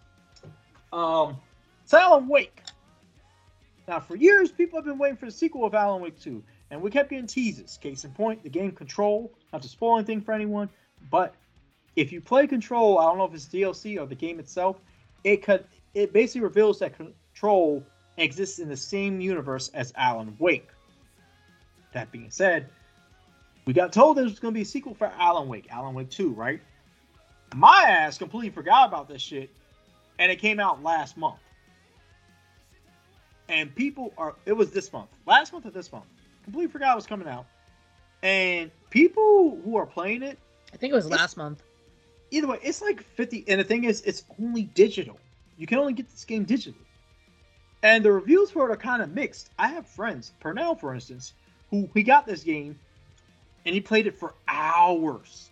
[0.92, 1.36] um,
[1.82, 2.62] it's Alan Wake.
[3.86, 6.80] Now, for years, people have been waiting for the sequel of Alan Wake 2, and
[6.80, 7.76] we kept getting teases.
[7.76, 9.32] Case in point, the game Control.
[9.52, 10.70] Not to spoil anything for anyone,
[11.10, 11.34] but
[11.96, 14.80] if you play Control, I don't know if it's DLC or the game itself,
[15.22, 17.84] it could it basically reveals that Control
[18.16, 20.68] exists in the same universe as Alan Wake.
[21.92, 22.68] That being said,
[23.66, 26.10] we got told there was going to be a sequel for Alan Wake, Alan Wake
[26.10, 26.60] 2, right?
[27.54, 29.50] My ass completely forgot about this shit,
[30.18, 31.38] and it came out last month.
[33.48, 36.06] And people are, it was this month, last month or this month.
[36.44, 37.46] Completely forgot it was coming out.
[38.22, 40.38] And people who are playing it,
[40.72, 41.62] I think it was last month.
[42.30, 43.44] Either way, it's like 50.
[43.48, 45.18] And the thing is, it's only digital.
[45.56, 46.74] You can only get this game digitally.
[47.84, 49.50] And the reviews for it are kind of mixed.
[49.58, 51.34] I have friends, Pernell, for instance,
[51.70, 52.78] who he got this game
[53.66, 55.50] and he played it for hours.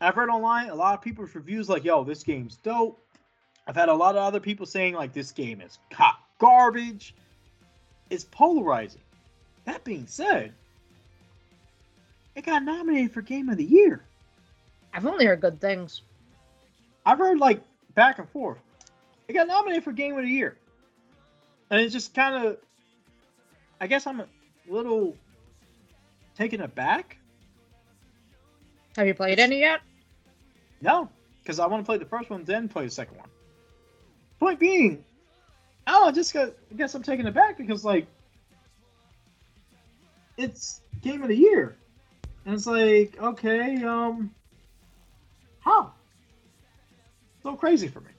[0.00, 3.00] I've read online a lot of people's reviews like, yo, this game's dope.
[3.68, 7.14] I've had a lot of other people saying like this game is hot garbage.
[8.10, 9.00] It's polarizing.
[9.64, 10.52] That being said,
[12.34, 14.04] it got nominated for Game of the Year.
[14.92, 16.02] I've only heard good things.
[17.06, 17.62] I've heard like
[17.94, 18.58] back and forth.
[19.28, 20.56] It got nominated for Game of the Year.
[21.70, 22.58] And it's just kind of,
[23.80, 24.26] I guess I'm a
[24.68, 25.16] little
[26.36, 27.18] taken aback.
[28.96, 29.80] Have you played any yet?
[30.80, 31.08] No,
[31.42, 33.28] because I want to play the first one, then play the second one.
[34.38, 35.04] Point being,
[35.86, 38.06] Oh, I don't know, just got, I guess I'm taken aback because, like,
[40.36, 41.76] it's Game of the Year.
[42.46, 44.34] And it's like, okay, um,
[45.60, 45.92] how?
[47.42, 48.10] So crazy for me.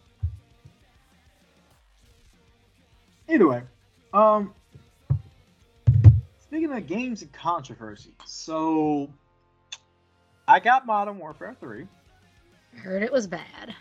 [3.28, 3.64] Anyway,
[4.14, 4.54] um,
[6.40, 9.10] speaking of games and controversy, so
[10.48, 11.88] I got Modern Warfare 3.
[12.78, 13.74] Heard it was bad.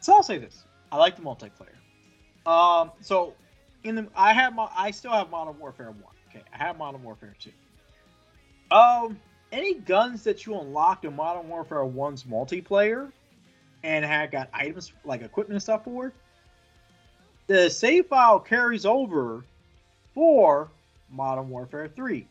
[0.00, 1.76] So I'll say this: I like the multiplayer.
[2.46, 3.34] Um, so
[3.84, 6.02] in the I have my I still have Modern Warfare 1.
[6.30, 7.50] Okay, I have Modern Warfare 2.
[8.74, 9.18] Um,
[9.52, 13.10] any guns that you unlocked in Modern Warfare 1's multiplayer
[13.82, 16.12] and had got items like equipment and stuff for
[17.48, 19.44] the save file carries over
[20.14, 20.70] for
[21.10, 22.26] Modern Warfare 3.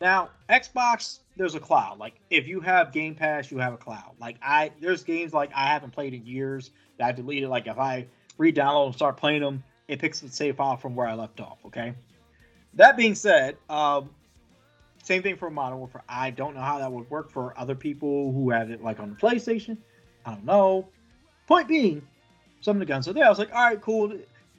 [0.00, 1.98] Now, Xbox, there's a cloud.
[1.98, 4.14] Like if you have Game Pass, you have a cloud.
[4.20, 7.48] Like I there's games like I haven't played in years that I deleted.
[7.48, 8.06] Like if I
[8.38, 11.58] re-download and start playing them, it picks the save file from where I left off.
[11.66, 11.94] Okay.
[12.74, 14.10] That being said, um,
[15.02, 16.04] same thing for Modern Warfare.
[16.08, 19.10] I don't know how that would work for other people who have it like on
[19.10, 19.78] the PlayStation.
[20.24, 20.86] I don't know.
[21.48, 22.06] Point being,
[22.60, 23.24] some of the guns are there.
[23.24, 24.12] I was like, all right, cool.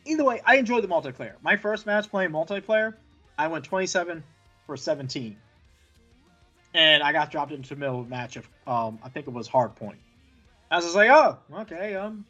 [0.06, 1.34] Either way, I enjoyed the multiplayer.
[1.42, 2.96] My first match playing multiplayer,
[3.38, 4.24] I went 27
[4.66, 5.36] for 17.
[6.74, 9.34] And I got dropped into the middle of the match of, um, I think it
[9.34, 9.98] was Hardpoint.
[10.72, 11.96] I was just like, oh, okay.
[11.96, 12.26] Um,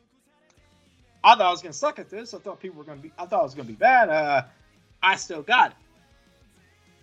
[1.23, 2.33] I thought I was gonna suck at this.
[2.33, 3.11] I thought people were gonna be.
[3.17, 4.09] I thought it was gonna be bad.
[4.09, 4.43] Uh,
[5.03, 5.77] I still got it.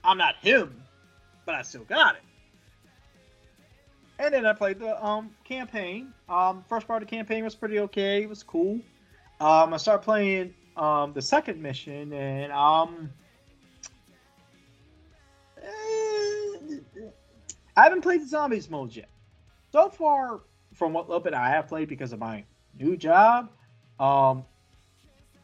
[0.02, 0.82] I'm not him,
[1.44, 2.22] but I still got it.
[4.18, 6.12] And then I played the um campaign.
[6.28, 8.22] Um, first part of the campaign was pretty okay.
[8.22, 8.80] It was cool.
[9.40, 13.10] Um, I started playing um the second mission, and um,
[15.62, 16.78] eh,
[17.76, 19.09] I haven't played the zombies mode yet.
[19.72, 20.40] So far,
[20.72, 22.44] from what little bit I have played because of my
[22.78, 23.51] new job,
[24.01, 24.44] um,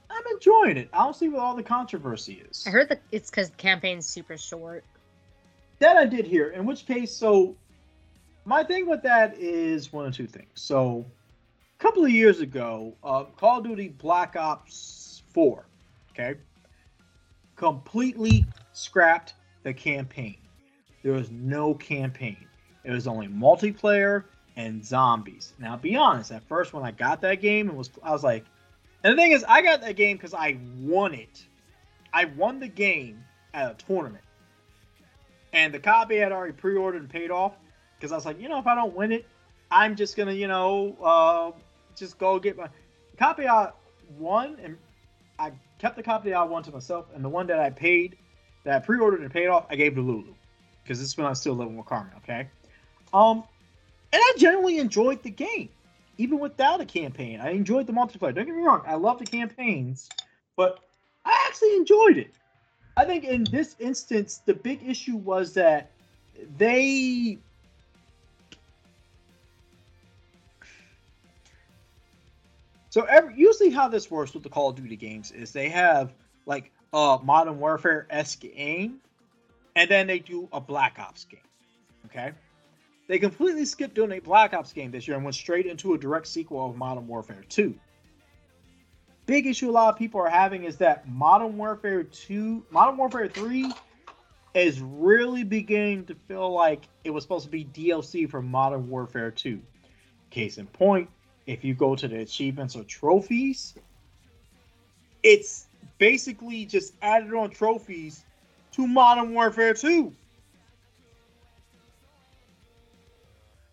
[0.08, 0.88] I'm enjoying it.
[0.92, 2.64] I don't see what all the controversy is.
[2.66, 4.84] I heard that it's because the campaign's super short.
[5.78, 6.50] That I did hear.
[6.50, 7.56] In which case, so
[8.44, 10.50] my thing with that is one of two things.
[10.54, 11.06] So
[11.78, 15.64] a couple of years ago, uh, Call of Duty Black Ops 4,
[16.10, 16.38] okay,
[17.56, 20.36] completely scrapped the campaign.
[21.02, 22.46] There was no campaign.
[22.84, 24.24] It was only multiplayer
[24.56, 25.52] and zombies.
[25.58, 28.44] Now, be honest, at first when I got that game, it was I was like,
[29.04, 31.44] and the thing is, I got that game because I won it.
[32.12, 33.24] I won the game
[33.54, 34.24] at a tournament,
[35.52, 37.54] and the copy had already pre-ordered and paid off
[38.02, 39.24] because I was like, you know, if I don't win it,
[39.70, 41.52] I'm just gonna, you know, uh,
[41.94, 42.68] just go get my
[43.16, 43.70] copy I
[44.18, 44.76] won, and
[45.38, 48.16] I kept the copy I won to myself, and the one that I paid,
[48.64, 50.34] that I pre-ordered and paid off, I gave to Lulu
[50.82, 52.12] because this is when I still living with Carmen.
[52.24, 52.48] Okay,
[53.14, 53.44] um,
[54.12, 55.68] and I generally enjoyed the game,
[56.18, 57.40] even without a campaign.
[57.40, 58.34] I enjoyed the multiplayer.
[58.34, 60.08] Don't get me wrong, I love the campaigns,
[60.56, 60.80] but
[61.24, 62.34] I actually enjoyed it.
[62.96, 65.92] I think in this instance, the big issue was that
[66.58, 67.38] they
[72.92, 76.12] So every, usually how this works with the Call of Duty games is they have
[76.44, 78.98] like a Modern Warfare esque game,
[79.74, 81.40] and then they do a Black Ops game.
[82.04, 82.32] Okay,
[83.08, 85.98] they completely skipped doing a Black Ops game this year and went straight into a
[85.98, 87.74] direct sequel of Modern Warfare 2.
[89.24, 93.26] Big issue a lot of people are having is that Modern Warfare 2, Modern Warfare
[93.26, 93.72] 3
[94.52, 99.30] is really beginning to feel like it was supposed to be DLC for Modern Warfare
[99.30, 99.62] 2.
[100.28, 101.08] Case in point,
[101.46, 103.74] if you go to the achievements or trophies,
[105.22, 105.66] it's
[105.98, 108.24] basically just added on trophies
[108.72, 110.12] to Modern Warfare 2.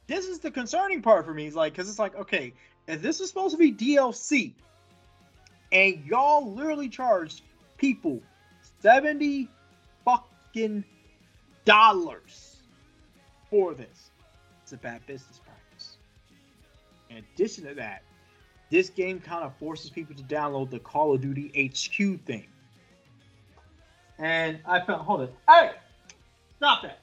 [0.09, 1.45] this is the concerning part for me.
[1.45, 2.51] Is like, because it's like, okay,
[2.87, 4.51] if this is supposed to be DLC,
[5.71, 7.43] and y'all literally charged
[7.77, 8.19] people
[8.81, 9.47] seventy
[10.03, 10.83] fucking
[11.63, 12.57] dollars
[13.51, 14.09] for this,
[14.63, 15.39] it's a bad business.
[17.10, 18.03] In addition to that,
[18.69, 22.48] this game kind of forces people to download the Call of Duty HQ thing.
[24.19, 25.72] And I felt, hold it, hey,
[26.57, 26.99] stop that.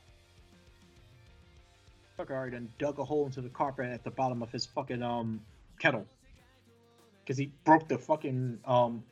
[2.19, 5.03] Fucker already done dug a hole into the carpet at the bottom of his fucking
[5.03, 5.41] um
[5.79, 6.07] kettle.
[7.27, 9.03] Cause he broke the fucking um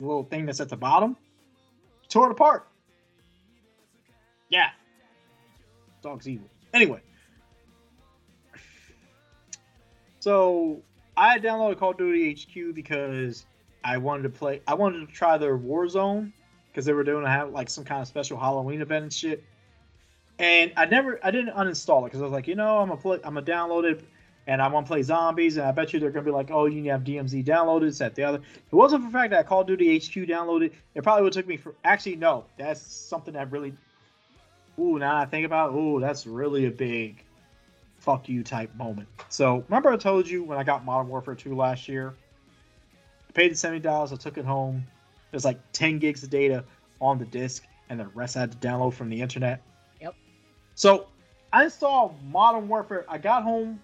[0.00, 1.16] little thing that's at the bottom.
[2.08, 2.68] Tore it apart.
[4.48, 4.70] Yeah.
[6.02, 6.48] Dog's evil.
[6.72, 7.00] Anyway.
[10.26, 10.82] So
[11.16, 13.46] I downloaded Call of Duty HQ because
[13.84, 16.32] I wanted to play I wanted to try their Warzone
[16.68, 19.44] because they were doing to have like some kind of special Halloween event and shit
[20.40, 23.00] and I never, I didn't uninstall it because I was like, you know, I'm gonna
[23.00, 24.04] play, I'm gonna download it,
[24.48, 26.66] and I want to play zombies, and I bet you they're gonna be like, oh,
[26.66, 28.38] you need to have DMZ downloaded, set the other.
[28.38, 31.44] It wasn't for the fact that Call of Duty HQ downloaded, it probably would have
[31.44, 31.74] took me for.
[31.84, 33.74] Actually, no, that's something that really.
[34.76, 37.24] Ooh, now I think about, ooh, that's really a big,
[38.06, 39.08] fuck you type moment.
[39.28, 42.14] So remember I told you when I got Modern Warfare 2 last year,
[43.28, 44.86] I paid the seventy dollars, I took it home.
[45.32, 46.64] There's like 10 gigs of data
[47.00, 49.60] on the disc, and the rest I had to download from the internet.
[50.00, 50.14] Yep.
[50.76, 51.08] So
[51.52, 53.04] I installed Modern Warfare.
[53.08, 53.80] I got home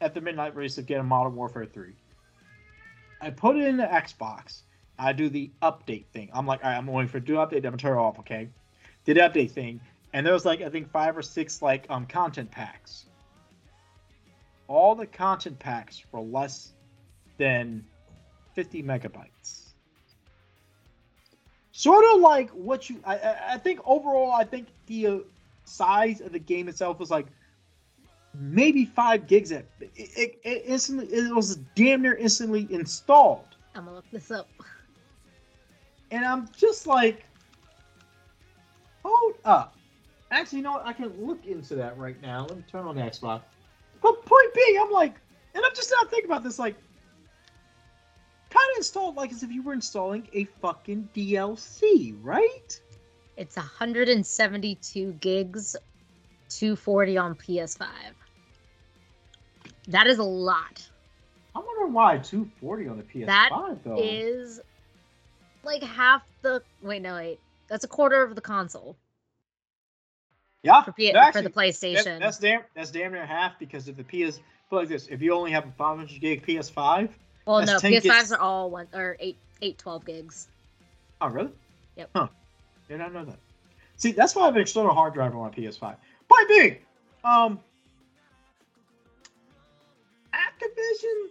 [0.00, 1.92] at the midnight race to get a Modern Warfare 3.
[3.20, 4.62] I put it in the Xbox.
[4.98, 6.30] I do the update thing.
[6.32, 7.56] I'm like, all right, I'm waiting for do update.
[7.56, 8.48] I'm gonna turn it off, okay?
[9.04, 9.80] Did the update thing,
[10.12, 13.06] and there was like I think five or six like um content packs.
[14.68, 16.72] All the content packs for less
[17.38, 17.84] than
[18.54, 19.70] 50 megabytes.
[21.72, 25.18] Sort of like what you, I, I think overall, I think the uh,
[25.64, 27.26] size of the game itself was like
[28.32, 29.52] maybe five gigs.
[29.52, 33.56] At it, it, it instantly it was damn near instantly installed.
[33.74, 34.48] I'm gonna look this up.
[36.10, 37.24] And I'm just like,
[39.04, 39.76] hold up.
[40.30, 40.86] Actually, you know what?
[40.86, 42.46] I can look into that right now.
[42.48, 43.42] Let me turn on the Xbox.
[44.04, 45.14] But point being, I'm like,
[45.54, 46.58] and I'm just not thinking about this.
[46.58, 46.76] Like,
[48.50, 52.80] kind of installed like as if you were installing a fucking DLC, right?
[53.38, 55.74] It's 172 gigs,
[56.50, 57.86] 240 on PS5.
[59.88, 60.86] That is a lot.
[61.56, 63.50] I wonder why 240 on the PS5 that
[63.84, 63.96] though.
[63.98, 64.60] is
[65.62, 68.96] like half the wait no wait that's a quarter of the console.
[70.64, 72.04] Yeah, for, P- actually, for the PlayStation.
[72.04, 75.20] That, that's damn that's damn near half because if the PS put like this, if
[75.20, 77.10] you only have a 500 gig PS5.
[77.44, 78.32] Well, no, PS5s gigs.
[78.32, 80.48] are all one or eight eight twelve gigs.
[81.20, 81.50] Oh really?
[81.96, 82.10] Yep.
[82.16, 82.28] Huh.
[82.88, 83.38] Did not know that.
[83.96, 85.96] See, that's why I have an external hard drive on my PS5.
[86.28, 86.78] Point being,
[87.22, 87.60] um,
[90.32, 91.28] Activision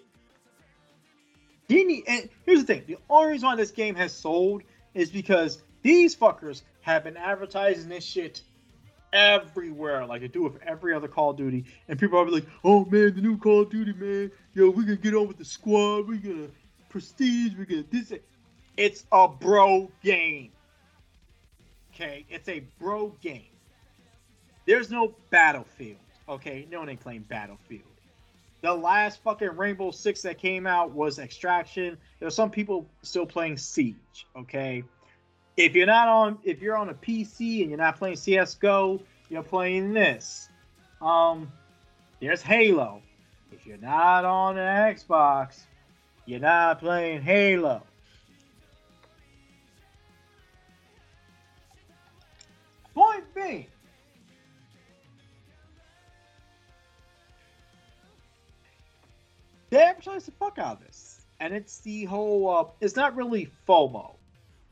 [1.67, 2.03] didn't.
[2.07, 4.61] And here's the thing: the only reason why this game has sold
[4.93, 8.41] is because these fuckers have been advertising this shit
[9.13, 11.65] everywhere, like they do with every other Call of Duty.
[11.87, 14.31] And people are like, "Oh man, the new Call of Duty, man!
[14.53, 16.07] Yo, we gonna get on with the squad.
[16.07, 16.49] We gonna
[16.89, 17.53] prestige.
[17.55, 18.11] We gonna this."
[18.75, 20.51] It's a bro game.
[21.93, 23.45] Okay, it's a bro game.
[24.65, 25.99] There's no battlefield.
[26.27, 27.83] Okay, no one ain't playing battlefield.
[28.61, 31.97] The last fucking Rainbow Six that came out was Extraction.
[32.19, 34.25] There's some people still playing Siege.
[34.37, 34.83] Okay,
[35.57, 39.43] if you're not on, if you're on a PC and you're not playing CS:GO, you're
[39.43, 40.49] playing this.
[41.01, 41.51] Um,
[42.19, 43.01] there's Halo.
[43.51, 45.61] If you're not on an Xbox,
[46.25, 47.83] you're not playing Halo.
[52.93, 53.65] Point being,
[59.71, 62.49] they advertise the fuck out of this, and it's the whole.
[62.49, 64.15] Uh, it's not really FOMO.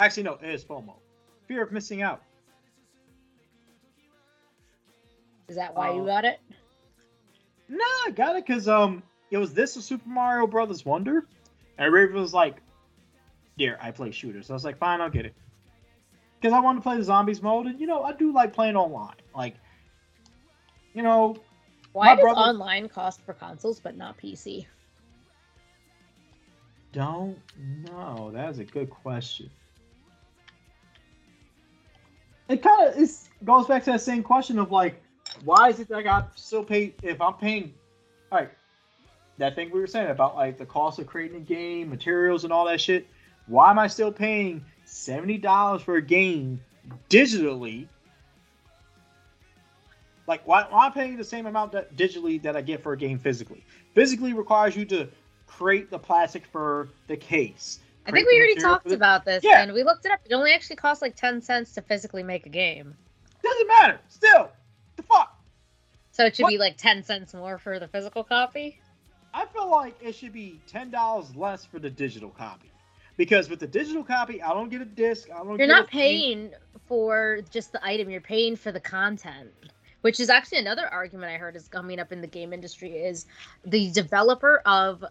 [0.02, 0.95] Actually, no, it is FOMO,
[1.48, 2.22] fear of missing out.
[5.48, 6.40] Is that why you got it?
[7.69, 11.26] Nah, I got it because um, it was this or Super Mario Brothers Wonder,
[11.78, 12.57] and Raven was like,
[13.57, 15.36] "Dear, I play shooters." So I was like, "Fine, I'll get it."
[16.41, 18.76] because I want to play the zombies mode, and you know I do like playing
[18.76, 19.15] online.
[19.36, 19.56] Like,
[20.94, 21.38] you know,
[21.94, 22.40] why does brother...
[22.40, 24.65] online cost for consoles but not PC?
[26.91, 27.38] Don't
[27.88, 28.32] know.
[28.34, 29.49] That is a good question.
[32.49, 35.01] It kind of is goes back to that same question of like,
[35.43, 37.73] why is it that I got still pay if I'm paying?
[38.31, 38.51] All right,
[39.38, 42.51] that thing we were saying about like the cost of creating a game, materials, and
[42.51, 43.07] all that shit.
[43.47, 46.61] Why am I still paying $70 for a game
[47.09, 47.88] digitally.
[50.27, 52.93] Like, why, why am I paying the same amount that, digitally that I get for
[52.93, 53.65] a game physically?
[53.95, 55.09] Physically requires you to
[55.47, 57.80] create the plastic for the case.
[58.11, 59.61] I think we already talked about this, yeah.
[59.61, 60.19] and we looked it up.
[60.25, 62.95] It only actually costs like 10 cents to physically make a game.
[63.43, 63.99] Doesn't matter.
[64.09, 64.51] Still,
[64.95, 65.39] the fuck.
[66.11, 66.49] So it should what?
[66.49, 68.79] be like 10 cents more for the physical copy?
[69.33, 72.71] I feel like it should be $10 less for the digital copy
[73.17, 75.29] because with the digital copy, I don't get a disc.
[75.29, 75.57] I don't.
[75.57, 76.51] You're not paying
[76.88, 78.09] for just the item.
[78.09, 79.51] You're paying for the content,
[80.01, 82.91] which is actually another argument I heard is coming up in the game industry.
[82.91, 83.25] Is
[83.65, 85.05] the developer of,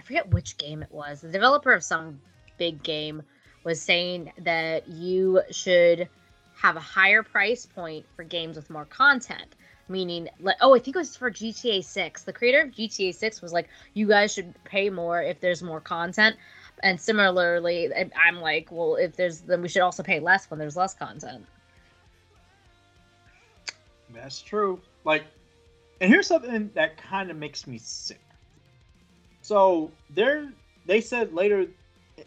[0.00, 1.20] I forget which game it was.
[1.20, 2.20] The developer of some
[2.58, 3.22] big game
[3.64, 6.08] was saying that you should
[6.56, 9.56] have a higher price point for games with more content
[9.88, 13.42] meaning like oh i think it was for gta 6 the creator of gta 6
[13.42, 16.36] was like you guys should pay more if there's more content
[16.82, 20.76] and similarly, I'm like, well, if there's, then we should also pay less when there's
[20.76, 21.46] less content.
[24.14, 24.80] That's true.
[25.04, 25.24] Like,
[26.00, 28.20] and here's something that kind of makes me sick.
[29.50, 30.52] So they're
[30.86, 31.66] they said later,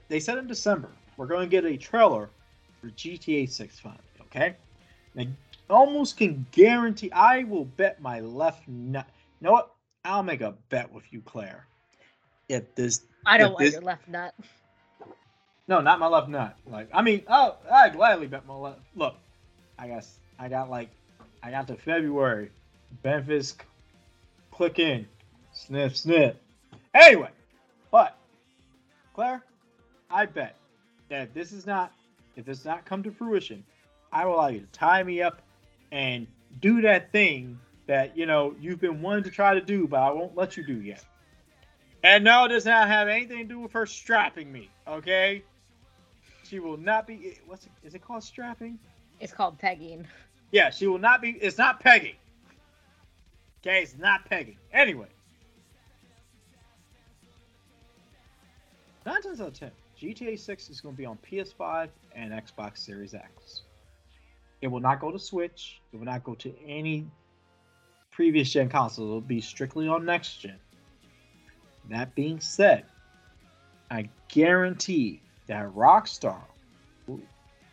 [0.10, 2.30] they said in December we're going to get a trailer
[2.82, 4.02] for GTA 6 finally.
[4.24, 4.58] Okay,
[5.18, 5.30] I
[5.70, 9.08] almost can guarantee I will bet my left nut.
[9.40, 9.74] You know what?
[10.04, 11.66] I'll make a bet with you, Claire.
[12.50, 13.72] If this I don't want this...
[13.76, 14.36] your left nut.
[15.70, 16.58] No, not my left nut.
[16.68, 18.82] Like, I mean, oh, I gladly bet my left.
[18.98, 19.16] Look,
[19.80, 20.90] I guess I got like,
[21.42, 22.52] I got to February.
[23.02, 23.56] Memphis,
[24.52, 25.08] click in,
[25.54, 26.36] sniff, sniff.
[26.94, 27.30] Anyway,
[27.92, 28.18] but
[29.16, 29.44] Claire,
[30.10, 30.56] I bet
[31.10, 31.92] that this is not,
[32.36, 33.64] if this not come to fruition,
[34.12, 35.42] I will allow you to tie me up
[35.92, 36.28] and
[36.62, 40.12] do that thing that you know you've been wanting to try to do, but I
[40.12, 41.04] won't let you do yet.
[42.04, 44.70] And no, it does not have anything to do with her strapping me.
[44.88, 45.44] Okay,
[46.44, 47.40] she will not be.
[47.48, 48.78] What's it, is it called strapping?
[49.20, 50.06] It's called pegging.
[50.52, 51.32] Yeah, she will not be.
[51.32, 52.16] It's not pegging.
[53.62, 54.58] Okay, it's not pegging.
[54.72, 55.08] Anyway.
[59.06, 62.78] Nine times out of ten, GTA 6 is going to be on PS5 and Xbox
[62.78, 63.64] Series X.
[64.62, 65.82] It will not go to Switch.
[65.92, 67.06] It will not go to any
[68.12, 69.06] previous gen console.
[69.06, 70.58] It will be strictly on next gen.
[71.90, 72.86] That being said,
[73.92, 76.42] I guarantee that Rockstar,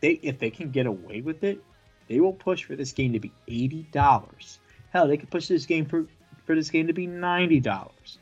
[0.01, 1.63] they if they can get away with it,
[2.09, 4.59] they will push for this game to be eighty dollars.
[4.93, 6.07] Hell, they could push this game for,
[6.45, 8.19] for this game to be ninety dollars.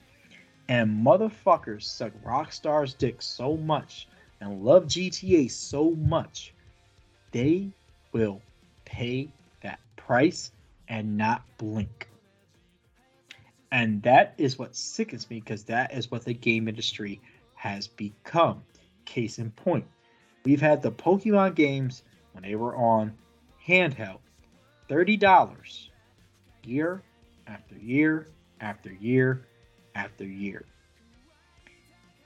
[0.69, 4.07] And motherfuckers suck Rockstar's dick so much
[4.40, 6.55] and love GTA so much,
[7.32, 7.70] they
[8.12, 8.40] will
[8.85, 9.28] pay
[9.62, 10.53] that price
[10.89, 12.09] and not blink.
[13.73, 17.20] And that is what sickens me because that is what the game industry
[17.55, 18.62] has become.
[19.05, 19.86] Case in point,
[20.45, 23.15] we've had the Pokemon games when they were on
[23.66, 24.20] handheld,
[24.89, 25.89] $30
[26.65, 27.03] year
[27.47, 28.28] after year
[28.61, 29.47] after year
[29.94, 30.65] after year.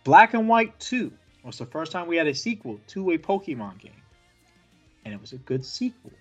[0.05, 1.13] Black and White 2
[1.45, 4.03] was the first time we had a sequel to a Pokemon game,
[5.05, 6.13] and it was a good sequel.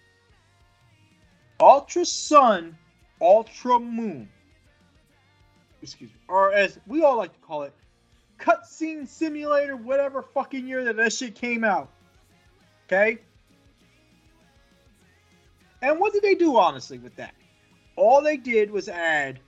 [1.60, 2.78] Ultra Sun,
[3.20, 4.28] Ultra Moon,
[5.82, 7.74] excuse me, or as we all like to call it,
[8.40, 11.90] Cutscene Simulator, whatever fucking year that that shit came out.
[12.88, 13.20] Okay?
[15.84, 17.34] And what did they do, honestly, with that?
[17.96, 19.40] All they did was add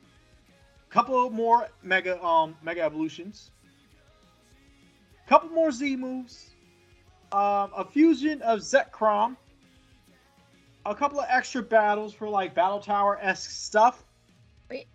[0.94, 3.50] couple more mega um mega evolutions,
[5.28, 6.52] couple more Z moves,
[7.32, 9.36] um, a fusion of Zekrom,
[10.86, 14.04] a couple of extra battles for like Battle Tower esque stuff.
[14.70, 14.86] Wait,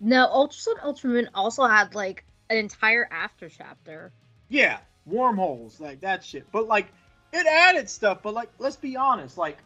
[0.00, 4.12] no, Ultra Sun Ultra Moon also had like an entire after chapter.
[4.50, 6.44] Yeah, wormholes, like that shit.
[6.52, 6.88] But like,
[7.32, 8.18] it added stuff.
[8.22, 9.56] But like, let's be honest, like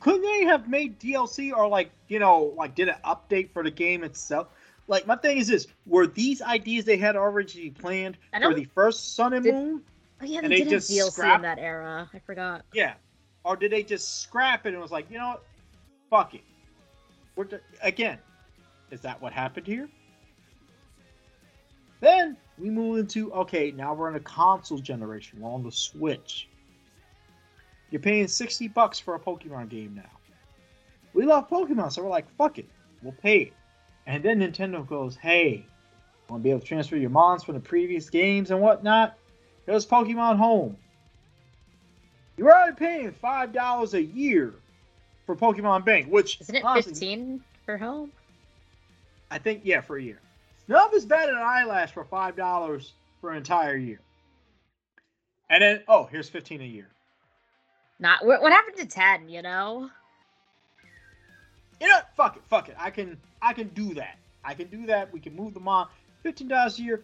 [0.00, 3.70] couldn't they have made DLC or like you know like did an update for the
[3.70, 4.48] game itself?
[4.88, 9.14] Like my thing is this: were these ideas they had already planned for the first
[9.14, 9.82] Sun and did, Moon?
[10.20, 12.10] Oh yeah, they, did just DLC scrap, in that era.
[12.12, 12.64] I forgot.
[12.72, 12.94] Yeah,
[13.44, 15.44] or did they just scrap it and was like, you know what,
[16.10, 16.40] fuck it?
[17.36, 18.18] We're d- again,
[18.90, 19.88] is that what happened here?
[22.00, 25.40] Then we move into okay, now we're in a console generation.
[25.40, 26.48] We're on the Switch.
[27.90, 30.10] You're paying 60 bucks for a Pokemon game now.
[31.14, 32.68] We love Pokemon, so we're like, fuck it.
[33.02, 33.52] We'll pay it.
[34.08, 35.66] And then Nintendo goes, hey,
[36.30, 39.18] want to be able to transfer your mons from the previous games and whatnot?
[39.66, 40.78] Here's Pokemon Home.
[42.38, 44.54] You're already paying $5 a year
[45.26, 46.40] for Pokemon Bank, which.
[46.40, 48.10] Isn't it honestly, 15 for home?
[49.30, 50.20] I think, yeah, for a year.
[50.64, 52.90] Snuff is better than eyelash for $5
[53.20, 54.00] for an entire year.
[55.50, 56.88] And then, oh, here's 15 a year.
[57.98, 59.28] Not what, what happened to ten?
[59.28, 59.90] You know.
[61.80, 62.76] You know, fuck it, fuck it.
[62.78, 64.18] I can, I can do that.
[64.44, 65.12] I can do that.
[65.12, 65.88] We can move them on.
[66.22, 67.02] Fifteen dollars a year.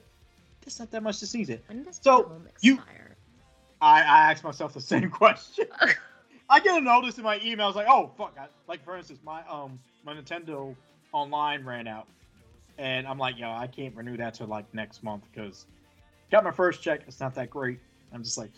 [0.62, 1.60] That's not that much to season.
[2.00, 2.78] So you,
[3.80, 5.66] I, I ask myself the same question.
[6.48, 9.42] I get a notice in my emails like, oh fuck, I, like for instance, my
[9.48, 10.74] um my Nintendo
[11.12, 12.08] Online ran out,
[12.78, 15.66] and I'm like, yo, I can't renew that till like next month because
[16.30, 17.02] got my first check.
[17.06, 17.78] It's not that great.
[18.12, 18.50] I'm just like,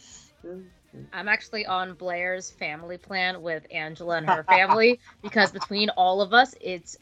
[1.13, 6.33] I'm actually on Blair's family plan with Angela and her family because between all of
[6.33, 6.97] us, it's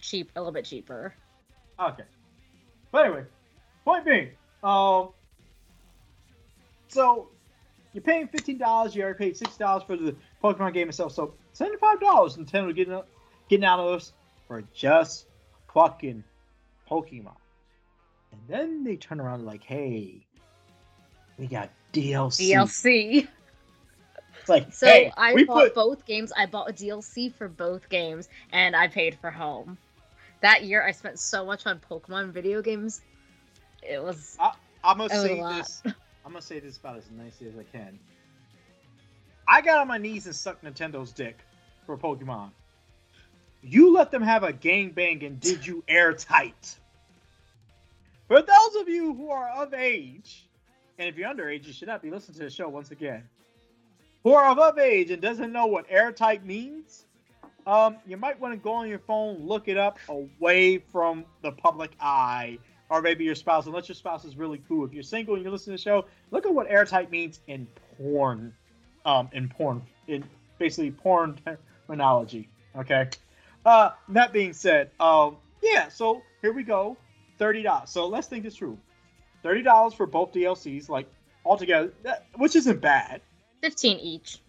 [0.00, 1.14] cheap, a little bit cheaper.
[1.80, 2.04] Okay.
[2.92, 3.24] But anyway,
[3.84, 4.30] point being,
[4.62, 5.10] um,
[6.88, 7.28] so
[7.92, 8.94] you're paying fifteen dollars.
[8.94, 11.12] You already paid six dollars for the Pokemon game itself.
[11.12, 13.00] So seventy-five dollars Nintendo getting
[13.48, 14.12] getting out of us
[14.46, 15.26] for just
[15.72, 16.22] fucking
[16.88, 17.36] Pokemon.
[18.32, 20.26] And then they turn around like, hey,
[21.38, 22.50] we got DLC.
[22.52, 23.28] DLC.
[24.40, 25.74] It's like so hey, I bought put...
[25.74, 26.32] both games.
[26.36, 29.78] I bought a DLC for both games, and I paid for home.
[30.42, 33.00] That year, I spent so much on Pokemon video games.
[33.82, 34.36] It was.
[34.38, 34.52] I,
[34.84, 35.82] am gonna say this.
[35.86, 37.98] I'm gonna say this about as nicely as I can.
[39.48, 41.38] I got on my knees and sucked Nintendo's dick
[41.86, 42.50] for Pokemon.
[43.62, 46.76] You let them have a gangbang and did you airtight.
[48.28, 50.46] For those of you who are of age,
[50.98, 53.22] and if you're underage, you should not be listening to the show once again.
[54.22, 57.04] Who are of age and doesn't know what airtight means,
[57.66, 61.52] um, you might want to go on your phone, look it up away from the
[61.52, 62.58] public eye,
[62.88, 64.84] or maybe your spouse, unless your spouse is really cool.
[64.84, 67.66] If you're single and you're listening to the show, look at what airtight means in
[67.98, 68.54] porn,
[69.04, 70.24] um, in porn, in
[70.58, 71.38] basically porn
[71.86, 72.48] terminology.
[72.76, 73.08] Okay.
[73.64, 75.88] Uh, that being said, um, yeah.
[75.88, 76.96] So here we go,
[77.38, 77.90] thirty dollars.
[77.90, 78.78] So let's think this through
[79.44, 81.06] thirty dollars for both DLCs, like
[81.44, 83.20] altogether, that, which isn't bad.
[83.62, 84.40] Fifteen each.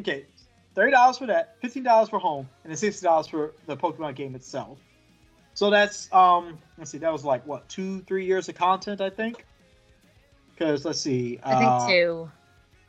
[0.00, 0.26] Okay,
[0.74, 4.16] thirty dollars for that, fifteen dollars for home, and then sixty dollars for the Pokemon
[4.16, 4.80] game itself.
[5.52, 9.10] So that's um, let's see, that was like what two, three years of content, I
[9.10, 9.46] think.
[10.50, 11.38] Because let's see.
[11.44, 12.30] I think uh, two.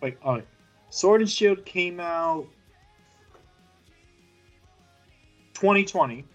[0.02, 0.42] Wait, oh,
[0.90, 2.48] Sword and Shield came out
[5.54, 6.26] 2020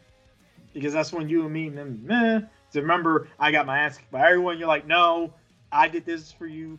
[0.72, 2.04] because that's when you and me and.
[2.04, 2.40] Meh.
[2.70, 4.58] So remember, I got my ass kicked by everyone.
[4.58, 5.34] You're like, no,
[5.72, 6.78] I did this for you.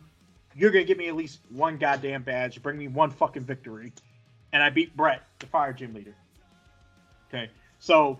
[0.54, 2.62] You're gonna give me at least one goddamn badge.
[2.62, 3.92] Bring me one fucking victory,
[4.52, 6.14] and I beat Brett, the fire gym leader.
[7.28, 8.18] Okay, so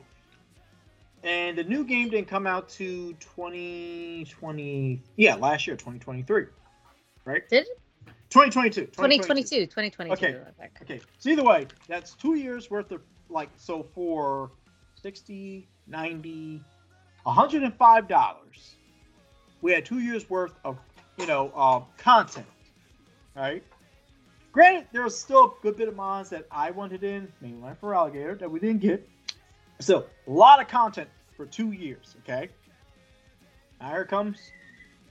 [1.24, 5.02] and the new game didn't come out to 2020.
[5.16, 6.46] Yeah, last year, 2023.
[7.24, 7.48] Right?
[7.48, 7.66] Did
[8.30, 8.86] 2022.
[8.86, 9.66] 2022.
[9.66, 10.12] 2022.
[10.12, 10.40] Okay.
[10.82, 11.00] Okay.
[11.18, 14.50] So either way, that's two years worth of like so for
[15.00, 16.64] 60, 90,
[17.24, 18.76] 105 dollars.
[19.60, 20.78] We had two years worth of
[21.18, 22.46] you know uh, content,
[23.36, 23.62] right?
[24.50, 27.94] Granted, there was still a good bit of mods that I wanted in, mainly for
[27.94, 29.08] Alligator, that we didn't get.
[29.80, 32.16] So a lot of content for two years.
[32.22, 32.48] Okay.
[33.80, 34.38] Now here comes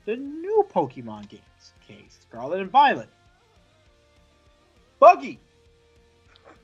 [0.05, 1.73] the new Pokemon games.
[1.83, 3.09] Okay, Scarlet and Violet.
[4.99, 5.39] Buggy,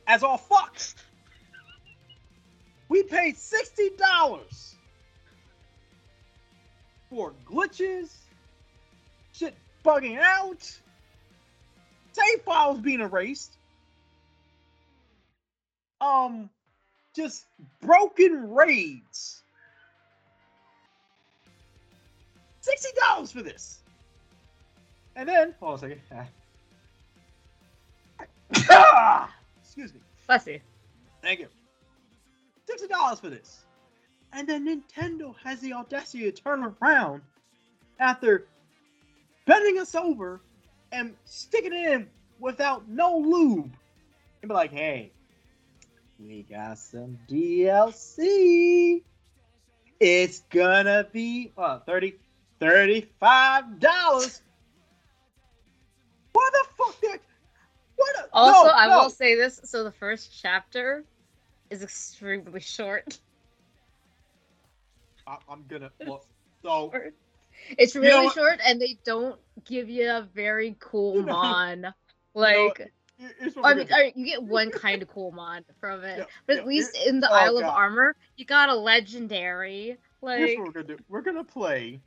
[0.05, 0.77] as all fuck.
[2.89, 4.76] We paid sixty dollars
[7.09, 8.13] for glitches,
[9.33, 10.61] shit bugging out,
[12.11, 13.53] save files being erased,
[16.01, 16.49] um,
[17.15, 17.45] just
[17.81, 19.43] broken raids.
[22.61, 23.79] Sixty dollars for this.
[25.15, 26.01] And then, hold on a second.
[28.69, 29.33] Ah.
[29.63, 29.99] Excuse me.
[30.27, 30.59] Bless you.
[31.21, 31.47] Thank you.
[32.67, 33.66] Sixty dollars for this.
[34.37, 37.23] And then Nintendo has the audacity to turn around
[37.99, 38.45] after
[39.47, 40.41] bending us over
[40.91, 42.07] and sticking it in
[42.39, 43.71] without no lube
[44.43, 45.11] and be like, hey,
[46.19, 49.01] we got some DLC.
[49.99, 52.13] It's gonna be uh, 30
[52.61, 54.41] $35.
[56.33, 57.19] What the fuck did
[57.95, 58.99] what a, also no, I no.
[58.99, 61.03] will say this so the first chapter
[61.71, 63.17] is extremely short.
[65.27, 66.25] I, am gonna look
[66.63, 66.91] so
[67.77, 71.93] it's really you know short and they don't give you a very cool mon.
[72.33, 72.89] Like
[73.63, 76.67] I mean, you get one kind of cool mod from it, yeah, but at yeah,
[76.67, 77.63] least in the oh, Isle God.
[77.63, 79.97] of Armor, you got a legendary.
[80.21, 81.99] Like, here's what we're gonna do: we're gonna play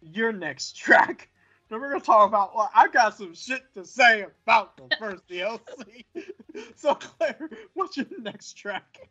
[0.00, 1.28] your next track.
[1.68, 2.54] Then we're gonna talk about.
[2.54, 6.04] Well, I've got some shit to say about the first DLC.
[6.76, 9.10] so Claire, what's your next track?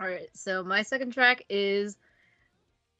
[0.00, 0.28] All right.
[0.32, 1.98] So my second track is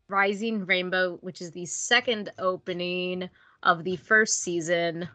[0.09, 3.31] Rising Rainbow, which is the second opening
[3.63, 5.09] of the first season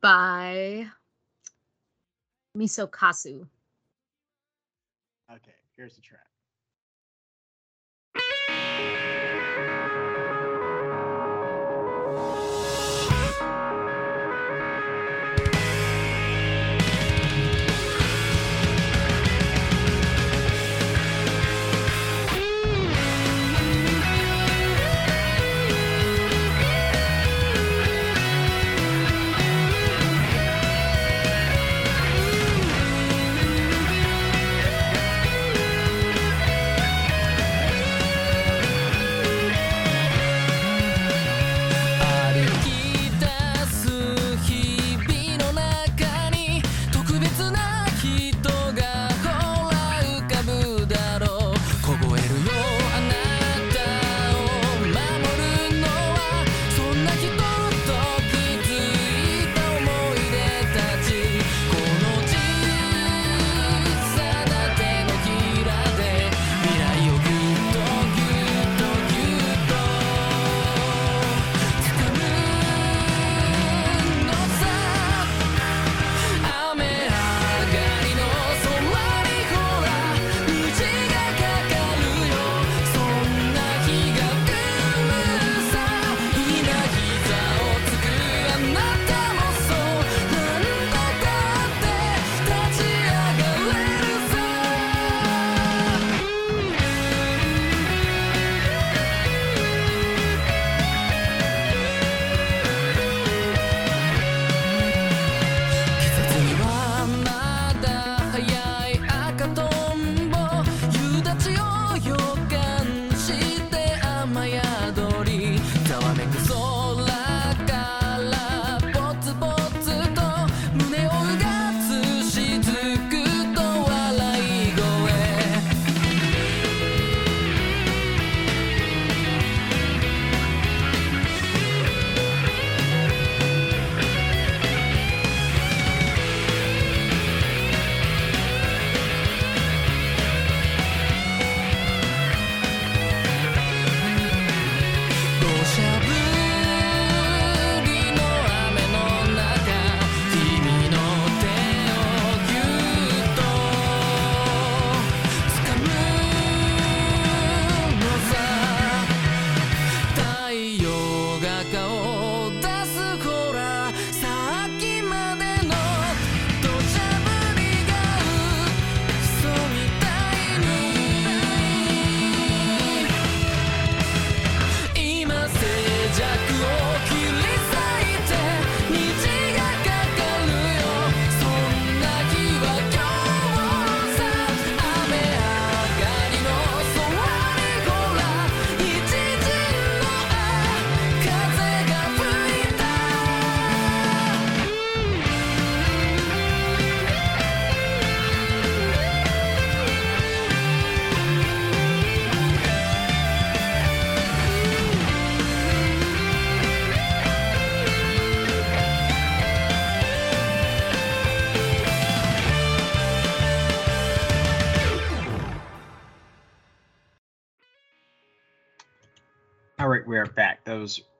[0.00, 0.86] by
[2.56, 3.48] Misokkasu.
[5.32, 6.20] Okay, here's the track.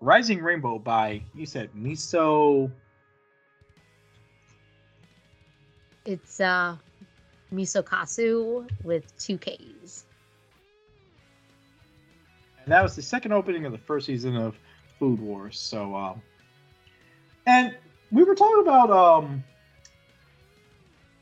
[0.04, 2.70] Rising Rainbow by you said Miso.
[6.04, 6.76] It's uh
[7.50, 10.04] Misokkasu with two K's.
[12.62, 14.58] And that was the second opening of the first season of
[14.98, 15.58] Food Wars.
[15.58, 16.22] So um
[17.46, 17.74] and
[18.12, 19.42] we were talking about um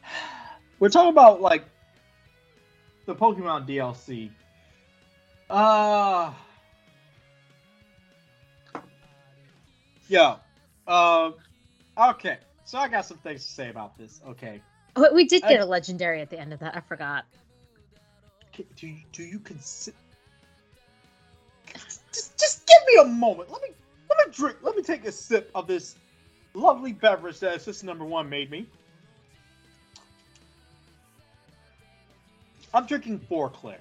[0.80, 1.64] we're talking about like
[3.06, 4.32] the Pokemon DLC.
[5.48, 6.32] Uh
[10.12, 10.38] Yo.
[10.86, 11.30] Uh,
[11.96, 12.36] okay.
[12.64, 14.20] So I got some things to say about this.
[14.28, 14.60] Okay.
[14.94, 16.76] Oh, we did get I, a legendary at the end of that.
[16.76, 17.24] I forgot.
[18.76, 19.96] Do you, do you consider?
[22.12, 23.50] Just, just give me a moment.
[23.50, 23.68] Let me
[24.10, 24.58] let me drink.
[24.60, 25.96] Let me take a sip of this
[26.52, 28.66] lovely beverage that assistant number one made me.
[32.74, 33.80] I'm drinking Four Claire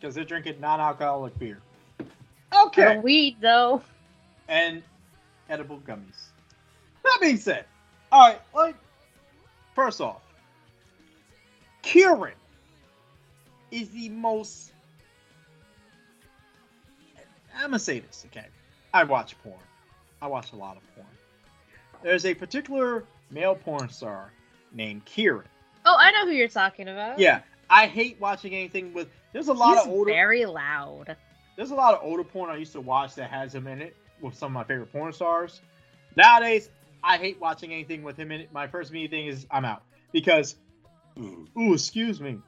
[0.00, 1.60] because they're drinking non-alcoholic beer.
[2.66, 2.98] Okay.
[2.98, 3.82] weed though.
[4.48, 4.82] And
[5.48, 6.28] edible gummies.
[7.04, 7.64] That being said,
[8.10, 8.40] all right.
[8.54, 8.76] Like,
[9.74, 10.22] first off,
[11.82, 12.34] Kieran
[13.70, 14.72] is the most.
[17.54, 18.46] I'm gonna say this, okay?
[18.94, 19.58] I watch porn.
[20.20, 21.06] I watch a lot of porn.
[22.02, 24.30] There's a particular male porn star
[24.72, 25.46] named Kieran.
[25.84, 27.18] Oh, I know who you're talking about.
[27.18, 29.08] Yeah, I hate watching anything with.
[29.32, 30.12] There's a lot He's of older.
[30.12, 31.16] Very loud.
[31.56, 33.96] There's a lot of older porn I used to watch that has him in it
[34.20, 35.60] with some of my favorite porn stars.
[36.16, 36.70] Nowadays,
[37.04, 38.52] I hate watching anything with him in it.
[38.52, 40.56] My first immediate thing is I'm out because,
[41.16, 41.46] mm.
[41.58, 42.38] ooh, excuse me.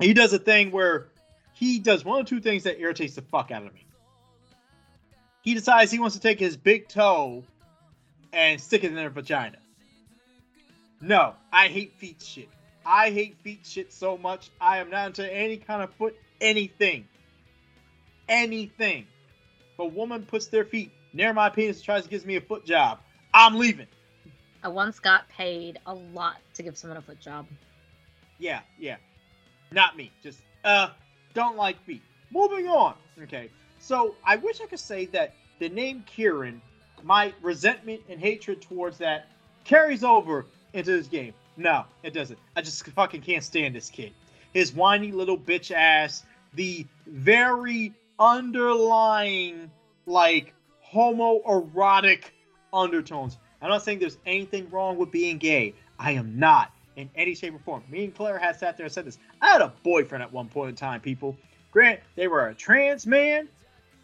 [0.00, 1.08] He does a thing where
[1.54, 3.86] he does one or two things that irritates the fuck out of me.
[5.42, 7.44] He decides he wants to take his big toe
[8.32, 9.58] and stick it in their vagina.
[11.00, 12.48] No, I hate feet shit.
[12.84, 14.50] I hate feet shit so much.
[14.60, 17.06] I am not into any kind of foot anything.
[18.28, 19.06] Anything.
[19.72, 22.40] If a woman puts their feet near my penis and tries to give me a
[22.40, 23.00] foot job,
[23.32, 23.86] I'm leaving.
[24.62, 27.46] I once got paid a lot to give someone a foot job.
[28.38, 28.96] Yeah, yeah.
[29.72, 30.10] Not me.
[30.22, 30.90] Just uh
[31.34, 32.02] don't like feet.
[32.30, 32.94] Moving on.
[33.22, 33.50] Okay.
[33.78, 36.62] So I wish I could say that the name Kieran,
[37.02, 39.28] my resentment and hatred towards that
[39.64, 41.34] carries over into this game.
[41.56, 42.38] No, it doesn't.
[42.56, 44.12] I just fucking can't stand this kid.
[44.52, 46.24] His whiny little bitch ass,
[46.54, 49.70] the very underlying
[50.06, 50.54] like
[50.92, 52.24] homoerotic
[52.72, 53.38] undertones.
[53.60, 55.74] I'm not saying there's anything wrong with being gay.
[55.98, 57.82] I am not in any shape or form.
[57.88, 59.18] Me and Claire had sat there and said this.
[59.40, 61.36] I had a boyfriend at one point in time, people.
[61.70, 63.48] Grant, they were a trans man,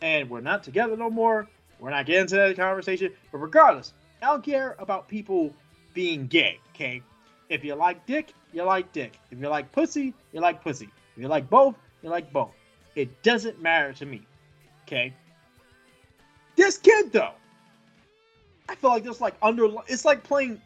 [0.00, 1.46] and we're not together no more.
[1.78, 3.12] We're not getting into that conversation.
[3.30, 3.92] But regardless,
[4.22, 5.54] I don't care about people
[5.94, 7.02] being gay, okay?
[7.48, 9.18] If you like dick, you like dick.
[9.30, 10.88] If you like pussy, you like pussy.
[11.16, 12.50] If you like both, you like both.
[12.94, 14.26] It doesn't matter to me.
[14.86, 15.14] Okay.
[16.56, 17.32] This kid though,
[18.68, 19.68] I feel like there's like under.
[19.86, 20.60] It's like playing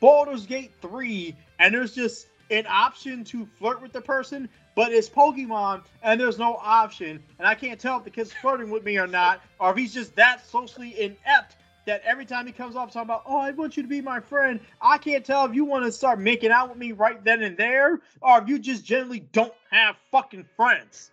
[0.00, 5.08] Baldur's Gate three, and there's just an option to flirt with the person, but it's
[5.08, 8.98] Pokemon, and there's no option, and I can't tell if the kid's flirting with me
[8.98, 11.56] or not, or if he's just that socially inept
[11.86, 14.20] that every time he comes up talking about, oh, I want you to be my
[14.20, 17.42] friend, I can't tell if you want to start making out with me right then
[17.42, 21.10] and there, or if you just generally don't have fucking friends.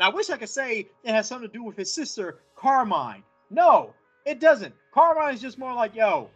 [0.00, 3.22] And I wish I could say it has something to do with his sister, Carmine.
[3.50, 3.92] No,
[4.24, 4.74] it doesn't.
[4.92, 6.30] Carmine is just more like, yo,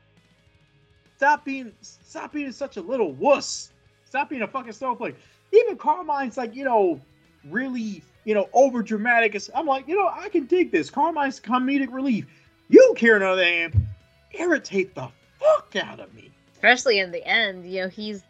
[1.16, 3.72] stop being stop being such a little wuss.
[4.04, 5.16] Stop being a fucking snowflake.
[5.50, 7.00] Even Carmine's like, you know,
[7.48, 9.34] really, you know, over dramatic.
[9.54, 10.90] I'm like, you know, I can dig this.
[10.90, 12.26] Carmine's comedic relief.
[12.68, 13.86] You, Kieran, on the other hand,
[14.32, 15.08] irritate the
[15.40, 16.30] fuck out of me.
[16.52, 18.24] Especially in the end, you know, he's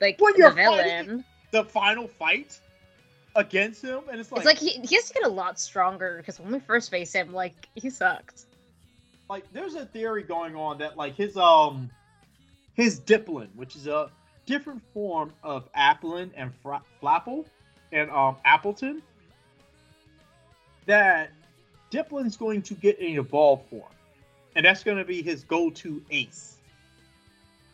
[0.00, 1.24] like when you're the villain.
[1.50, 2.60] The final fight
[3.34, 6.18] against him, and it's like it's like he, he has to get a lot stronger
[6.18, 8.44] because when we first faced him, like he sucked.
[9.30, 11.90] Like there's a theory going on that like his um
[12.74, 14.10] his Dipplin, which is a
[14.46, 17.44] different form of Applin and Fra- Flapple
[17.92, 19.00] and um Appletun,
[20.86, 21.30] that
[21.90, 23.92] Dipplin's going to get an evolved form,
[24.56, 26.56] and that's going to be his go-to ace.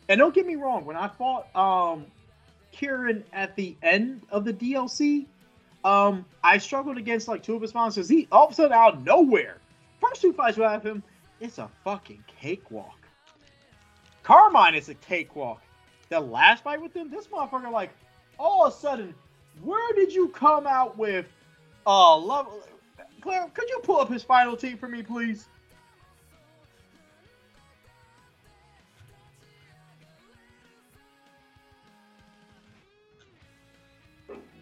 [0.07, 2.05] And don't get me wrong, when I fought um
[2.71, 5.25] Kieran at the end of the DLC,
[5.83, 8.09] um, I struggled against like two of his monsters.
[8.09, 9.57] He all of a sudden out of nowhere,
[10.01, 11.03] first two fights have him,
[11.39, 12.97] it's a fucking cakewalk.
[14.23, 15.61] Carmine is a cakewalk.
[16.09, 17.91] The last fight with him, this motherfucker like
[18.37, 19.13] all of a sudden,
[19.63, 21.25] where did you come out with?
[21.85, 22.47] Uh, love.
[23.21, 25.47] Claire, could you pull up his final team for me, please?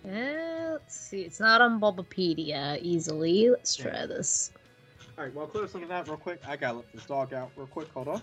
[0.07, 1.21] Eh, let's see.
[1.21, 3.49] It's not on Bulbapedia easily.
[3.49, 4.51] Let's try this.
[5.17, 5.33] All right.
[5.33, 6.39] Well, clear looking at that real quick.
[6.47, 7.89] I gotta let this dog out real quick.
[7.93, 8.21] Hold on.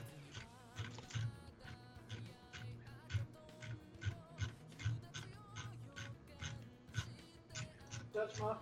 [8.15, 8.55] That's my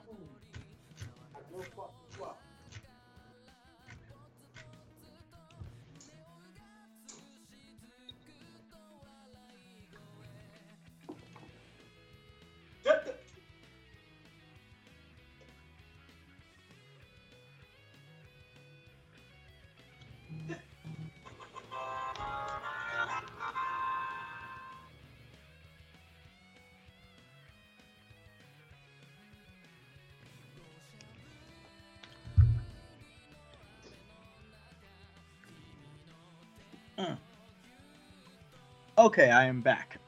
[39.03, 39.99] Okay, I am back.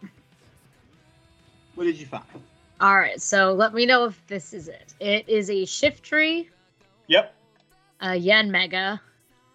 [1.75, 2.23] What did you find?
[2.81, 4.95] All right, so let me know if this is it.
[5.01, 6.47] It is a Shiftry.
[7.09, 7.35] Yep.
[8.03, 9.01] A Yanmega.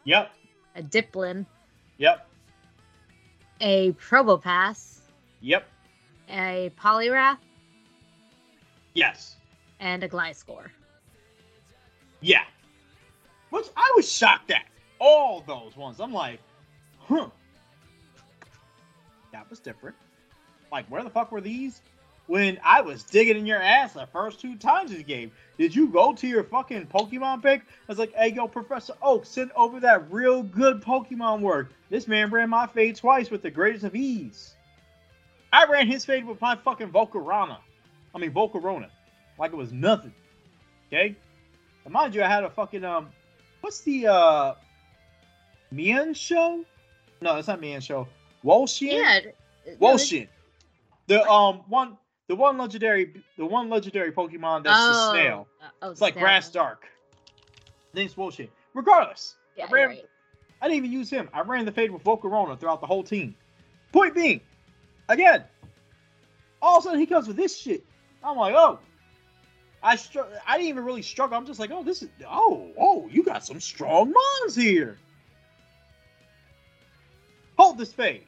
[0.04, 0.32] Yep.
[0.76, 1.46] A Dipplin.
[2.00, 2.28] Yep.
[3.62, 5.00] A Probopass.
[5.40, 5.66] Yep.
[6.30, 7.38] A Poliwrath.
[8.94, 9.38] Yes.
[9.80, 10.68] And a Gliscor.
[12.20, 12.44] Yeah.
[13.52, 14.66] Which I was shocked at.
[15.00, 16.02] All those ones.
[16.02, 16.42] I'm like,
[16.98, 17.30] huh.
[19.32, 19.96] That was different.
[20.72, 21.82] Like, where the fuck were these?
[22.28, 25.88] When I was digging in your ass the first two times this game, did you
[25.88, 27.62] go to your fucking Pokemon pick?
[27.62, 31.72] I was like, hey, yo, Professor Oak, send over that real good Pokemon work.
[31.90, 34.54] This man ran my fade twice with the greatest of ease.
[35.52, 37.58] I ran his fade with my fucking Volcarona.
[38.14, 38.90] I mean, Volcarona.
[39.40, 40.14] Like it was nothing.
[40.88, 41.16] Okay?
[41.86, 43.10] And mind you, I had a fucking, um,
[43.62, 44.54] what's the, uh,
[45.72, 46.64] Mian show?
[47.22, 48.08] No, it's not Mienshao.
[48.44, 49.04] Wo-Chien?
[49.04, 49.74] Yeah.
[49.80, 50.28] Wo-Chien.
[51.08, 51.98] The um one
[52.28, 55.48] the one legendary the one legendary Pokemon that's oh, the snail.
[55.62, 56.16] Uh, oh, it's like.
[56.16, 56.86] Grass Dark.
[57.94, 58.50] Name's Wo-Chien.
[58.74, 59.36] Regardless.
[59.56, 60.06] Yeah, I, ran, right.
[60.62, 61.30] I didn't even use him.
[61.34, 63.36] I ran the fade with Volcarona throughout the whole team.
[63.92, 64.42] Point being,
[65.10, 65.44] again,
[66.62, 67.84] all of a sudden he comes with this shit.
[68.24, 68.80] I'm like, oh.
[69.82, 71.38] I str- I didn't even really struggle.
[71.38, 74.98] I'm just like, oh, this is oh, oh, you got some strong mons here.
[77.58, 78.26] Hold this fade.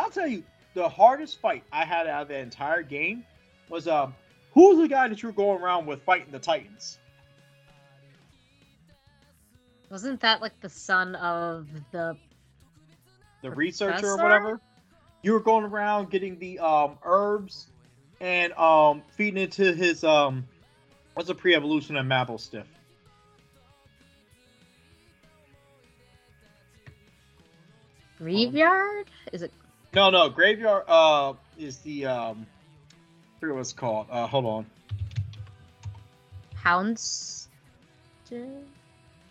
[0.00, 3.22] I'll tell you, the hardest fight I had out of the entire game
[3.68, 4.14] was um,
[4.52, 6.98] who's the guy that you were going around with fighting the Titans?
[9.90, 12.16] Wasn't that like the son of the
[13.42, 14.60] the researcher or whatever?
[15.22, 17.66] You were going around getting the um herbs
[18.20, 20.46] and um feeding it to his um
[21.12, 22.64] what's a pre-evolution of Mabosstiff?
[28.20, 29.06] Greavard?
[29.32, 29.52] Is it
[29.94, 32.46] no, no, Greavard uh is the um
[33.36, 34.06] I forget what it's called.
[34.10, 34.66] Uh hold on.
[36.54, 37.40] Hounds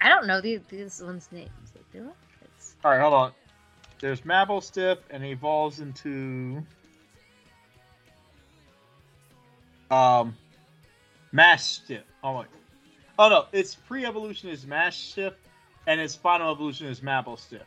[0.01, 1.49] I don't know these these one's names.
[1.73, 2.03] Like,
[2.83, 3.31] Alright, hold on.
[3.99, 6.63] There's Mabosstiff and evolves into
[9.91, 10.35] um
[11.31, 12.03] Mastiff.
[12.23, 12.47] Oh wait.
[13.17, 15.33] Oh no, its pre-evolution is Mastiff
[15.87, 17.63] and its final evolution is Mabosstiff.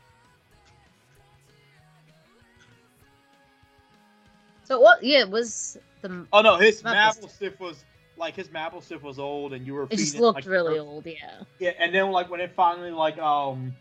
[4.72, 5.04] So what?
[5.04, 6.26] Yeah, it was the.
[6.32, 7.84] Oh no, his Mabosstiff was
[8.16, 9.86] like his Mabosstiff was old, and you were.
[9.90, 11.42] It just looked like, really old, yeah.
[11.58, 13.74] Yeah, and then like when it finally like um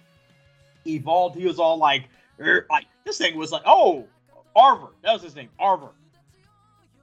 [0.85, 2.09] evolved, he was all like,
[2.41, 4.05] er, like this thing was like, oh,
[4.53, 5.87] Arven, that was his name, Arven.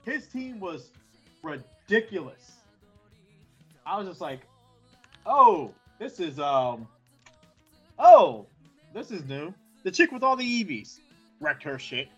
[0.04, 0.90] His team was
[1.42, 2.56] ridiculous.
[3.86, 4.40] I was just like,
[5.24, 6.86] oh, this is um,
[7.98, 8.44] oh,
[8.92, 9.54] this is new.
[9.82, 10.98] The chick with all the Eevees
[11.40, 12.08] wrecked her shit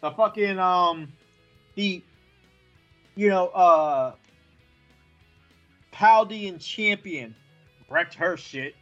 [0.00, 1.12] the fucking um
[1.74, 2.02] the
[3.14, 4.14] you know uh
[5.92, 7.34] Paldean champion
[7.88, 8.74] wrecked her shit.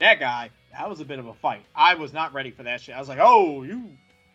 [0.00, 1.64] That guy, that was a bit of a fight.
[1.74, 2.94] I was not ready for that shit.
[2.96, 3.90] I was like, oh, you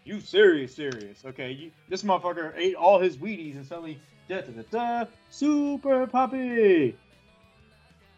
[0.06, 1.24] you serious, serious.
[1.26, 3.99] Okay, you, this motherfucker ate all his Wheaties and suddenly
[4.30, 6.98] da da da da super puppy.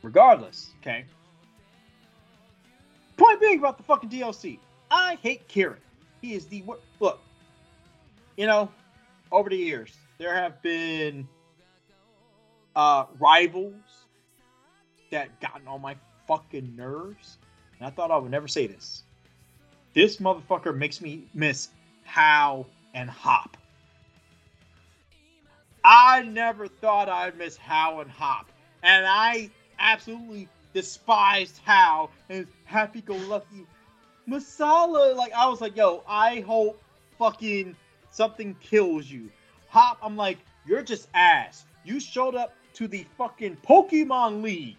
[0.02, 1.06] Regardless, okay.
[3.18, 4.60] Point being about the fucking DLC.
[4.92, 5.80] I hate Kieran.
[6.22, 6.82] He is the worst.
[7.00, 7.20] look.
[8.38, 8.72] You know,
[9.32, 11.28] over the years there have been
[12.76, 13.74] uh, rivals
[15.12, 15.96] that gotten on my
[16.28, 17.38] fucking nerves,
[17.78, 19.04] and I thought I would never say this.
[19.94, 21.70] This motherfucker makes me miss
[22.06, 23.58] Hau and Hop.
[25.84, 28.52] I never thought I'd miss Hau and Hop,
[28.84, 29.50] and I
[29.80, 33.66] absolutely despised Hau and happy-go-lucky
[34.30, 36.82] Masala, like I was like, yo, I hope
[37.18, 37.76] fucking
[38.12, 39.30] something kills you.
[39.70, 41.66] Hop, I'm like, you're just ass.
[41.84, 44.78] You showed up to the fucking Pokemon League,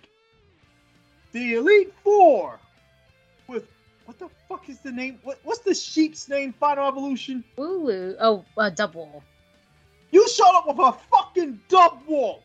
[1.32, 2.58] the Elite Four,
[3.48, 3.66] with
[4.04, 5.18] what the fuck is the name?
[5.22, 6.52] What, what's the sheep's name?
[6.52, 7.44] Final Evolution.
[7.58, 9.22] Ooh, Oh, uh, double.
[10.10, 12.40] You showed up with a fucking Dubwool.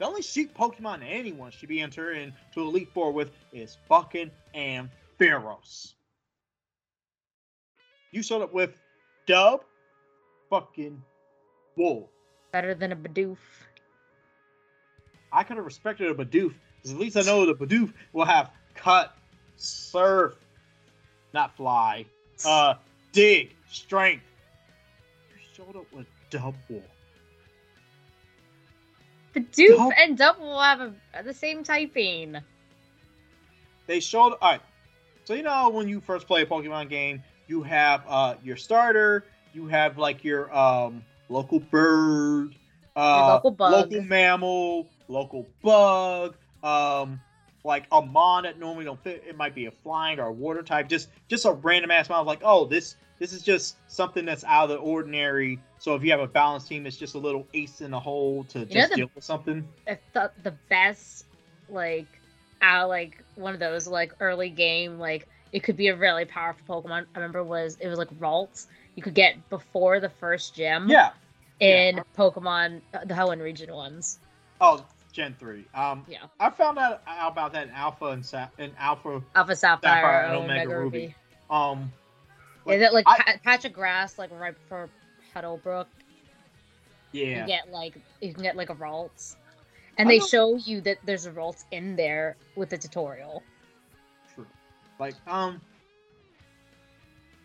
[0.00, 5.92] The only sheep Pokemon anyone should be entering into Elite Four with is fucking Ampharos.
[8.10, 8.80] You showed up with
[9.26, 9.62] Dub,
[10.48, 11.02] fucking
[11.76, 12.10] Wool.
[12.50, 13.36] Better than a Bidoof.
[15.30, 18.52] I could have respected a Bidoof, because at least I know the Bidoof will have
[18.74, 19.14] cut,
[19.56, 20.34] surf,
[21.34, 22.06] not fly,
[22.46, 22.76] uh,
[23.12, 24.24] dig, strength.
[25.30, 26.06] You showed up with
[29.34, 29.50] Dubwool.
[29.52, 32.36] Bidoof Dub- and Dubwool have a, the same typing.
[33.86, 34.34] They showed.
[34.40, 34.60] All right.
[35.24, 39.24] So you know when you first play a Pokemon game, you have uh your starter,
[39.52, 42.54] you have like your um local bird,
[42.96, 47.20] uh, local, local mammal, local bug, um,
[47.64, 49.24] like a mon that normally don't fit.
[49.26, 50.88] It might be a flying or a water type.
[50.88, 52.26] Just just a random ass mon.
[52.26, 55.60] Like oh this this is just something that's out of the ordinary.
[55.78, 58.44] So if you have a balanced team, it's just a little ace in the hole
[58.44, 59.68] to you just the, deal with something.
[59.86, 61.26] I thought the best
[61.68, 62.06] like
[62.62, 66.82] out like one of those like early game like it could be a really powerful
[66.82, 67.06] Pokemon.
[67.14, 68.66] I remember was it was like Ralts
[68.96, 70.88] you could get before the first gym.
[70.88, 71.10] Yeah.
[71.60, 72.02] In yeah.
[72.16, 74.18] Pokemon, uh, the Hoenn region ones.
[74.62, 74.82] Oh,
[75.12, 75.66] Gen three.
[75.74, 76.24] Um, yeah.
[76.38, 79.22] I found out about that in Alpha and Sa- in Alpha.
[79.34, 80.98] Alpha Sapphire, Sapphire and Omega, Omega Ruby.
[80.98, 81.14] Ruby.
[81.50, 81.92] Um.
[82.64, 84.88] Like, Is it like I, patch of grass like right before
[85.34, 85.86] Petalburg?
[87.12, 87.42] Yeah.
[87.42, 89.36] You get like you can get like a Ralts.
[89.98, 93.42] And they show you that there's a Ralts in there with the tutorial.
[94.34, 94.46] True.
[94.98, 95.60] Like, um,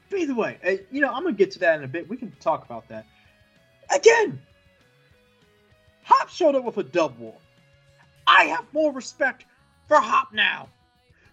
[0.09, 2.07] but either way, uh, you know, I'm gonna get to that in a bit.
[2.07, 3.05] We can talk about that.
[3.93, 4.41] Again,
[6.03, 7.35] Hop showed up with a Dubwool.
[8.27, 9.45] I have more respect
[9.87, 10.69] for Hop now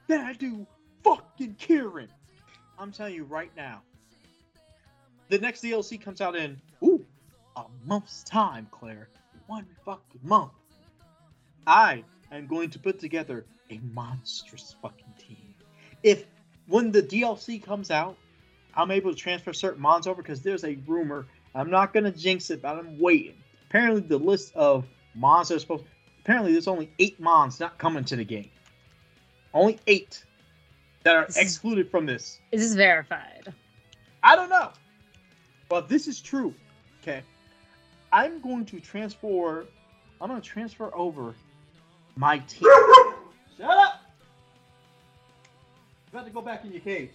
[0.09, 0.67] than I do
[1.05, 2.09] fucking Kieran.
[2.83, 3.81] I'm telling you right now.
[5.29, 7.07] The next DLC comes out in ooh
[7.55, 9.09] a month's time, Claire.
[9.47, 10.51] One fucking month.
[11.65, 12.03] I
[12.33, 15.55] am going to put together a monstrous fucking team.
[16.03, 16.25] If
[16.67, 18.17] when the DLC comes out,
[18.75, 21.27] I'm able to transfer certain mons over because there's a rumor.
[21.55, 23.37] I'm not gonna jinx it, but I'm waiting.
[23.69, 25.85] Apparently, the list of mons are supposed.
[26.21, 28.51] Apparently, there's only eight mons not coming to the game.
[29.55, 30.25] Only eight
[31.05, 32.41] that are this excluded is, from this.
[32.51, 33.53] Is this verified?
[34.23, 34.71] I don't know,
[35.69, 36.55] but this is true.
[37.03, 37.23] Okay,
[38.13, 39.67] I'm going to transfer.
[40.21, 41.35] I'm going to transfer over
[42.15, 42.69] my team.
[43.57, 44.03] Shut up!
[46.07, 47.11] You got to go back in your cage.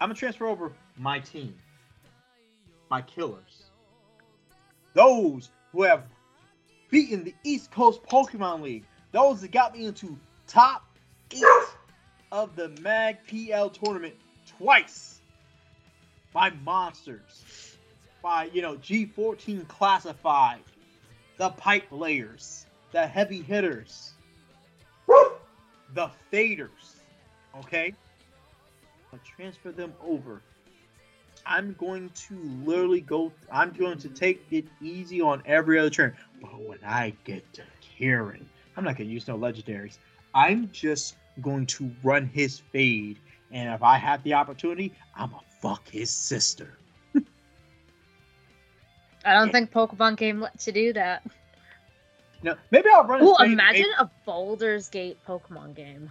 [0.00, 1.54] I'm gonna transfer over my team,
[2.90, 3.70] my killers,
[4.92, 6.04] those who have
[6.90, 10.84] beaten the East Coast Pokemon League, those that got me into top
[11.30, 11.42] eight
[12.36, 14.14] of the Mag PL tournament
[14.58, 15.20] twice.
[16.34, 17.76] by monsters,
[18.22, 20.62] by you know G14 classified,
[21.38, 24.12] the pipe layers, the heavy hitters,
[25.94, 26.96] the faders.
[27.60, 27.94] Okay
[29.12, 30.42] I transfer them over.
[31.46, 32.34] I'm going to
[32.64, 33.32] literally go.
[33.50, 36.14] I'm going to take it easy on every other turn.
[36.42, 38.46] But when I get to Kieran,
[38.76, 39.96] I'm not to use no legendaries.
[40.34, 43.18] I'm just going to run his fade,
[43.50, 46.78] and if I have the opportunity, I'm gonna fuck his sister.
[49.24, 49.52] I don't yeah.
[49.52, 51.26] think Pokemon game lets you do that.
[52.42, 53.20] No, maybe I'll run.
[53.22, 56.10] Oh, imagine a Baldur's Gate Pokemon game.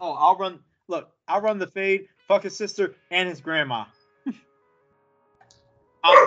[0.00, 0.58] Oh, I'll run.
[0.88, 3.84] Look, I'll run the fade, fuck his sister and his grandma.
[4.26, 4.34] I'm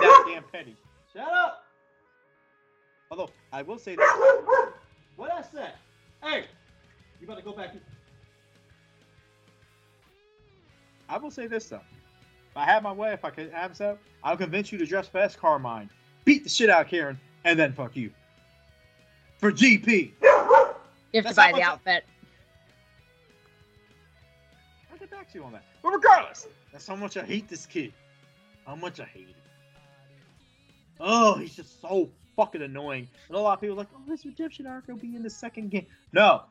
[0.00, 0.76] that damn petty.
[1.12, 1.64] Shut up.
[3.10, 4.10] Although I will say this.
[5.16, 5.74] What I said.
[6.22, 6.46] Hey,
[7.20, 7.74] you about to go back.
[11.08, 11.80] I will say this though.
[12.50, 15.08] If I had my way, if I could have so, I'll convince you to dress
[15.08, 15.90] for S Carmine,
[16.24, 18.10] beat the shit out of Kieran, and then fuck you.
[19.38, 20.12] For GP.
[20.22, 22.04] You have That's to buy the outfit
[24.92, 25.64] I'll get back to you on that.
[25.82, 27.92] But regardless, that's how much I hate this kid.
[28.66, 29.34] How much I hate him.
[31.00, 33.08] Oh, he's just so fucking annoying.
[33.28, 35.30] And a lot of people are like, oh, this redemption arc will be in the
[35.30, 35.86] second game.
[36.12, 36.42] No,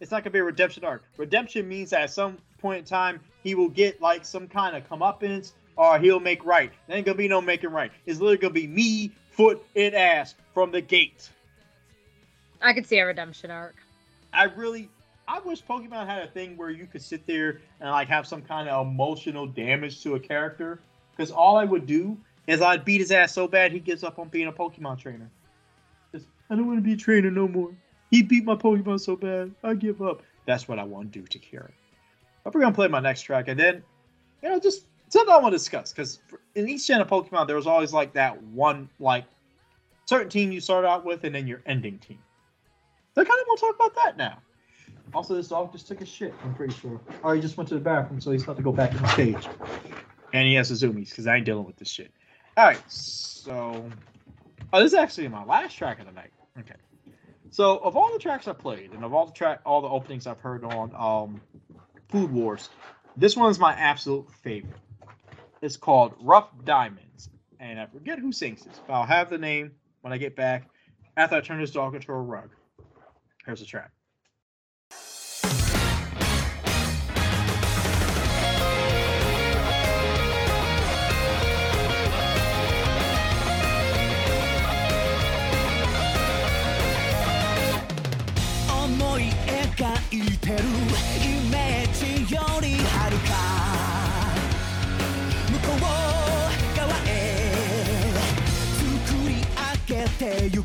[0.00, 1.02] it's not gonna be a redemption arc.
[1.16, 4.88] Redemption means that at some point in time he will get like some kind of
[4.88, 6.72] comeuppance or he'll make right.
[6.86, 7.90] There ain't gonna be no making right.
[8.06, 11.30] It's literally gonna be me, foot, and ass from the gate.
[12.60, 13.76] I could see a redemption arc.
[14.32, 14.88] I really
[15.26, 18.42] I wish Pokemon had a thing where you could sit there and like have some
[18.42, 20.80] kind of emotional damage to a character.
[21.14, 22.16] because all I would do
[22.46, 25.30] is I'd beat his ass so bad he gives up on being a Pokemon trainer.
[26.12, 27.72] Just, I don't want to be a trainer no more.
[28.10, 30.22] He beat my Pokemon so bad, I give up.
[30.46, 31.72] That's what I want to do to Kieran.
[32.46, 33.82] I'm gonna play my next track, and then,
[34.42, 36.20] you know, just something I want to discuss because
[36.54, 39.24] in each gen of Pokemon, there was always like that one like
[40.06, 42.18] certain team you start out with, and then your ending team.
[43.14, 44.38] So I kind of want to talk about that now.
[45.14, 46.34] Also, this dog just took a shit.
[46.44, 47.00] I'm pretty sure.
[47.22, 49.08] Or he just went to the bathroom, so he's about to go back in the
[49.08, 49.48] cage.
[50.32, 52.12] And he has Azumis because I ain't dealing with this shit.
[52.56, 53.84] All right, so
[54.72, 56.30] oh, this is actually my last track of the night.
[56.58, 56.74] Okay,
[57.50, 60.26] so of all the tracks I played and of all the track, all the openings
[60.26, 61.40] I've heard on um,
[62.08, 62.68] Food Wars,
[63.16, 64.80] this one is my absolute favorite.
[65.60, 69.72] It's called Rough Diamonds, and I forget who sings this, but I'll have the name
[70.02, 70.68] when I get back
[71.16, 72.50] after I turn this dog into a rug.
[73.44, 73.90] Here's the track.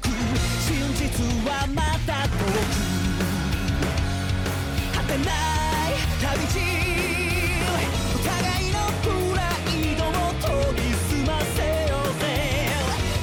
[0.03, 0.09] く
[0.67, 2.75] 真実はまた遠く
[4.95, 6.59] 果てない旅路
[8.23, 8.29] 互
[8.63, 10.07] いのプライドを
[10.41, 11.57] 研ぎ澄ませ
[11.89, 12.23] ようぜ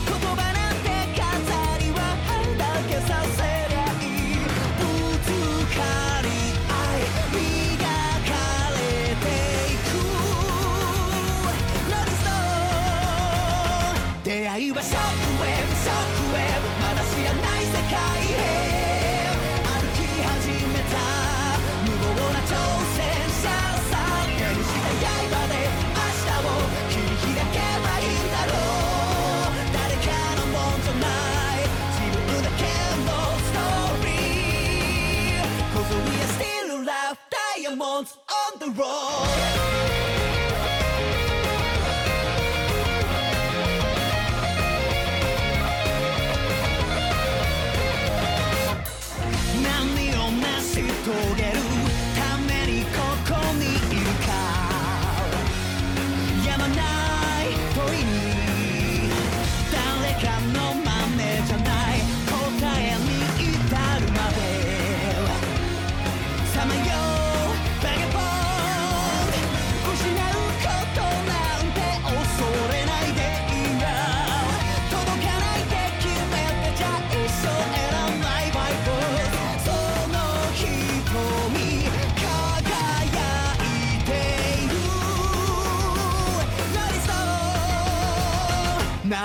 [0.07, 1.20] 言葉なんて飾
[1.78, 2.28] りはは
[2.59, 3.39] だけさせ
[3.69, 4.02] りゃい
[4.77, 4.81] ぶ
[5.24, 5.27] つ
[5.77, 5.78] か
[6.23, 6.27] り
[6.69, 7.02] 合い
[7.35, 7.40] 磨
[8.28, 8.31] か
[8.73, 8.78] れ
[9.16, 9.27] て
[9.73, 9.89] いく
[14.24, 15.30] 出会いはショック
[38.61, 39.30] the road.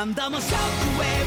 [0.01, 1.24] andamos ao coelho.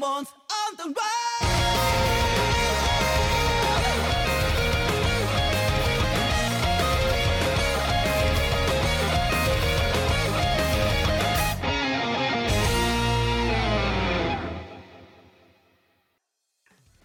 [0.00, 0.24] On
[0.78, 0.94] the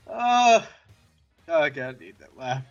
[0.09, 0.61] Uh,
[1.49, 1.69] oh I
[1.99, 2.64] need that laugh.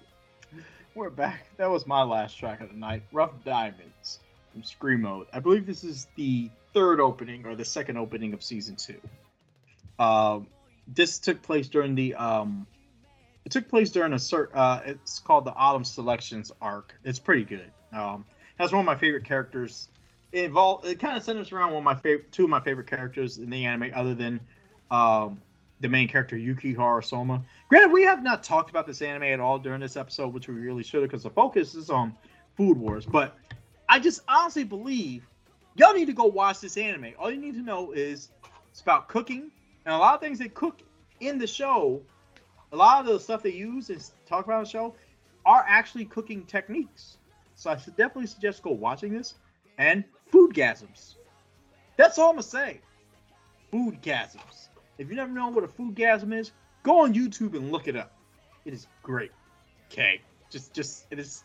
[0.94, 1.46] we're back.
[1.58, 3.02] That was my last track of the night.
[3.12, 4.20] Rough Diamonds
[4.52, 5.26] from Scream Screamo.
[5.34, 8.98] I believe this is the third opening or the second opening of season two.
[9.98, 10.46] Um,
[10.88, 12.66] this took place during the um,
[13.44, 14.48] it took place during a cert.
[14.54, 16.94] Uh, it's called the Autumn Selections arc.
[17.04, 17.70] It's pretty good.
[17.92, 18.24] Um,
[18.58, 19.88] that's one of my favorite characters.
[20.32, 20.86] It involved.
[20.86, 23.50] It kind of centers around one of my favorite, two of my favorite characters in
[23.50, 24.40] the anime, other than
[24.90, 25.40] um,
[25.80, 27.42] the main character Yukihira Soma.
[27.68, 30.54] Granted, we have not talked about this anime at all during this episode, which we
[30.54, 32.14] really should have, because the focus is on
[32.56, 33.06] Food Wars.
[33.06, 33.36] But
[33.88, 35.26] I just honestly believe
[35.76, 37.12] y'all need to go watch this anime.
[37.18, 38.30] All you need to know is
[38.70, 39.50] it's about cooking,
[39.86, 40.82] and a lot of things they cook
[41.20, 42.02] in the show,
[42.72, 44.94] a lot of the stuff they use and talk about the show
[45.46, 47.16] are actually cooking techniques.
[47.54, 49.34] So I should definitely suggest go watching this
[49.78, 51.14] and food foodgasms.
[51.96, 52.80] That's all I'm gonna say.
[53.70, 54.68] Food Foodgasms.
[54.98, 56.52] If you never know what a foodgasm is,
[56.82, 58.12] go on YouTube and look it up.
[58.64, 59.30] It is great.
[59.90, 61.44] Okay, just just it is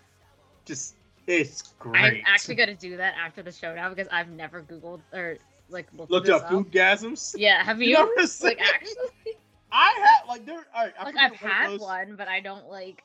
[0.65, 0.95] just
[1.27, 2.01] it's great.
[2.01, 5.37] I'm actually gonna do that after the show now because I've never googled or
[5.71, 7.35] like looked, looked up, up foodgasms.
[7.37, 7.97] Yeah, have you?
[7.97, 9.37] you like actually?
[9.71, 10.65] I had like there.
[10.75, 13.03] All right, like I've had one, but I don't like.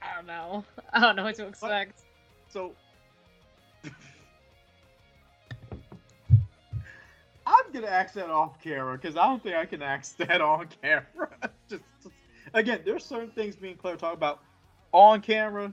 [0.00, 0.64] I don't know.
[0.92, 2.02] I don't know what to expect.
[2.48, 2.72] So
[7.46, 10.68] I'm gonna ask that off camera because I don't think I can ask that on
[10.82, 11.30] camera.
[11.68, 12.14] just, just,
[12.54, 14.40] again, there's certain things me and Claire talk about
[14.92, 15.72] on camera,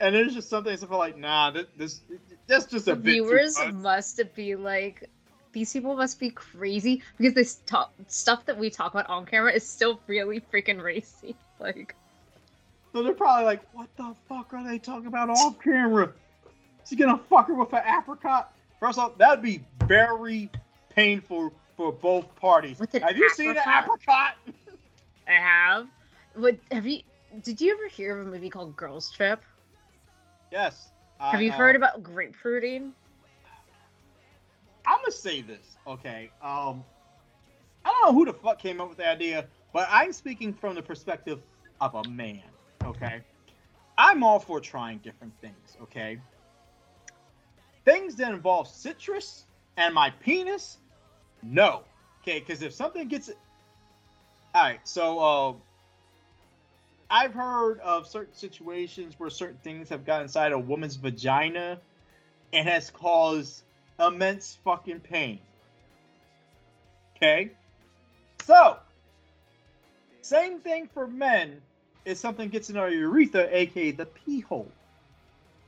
[0.00, 2.00] and there's just some things I feel like, nah, this, this
[2.46, 5.08] that's just a the viewers must be like,
[5.52, 9.52] these people must be crazy because this talk, stuff that we talk about on camera
[9.52, 11.34] is still really freaking racy.
[11.58, 11.94] Like,
[12.92, 16.12] so they're probably like, what the fuck are they talking about off camera?
[16.84, 18.52] Is he gonna fuck her with an apricot?
[18.78, 20.50] First off, that'd be very
[20.90, 22.78] painful for both parties.
[22.78, 23.36] Have you apricot?
[23.36, 24.36] seen an apricot?
[25.26, 25.86] I have.
[26.34, 27.00] What have you?
[27.42, 29.42] Did you ever hear of a movie called Girls Trip?
[30.52, 30.90] Yes.
[31.20, 32.92] Have you heard about grapefruiting?
[34.86, 36.30] I'm gonna say this, okay?
[36.42, 36.84] Um,
[37.84, 40.74] I don't know who the fuck came up with the idea, but I'm speaking from
[40.74, 41.40] the perspective
[41.80, 42.42] of a man,
[42.84, 43.20] okay?
[43.98, 46.20] I'm all for trying different things, okay?
[47.84, 50.78] Things that involve citrus and my penis
[51.42, 51.82] no.
[52.22, 53.30] Okay, because if something gets.
[54.54, 55.52] All right, so uh,
[57.08, 61.78] I've heard of certain situations where certain things have got inside a woman's vagina
[62.52, 63.62] and has caused
[64.00, 65.38] immense fucking pain.
[67.16, 67.52] Okay?
[68.44, 68.78] So,
[70.22, 71.60] same thing for men
[72.04, 74.70] if something gets in our urethra, aka the pee hole.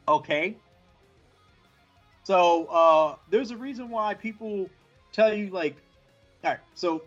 [0.06, 0.56] Okay?
[2.24, 4.68] So, uh, there's a reason why people
[5.12, 5.76] tell you like,
[6.44, 6.60] all right.
[6.74, 7.02] So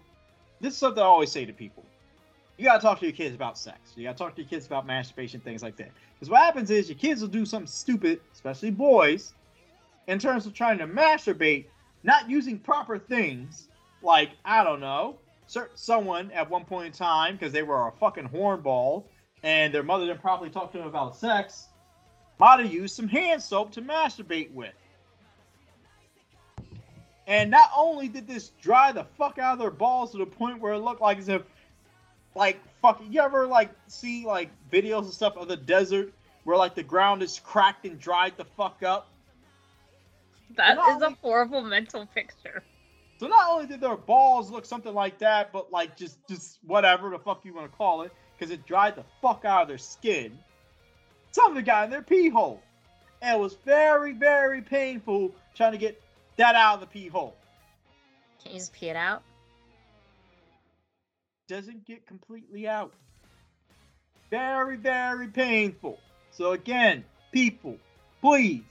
[0.59, 1.85] this is something I always say to people.
[2.61, 3.93] You gotta talk to your kids about sex.
[3.95, 5.89] You gotta talk to your kids about masturbation, things like that.
[6.13, 9.33] Because what happens is your kids will do something stupid, especially boys,
[10.05, 11.65] in terms of trying to masturbate,
[12.03, 13.67] not using proper things.
[14.03, 15.17] Like I don't know,
[15.47, 19.05] certain someone at one point in time because they were a fucking hornball
[19.41, 21.69] and their mother didn't properly talk to them about sex,
[22.39, 24.75] might have used some hand soap to masturbate with.
[27.25, 30.59] And not only did this dry the fuck out of their balls to the point
[30.59, 31.41] where it looked like as if,
[32.35, 36.13] like, fucking, you ever, like, see, like, videos and stuff of the desert
[36.43, 39.09] where, like, the ground is cracked and dried the fuck up?
[40.55, 42.63] That is only, a horrible mental picture.
[43.19, 47.09] So not only did their balls look something like that, but, like, just, just whatever
[47.09, 49.77] the fuck you want to call it, because it dried the fuck out of their
[49.77, 50.37] skin.
[51.31, 52.61] Something got in their pee hole.
[53.21, 56.01] And it was very, very painful trying to get
[56.37, 57.35] that out of the pee hole.
[58.43, 59.21] Can't you just pee it out?
[61.51, 62.93] Doesn't get completely out.
[64.29, 65.99] Very, very painful.
[66.31, 67.03] So again,
[67.33, 67.77] people,
[68.21, 68.63] please,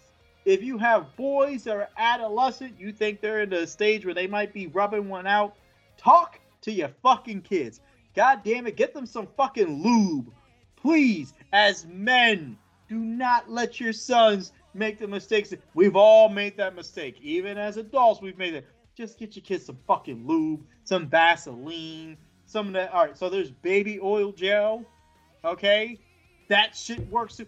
[0.47, 4.27] if you have boys that are adolescent, you think they're in the stage where they
[4.27, 5.57] might be rubbing one out,
[5.99, 7.81] talk to your fucking kids.
[8.17, 10.33] God damn it, get them some fucking lube.
[10.75, 12.57] Please, as men,
[12.89, 15.53] do not let your sons make the mistakes.
[15.75, 17.17] We've all made that mistake.
[17.21, 18.67] Even as adults, we've made it.
[18.97, 22.17] Just get your kids some fucking lube, some Vaseline,
[22.51, 22.93] some of that.
[22.93, 24.85] All right, so there's baby oil gel.
[25.45, 25.99] Okay,
[26.49, 27.37] that shit works.
[27.37, 27.47] Do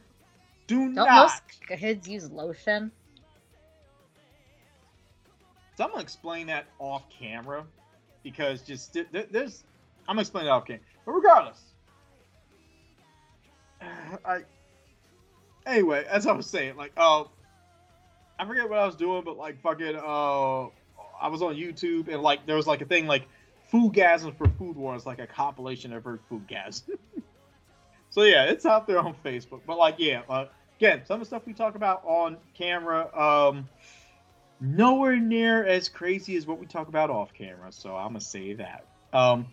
[0.69, 1.09] Don't not.
[1.09, 1.43] most
[1.81, 2.91] kids use lotion?
[5.77, 7.65] So I'm gonna explain that off camera
[8.23, 9.65] because just there's.
[10.09, 11.61] I'm gonna explain it off camera, but regardless,
[14.25, 14.43] I
[15.67, 17.25] anyway, as I was saying, like, oh, uh,
[18.39, 20.67] I forget what I was doing, but like, fucking, uh,
[21.21, 23.27] I was on YouTube and like, there was like a thing like,
[23.73, 26.85] food gasms for food wars, like a compilation of her food gas.
[28.11, 29.63] So yeah, it's out there on Facebook.
[29.67, 30.45] But like, yeah, uh,
[30.77, 33.67] again, some of the stuff we talk about on camera, um,
[34.61, 37.73] nowhere near as crazy as what we talk about off camera.
[37.73, 38.85] So I'm gonna say that.
[39.15, 39.47] Um,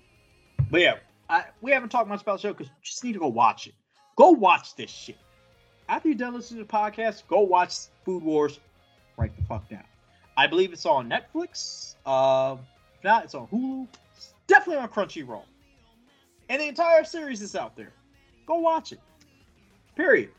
[0.69, 0.95] but yeah,
[1.29, 3.67] I, we haven't talked much about the show because you just need to go watch
[3.67, 3.75] it.
[4.17, 5.19] Go watch this shit.
[5.87, 8.59] After you're done listening to the podcast, go watch Food Wars
[9.15, 9.85] right the fuck down.
[10.35, 11.95] I believe it's on Netflix.
[12.05, 12.57] Uh,
[12.97, 13.87] if not, it's on Hulu.
[14.49, 15.43] It's definitely on Crunchyroll.
[16.49, 17.93] And the entire series is out there.
[18.47, 18.99] Go watch it.
[19.95, 20.31] Period.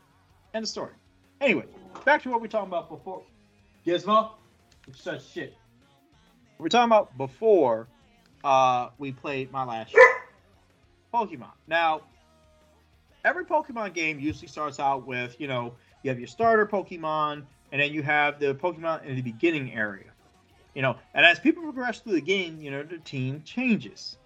[0.53, 0.91] End of story.
[1.39, 1.63] Anyway,
[2.03, 3.23] back to what we are talking about before.
[3.87, 4.31] Gizmo,
[4.93, 5.55] such shit.
[6.57, 7.87] We're talking about before
[8.43, 9.95] uh, we played my last
[11.13, 11.53] Pokemon.
[11.67, 12.01] Now,
[13.23, 15.73] every Pokemon game usually starts out with, you know,
[16.03, 20.10] you have your starter Pokemon, and then you have the Pokemon in the beginning area.
[20.73, 24.17] You know, and as people progress through the game, you know, the team changes.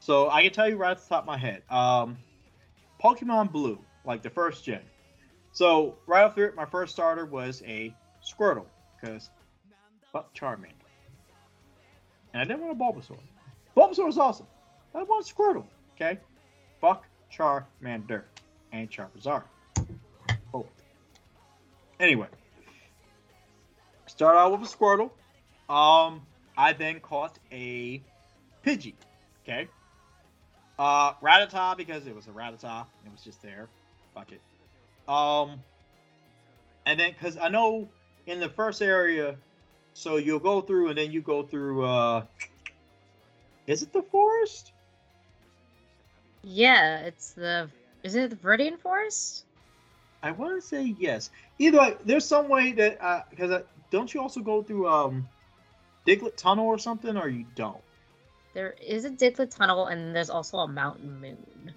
[0.00, 2.18] So I can tell you right off the top of my head, um,
[3.02, 4.82] Pokemon Blue, like the first gen.
[5.52, 8.66] So right off the my first starter was a Squirtle,
[9.00, 9.30] because
[10.12, 10.72] fuck Charmander.
[12.32, 13.18] And I didn't want a Bulbasaur.
[13.76, 14.46] Bulbasaur was awesome.
[14.94, 15.64] I want Squirtle,
[15.94, 16.18] okay?
[16.80, 18.24] Fuck Charmander
[18.72, 19.44] and Charizard.
[20.52, 20.66] Both.
[21.98, 22.28] Anyway,
[24.06, 25.10] start out with a Squirtle.
[25.68, 26.22] Um,
[26.56, 28.02] I then caught a
[28.64, 28.94] Pidgey.
[29.42, 29.68] Okay.
[30.78, 32.86] Uh, Rattata because it was a Rattata.
[33.04, 33.68] It was just there.
[34.14, 34.40] Fuck it.
[35.08, 35.60] Um,
[36.86, 37.88] and then because I know
[38.26, 39.36] in the first area,
[39.92, 41.84] so you'll go through and then you go through.
[41.84, 42.24] Uh,
[43.66, 44.72] is it the forest?
[46.42, 47.70] Yeah, it's the.
[48.02, 49.44] Is it the Viridian Forest?
[50.22, 51.30] I want to say yes.
[51.58, 55.26] Either way, there's some way that because uh, don't you also go through um,
[56.06, 57.80] Diglett Tunnel or something, or you don't?
[58.52, 61.72] There is a Diglett Tunnel, and there's also a Mountain Moon.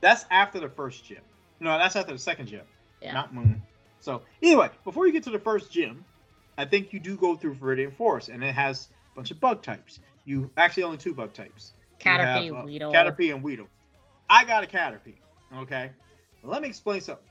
[0.00, 1.20] That's after the first gym.
[1.60, 2.62] No, that's after the second gym.
[3.00, 3.14] Yeah.
[3.14, 3.62] Mountain Moon.
[4.00, 6.04] So anyway, before you get to the first gym,
[6.56, 9.62] I think you do go through Viridian Forest, and it has a bunch of bug
[9.62, 10.00] types.
[10.24, 11.72] You actually only two bug types.
[11.98, 12.92] Caterpie, have, uh, Weedle.
[12.92, 13.66] Caterpie and Weedle.
[14.28, 15.16] I got a Caterpie.
[15.56, 15.90] Okay.
[16.42, 17.24] let me explain something.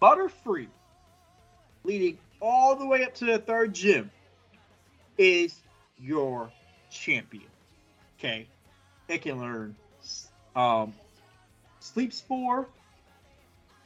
[0.00, 0.68] Butterfree,
[1.84, 4.10] leading all the way up to the third gym,
[5.20, 5.60] is
[5.98, 6.50] your
[6.90, 7.50] champion.
[8.18, 8.46] Okay.
[9.08, 9.76] It can learn
[10.56, 10.94] um,
[11.80, 12.66] Sleep Spore.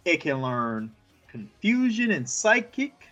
[0.05, 0.95] It can learn
[1.29, 3.09] Confusion and Psychic.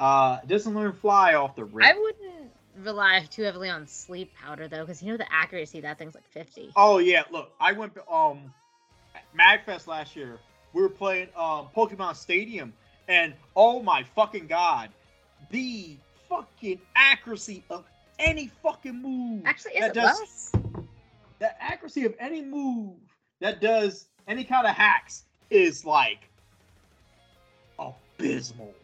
[0.00, 1.86] Uh, it doesn't learn Fly off the rip.
[1.86, 2.50] I wouldn't
[2.82, 6.28] rely too heavily on sleep powder though, because you know the accuracy that thing's like
[6.28, 6.70] fifty.
[6.74, 8.52] Oh yeah, look, I went um
[9.38, 10.40] Magfest last year.
[10.72, 12.72] We were playing um Pokemon Stadium,
[13.06, 14.90] and oh my fucking god,
[15.50, 15.96] the
[16.34, 17.84] fucking accuracy of
[18.18, 19.42] any fucking move.
[19.44, 20.52] Actually, is it does, less?
[21.38, 22.96] The accuracy of any move
[23.40, 26.30] that does any kind of hacks is like
[27.78, 28.74] abysmal.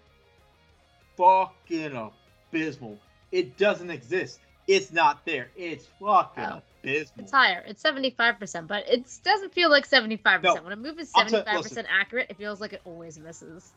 [1.16, 2.10] Fucking
[2.52, 2.98] abysmal.
[3.32, 4.40] It doesn't exist.
[4.66, 5.48] It's not there.
[5.56, 6.62] It's fucking oh.
[6.82, 7.24] abysmal.
[7.24, 7.64] It's higher.
[7.66, 10.42] It's 75%, but it doesn't feel like 75%.
[10.42, 13.72] No, when a move is 75% t- accurate, it feels like it always misses.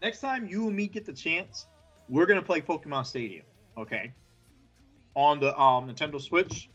[0.00, 1.66] Next time you and me get the chance,
[2.08, 3.44] we're going to play Pokemon Stadium,
[3.76, 4.12] okay?
[5.14, 6.68] On the um Nintendo Switch.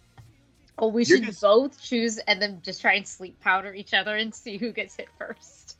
[0.77, 1.33] Oh, we should gonna...
[1.39, 4.95] both choose and then just try and sleep powder each other and see who gets
[4.95, 5.77] hit first.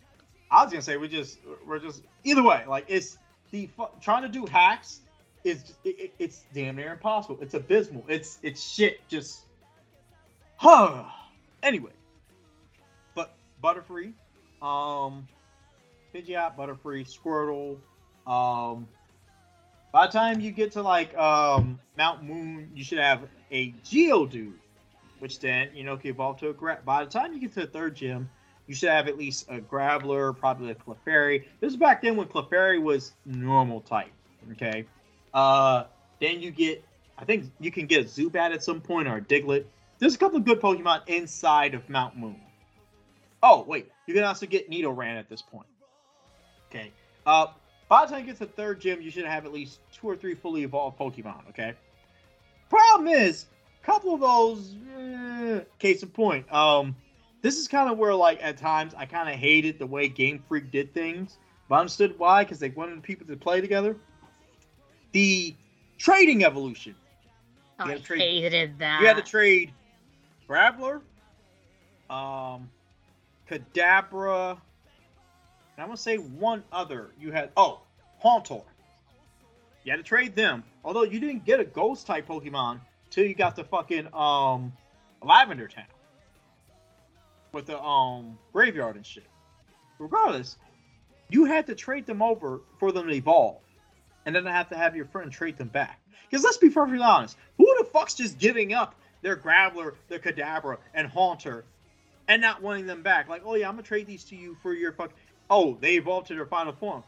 [0.51, 3.17] I was gonna say we just we're just either way like it's
[3.51, 3.69] the
[4.01, 5.01] trying to do hacks
[5.43, 7.38] is it, it's damn near impossible.
[7.41, 8.05] It's abysmal.
[8.07, 9.07] It's it's shit.
[9.07, 9.45] Just
[10.57, 11.05] huh.
[11.61, 11.91] Anyway,
[13.15, 14.13] but Butterfree,
[14.61, 15.27] um,
[16.13, 17.77] Pidgeot, Butterfree, Squirtle,
[18.27, 18.88] um.
[19.94, 23.22] By the time you get to like um Mount Moon, you should have
[23.52, 24.53] a Geodude,
[25.20, 27.61] which then you know can evolve to a Gra- By the time you get to
[27.61, 28.30] the third gym,
[28.68, 31.45] you should have at least a Graveler, probably a Clefairy.
[31.61, 34.11] This is back then when Clefairy was normal type.
[34.53, 34.86] Okay,
[35.34, 35.86] uh,
[36.20, 36.84] then you get,
[37.18, 39.65] I think you can get a Zubat at some point or a Diglett.
[39.99, 42.41] There's a couple of good Pokemon inside of Mount Moon.
[43.44, 43.91] Oh, wait.
[44.07, 45.68] You can also get Nidoran at this point.
[46.70, 46.91] Okay.
[47.26, 47.48] Uh,
[47.94, 50.07] by the time you get to the third gym, you should have at least two
[50.07, 51.76] or three fully evolved Pokemon, okay?
[52.68, 53.45] Problem is,
[53.84, 56.95] a couple of those, eh, case in point, um,
[57.44, 60.44] this is kind of where, like, at times I kind of hated the way Game
[60.49, 61.38] Freak did things,
[61.70, 63.95] but I understood why, because they wanted people to play together
[65.11, 65.53] the
[65.99, 66.95] trading evolution.
[67.80, 69.02] Oh, I trade, hated that.
[69.02, 69.72] You had to trade
[70.49, 71.02] Graveler,
[72.10, 72.72] um,
[73.48, 74.57] Kadabra,
[75.76, 77.12] and I'm gonna say one other.
[77.20, 77.82] You had oh
[78.20, 78.62] Haunter.
[79.84, 80.64] You had to trade them.
[80.84, 82.80] Although you didn't get a ghost type Pokemon
[83.10, 84.74] till you got the fucking um
[85.24, 85.86] Lavender Town.
[87.52, 89.26] with the um graveyard and shit.
[90.00, 90.58] Regardless,
[91.30, 93.62] you had to trade them over for them to evolve,
[94.26, 96.00] and then I have to have your friend trade them back.
[96.30, 100.78] Because let's be perfectly honest, who the fuck's just giving up their Graveler, their Kadabra,
[100.94, 101.64] and Haunter,
[102.28, 103.30] and not wanting them back?
[103.30, 105.12] Like, oh yeah, I'm gonna trade these to you for your fuck.
[105.55, 107.03] Oh, they evolved to their final form.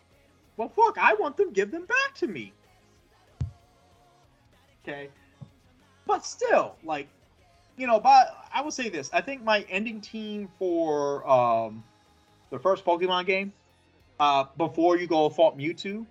[0.55, 1.51] Well, fuck, I want them.
[1.51, 2.53] Give them back to me.
[4.83, 5.09] Okay,
[6.05, 7.07] but still, like,
[7.75, 11.83] you know, but I will say this: I think my ending team for um,
[12.51, 13.51] the first Pokemon game,
[14.19, 16.05] uh, before you go fought Mewtwo,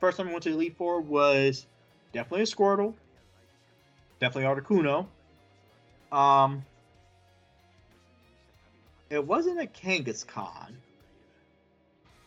[0.00, 1.66] first time I went to Elite Four was
[2.14, 2.94] definitely a Squirtle,
[4.18, 5.06] definitely Articuno.
[6.10, 6.64] Um,
[9.10, 10.72] it wasn't a Kangaskhan.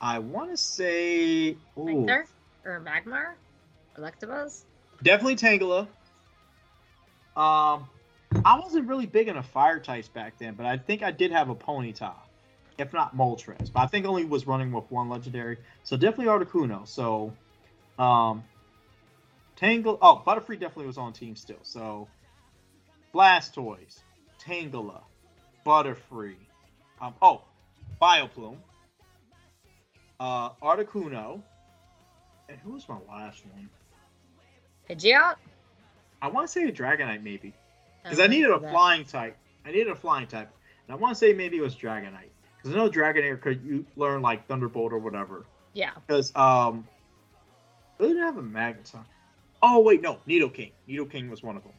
[0.03, 2.25] I want to say Victor
[2.65, 3.35] or Magmar,
[3.97, 4.63] Electabuzz.
[5.01, 5.87] Definitely Tangela.
[7.37, 7.87] Um,
[8.43, 11.47] I wasn't really big into fire types back then, but I think I did have
[11.47, 12.11] a Ponyta,
[12.77, 13.71] if not Moltres.
[13.71, 16.85] But I think only was running with one legendary, so definitely Articuno.
[16.85, 17.31] So,
[17.97, 18.43] um,
[19.55, 19.97] Tangle.
[20.01, 21.59] Oh, Butterfree definitely was on team still.
[21.61, 22.09] So,
[23.15, 24.01] Blastoise,
[24.37, 24.99] Tangela,
[25.65, 26.35] Butterfree.
[26.99, 27.43] Um, oh,
[28.01, 28.57] Vileplume,
[30.23, 31.41] uh, Articuno,
[32.47, 33.69] and who was my last one?
[34.89, 35.35] Pidgeot.
[36.21, 37.53] I want to say a Dragonite maybe,
[38.01, 38.71] because I, I needed a that.
[38.71, 39.37] flying type.
[39.65, 40.49] I needed a flying type,
[40.87, 43.85] and I want to say maybe it was Dragonite, because I know Dragonite could you
[43.97, 45.45] learn like Thunderbolt or whatever.
[45.73, 45.91] Yeah.
[46.07, 46.87] Because um,
[47.97, 49.03] they didn't have a Magneton.
[49.61, 50.71] Oh wait, no, Nidoking.
[50.87, 51.73] Needle King was one of them.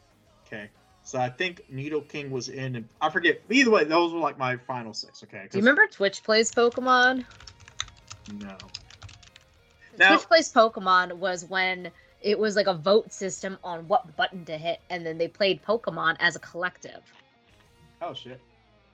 [0.46, 0.68] Okay.
[1.02, 3.40] So I think Nidoking was in, and I forget.
[3.50, 5.22] Either way, those were like my final six.
[5.22, 5.48] Okay.
[5.50, 7.24] Do you remember Twitch plays Pokemon?
[8.32, 8.56] No.
[9.98, 11.90] Now, Twitch plays Pokemon was when
[12.20, 15.62] it was like a vote system on what button to hit, and then they played
[15.62, 17.02] Pokemon as a collective.
[18.00, 18.40] Oh shit.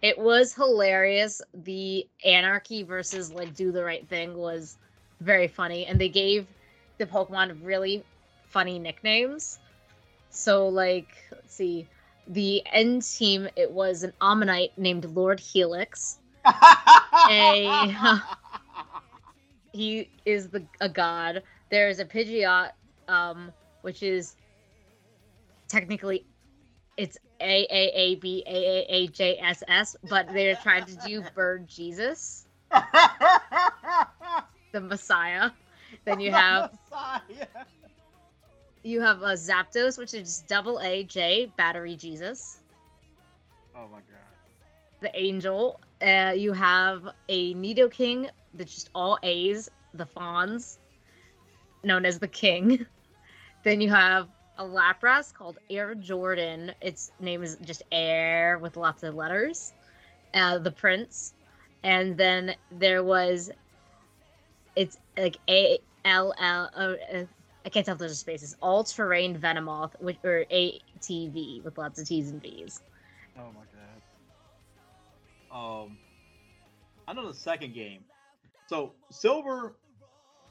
[0.02, 1.40] It was hilarious.
[1.54, 4.76] The anarchy versus like do the right thing was
[5.20, 6.46] very funny, and they gave
[6.98, 8.02] the Pokemon really
[8.46, 9.58] funny nicknames.
[10.30, 11.86] So like, let's see,
[12.26, 16.18] the end team it was an Omanyte named Lord Helix.
[17.30, 18.22] a
[19.72, 21.42] he is the a god.
[21.70, 22.70] There's a Pidgeot
[23.08, 23.52] um,
[23.82, 24.36] which is
[25.68, 26.26] technically
[26.96, 30.96] it's A A A B A A A J S S, but they're trying to
[31.06, 32.46] do Bird Jesus,
[34.72, 35.50] the Messiah.
[36.04, 36.72] Then you have
[38.82, 42.60] you have a Zapdos, which is double A J Battery Jesus.
[43.74, 44.29] Oh my god.
[45.00, 45.80] The Angel.
[46.00, 49.70] Uh, you have a Nido King that's just all A's.
[49.94, 50.78] The Fonz,
[51.82, 52.86] known as the King.
[53.62, 56.72] Then you have a Lapras called Air Jordan.
[56.80, 59.72] Its name is just Air with lots of letters.
[60.32, 61.34] Uh, the Prince,
[61.82, 63.50] and then there was,
[64.76, 66.70] it's like A L L.
[66.74, 66.94] Uh,
[67.64, 68.42] I can't tell if there's a space.
[68.42, 72.80] It's all terrain Venomoth, which or ATV with lots of T's and V's.
[73.36, 73.79] Oh my god.
[75.52, 75.96] Um,
[77.08, 78.04] I know the second game.
[78.68, 79.74] So Silver,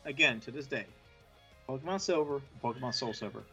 [0.06, 0.86] again to this day,
[1.68, 3.44] Pokemon Silver, Pokemon Soul Silver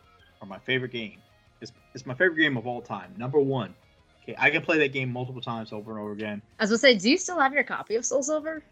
[0.40, 1.18] are my favorite game.
[1.60, 3.14] It's, it's my favorite game of all time.
[3.16, 3.74] Number one.
[4.23, 6.43] Okay, I can play that game multiple times over and over again.
[6.59, 8.62] I was gonna say, do you still have your copy of Soul Silver?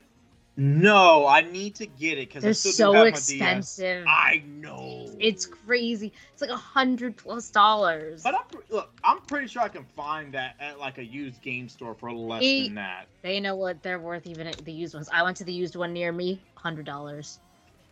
[0.56, 4.06] No, I need to get it because they're so expensive.
[4.06, 6.12] I know it's crazy.
[6.32, 8.22] It's like a hundred plus dollars.
[8.22, 11.68] But I'm look, I'm pretty sure I can find that at like a used game
[11.68, 13.06] store for less than that.
[13.22, 15.08] They know what they're worth, even the used ones.
[15.12, 17.40] I went to the used one near me, hundred dollars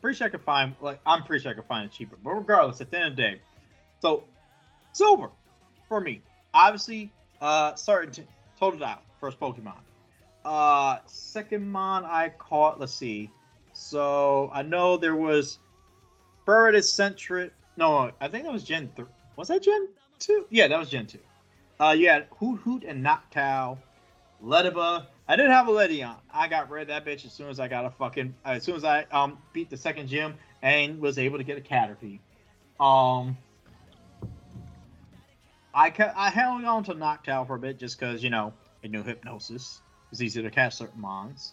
[0.02, 2.18] pretty sure I could find like I'm pretty sure I could find it cheaper.
[2.22, 3.40] But regardless, at the end of the day,
[4.00, 4.24] so
[4.92, 5.30] silver
[5.88, 6.20] for me.
[6.52, 7.10] Obviously,
[7.40, 8.26] uh starting
[8.58, 9.78] total out first Pokemon.
[10.44, 13.30] Uh second mon I caught, let's see.
[13.72, 15.58] So I know there was
[16.46, 17.50] Furret Sentret.
[17.76, 19.06] No, I think that was Gen 3.
[19.36, 19.88] Was that Gen
[20.18, 20.46] 2?
[20.50, 21.18] Yeah, that was Gen 2.
[21.80, 23.78] Uh you had Hoothoot and Noctowl,
[24.42, 26.16] Ledyba, I didn't have a Ledian.
[26.32, 28.74] I got rid of that bitch as soon as I got a fucking as soon
[28.76, 32.18] as I um beat the second gym and was able to get a Caterpie.
[32.80, 33.38] Um
[35.74, 38.52] I ca- I held on to Noctowl for a bit just because, you know,
[38.82, 39.80] it knew hypnosis.
[40.12, 41.52] It's easy to catch certain mons.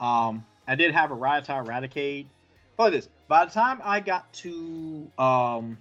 [0.00, 2.26] Um I did have a Rattata Raticate.
[2.76, 5.78] But this, by the time I got to um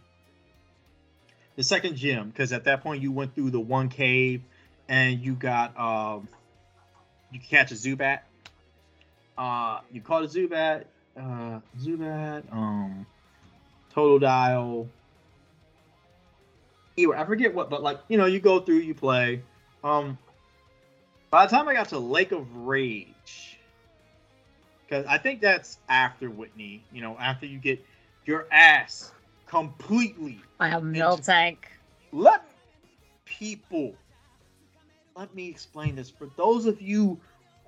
[1.56, 4.44] the second gym, because at that point you went through the one cave
[4.88, 6.28] and you got um
[7.32, 8.20] you catch a Zubat.
[9.38, 10.86] Uh, you caught a Zubat,
[11.16, 13.06] uh, Zubat, um,
[13.94, 14.88] Totodile.
[16.98, 19.44] Anyway, I forget what, but like you know, you go through, you play.
[19.84, 20.18] Um,
[21.30, 23.60] By the time I got to Lake of Rage,
[24.86, 26.84] because I think that's after Whitney.
[26.94, 27.84] You know, after you get
[28.26, 29.12] your ass
[29.46, 30.40] completely.
[30.60, 31.58] I have Miltank.
[32.14, 32.44] Let
[33.26, 33.94] people.
[35.18, 37.20] Let me explain this for those of you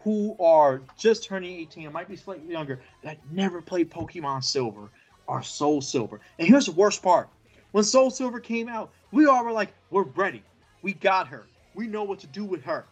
[0.03, 4.89] who are just turning 18 or might be slightly younger that never played Pokemon Silver
[5.27, 6.21] or Soul Silver.
[6.37, 7.27] And here's the worst part:
[7.73, 10.43] when Soul Silver came out, we all were like, "We're ready.
[10.81, 11.45] We got her.
[11.75, 12.85] We know what to do with her."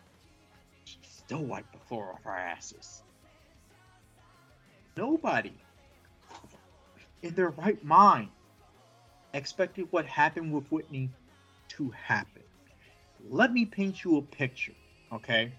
[1.28, 3.04] Still wipe the floor off our asses.
[4.96, 5.52] Nobody
[7.22, 8.30] in their right mind
[9.34, 11.10] expected what happened with Whitney
[11.68, 12.44] to happen.
[13.30, 14.72] Let me paint you a picture,
[15.12, 15.52] okay?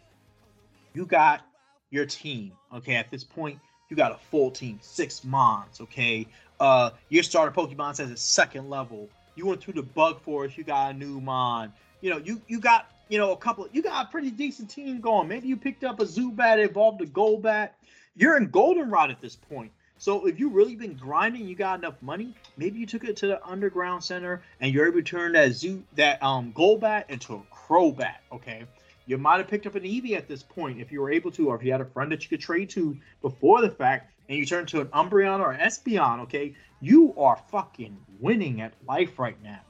[0.94, 1.42] You got
[1.90, 2.94] your team, okay?
[2.94, 3.58] At this point,
[3.90, 6.26] you got a full team, six Mons, okay?
[6.60, 9.10] Uh, your starter Pokemon says it's second level.
[9.34, 11.74] You went through the bug forest, you got a new Mon.
[12.00, 13.68] You know, you you got you know a couple.
[13.72, 15.28] You got a pretty decent team going.
[15.28, 17.70] Maybe you picked up a Zubat, evolved a Golbat.
[18.16, 19.72] You're in Goldenrod at this point.
[19.98, 22.34] So if you really been grinding, you got enough money.
[22.56, 25.82] Maybe you took it to the underground center and you're able to turn that zoo
[25.96, 28.16] that um Golbat into a Crobat.
[28.32, 28.64] Okay,
[29.06, 31.48] you might have picked up an Eevee at this point if you were able to,
[31.48, 34.38] or if you had a friend that you could trade to before the fact, and
[34.38, 36.20] you turn to an Umbreon or an Espeon.
[36.20, 39.60] Okay, you are fucking winning at life right now.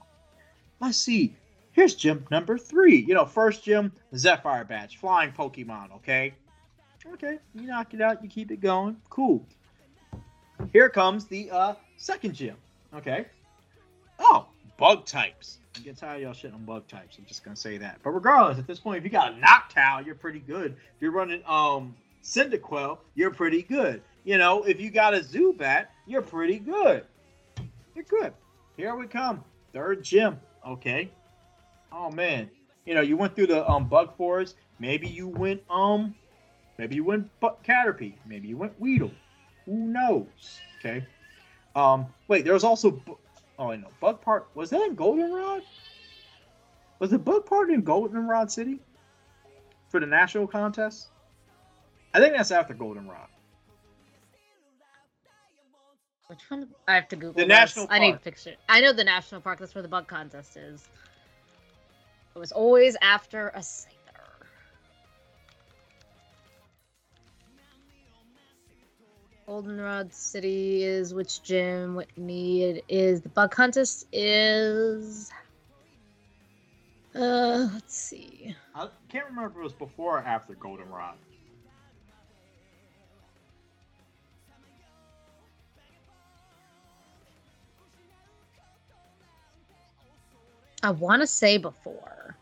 [0.81, 1.37] Let's see.
[1.79, 2.97] Here's gym number three.
[2.97, 5.95] You know, first gym, Zephyr badge, flying Pokemon.
[5.95, 6.35] Okay,
[7.13, 9.47] okay, you knock it out, you keep it going, cool.
[10.73, 12.57] Here comes the uh, second gym.
[12.93, 13.27] Okay.
[14.19, 15.59] Oh, bug types.
[15.77, 17.17] I get tired of y'all shit on bug types.
[17.17, 18.01] I'm just gonna say that.
[18.03, 20.73] But regardless, at this point, if you got a Noctowl, you're pretty good.
[20.73, 21.95] If you're running um
[22.25, 24.03] Cyndaquil, you're pretty good.
[24.25, 27.05] You know, if you got a Zubat, you're pretty good.
[27.95, 28.33] You're good.
[28.77, 29.45] Here we come.
[29.73, 30.41] Third gym.
[30.67, 31.13] Okay.
[31.93, 32.51] Oh man.
[32.85, 34.57] You know, you went through the um bug forest.
[34.79, 36.15] Maybe you went um
[36.79, 38.15] maybe you went Caterpie.
[38.27, 39.13] Maybe you went Weedle.
[39.67, 40.61] Who knows?
[40.79, 41.05] Okay.
[41.75, 43.03] Um, wait, there was also.
[43.59, 43.89] Oh, I know.
[44.01, 45.63] Bug Part was that in Goldenrod?
[46.99, 48.81] Was the Bug Part in Goldenrod City
[49.89, 51.09] for the national contest?
[52.15, 53.29] I think that's after Goldenrod.
[56.29, 56.69] Which one?
[56.87, 57.35] I have to Google.
[57.35, 57.49] The this.
[57.49, 57.87] national.
[57.87, 58.01] Park.
[58.01, 58.55] I need a picture.
[58.69, 59.59] I know the national park.
[59.59, 60.89] That's where the bug contest is.
[62.39, 63.91] It was always after a cyber.
[69.45, 71.97] Goldenrod City is which gym?
[71.97, 73.23] Whitney it is.
[73.23, 75.33] The bug contest is.
[77.13, 78.55] Uh, let's see.
[78.73, 81.17] I can't remember if it was before or after Goldenrod.
[90.83, 92.37] I want to say before,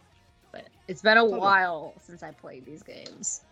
[0.52, 3.42] but it's been a while since I played these games.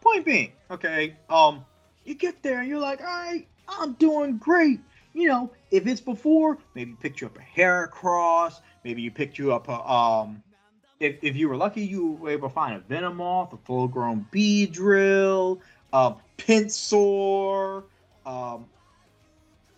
[0.00, 1.64] Point being, okay, um,
[2.04, 4.80] you get there and you're like, all right, I'm doing great.
[5.12, 9.38] You know, if it's before, maybe you picked you up a Heracross, maybe you picked
[9.38, 10.42] you up a um
[10.98, 14.26] if, if you were lucky you were able to find a Venomoth, a full grown
[14.32, 15.60] Beedrill,
[15.92, 17.84] a Pinsir,
[18.24, 18.66] um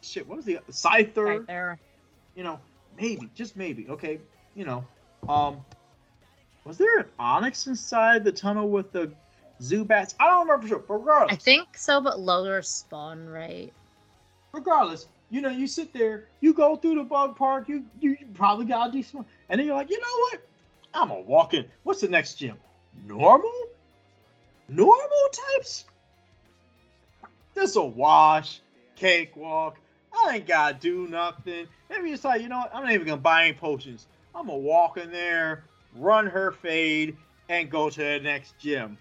[0.02, 1.46] shit, what was the Scyther?
[1.46, 1.78] There.
[2.34, 2.60] You know,
[3.00, 3.88] maybe, just maybe.
[3.88, 4.20] Okay,
[4.58, 4.84] you know.
[5.28, 5.64] Um
[6.64, 9.10] was there an Onix inside the tunnel with the
[9.62, 10.14] Zubats.
[10.20, 10.78] I don't remember for sure.
[10.80, 11.32] But regardless.
[11.32, 13.72] I think so, but lower spawn rate.
[14.52, 18.66] Regardless, you know, you sit there, you go through the bug park, you you, probably
[18.66, 20.40] got a decent one, and then you're like, you know what?
[20.94, 21.64] I'm gonna walk in.
[21.84, 22.56] What's the next gym?
[23.06, 23.52] Normal?
[24.68, 25.84] Normal types?
[27.54, 28.60] This a wash,
[28.96, 29.78] cakewalk.
[30.12, 31.66] I ain't gotta do nothing.
[31.90, 32.74] Maybe it's like, you know what?
[32.74, 34.06] I'm not even gonna buy any potions.
[34.38, 35.64] I'm gonna walk in there,
[35.96, 37.16] run her fade,
[37.48, 38.96] and go to the next gym.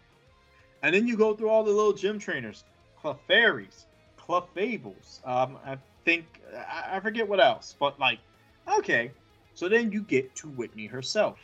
[0.81, 2.63] And then you go through all the little gym trainers,
[2.99, 3.85] Clefairies,
[4.19, 5.25] Clefables.
[5.27, 8.17] Um, I think I, I forget what else, but like,
[8.79, 9.11] okay.
[9.53, 11.37] So then you get to Whitney herself.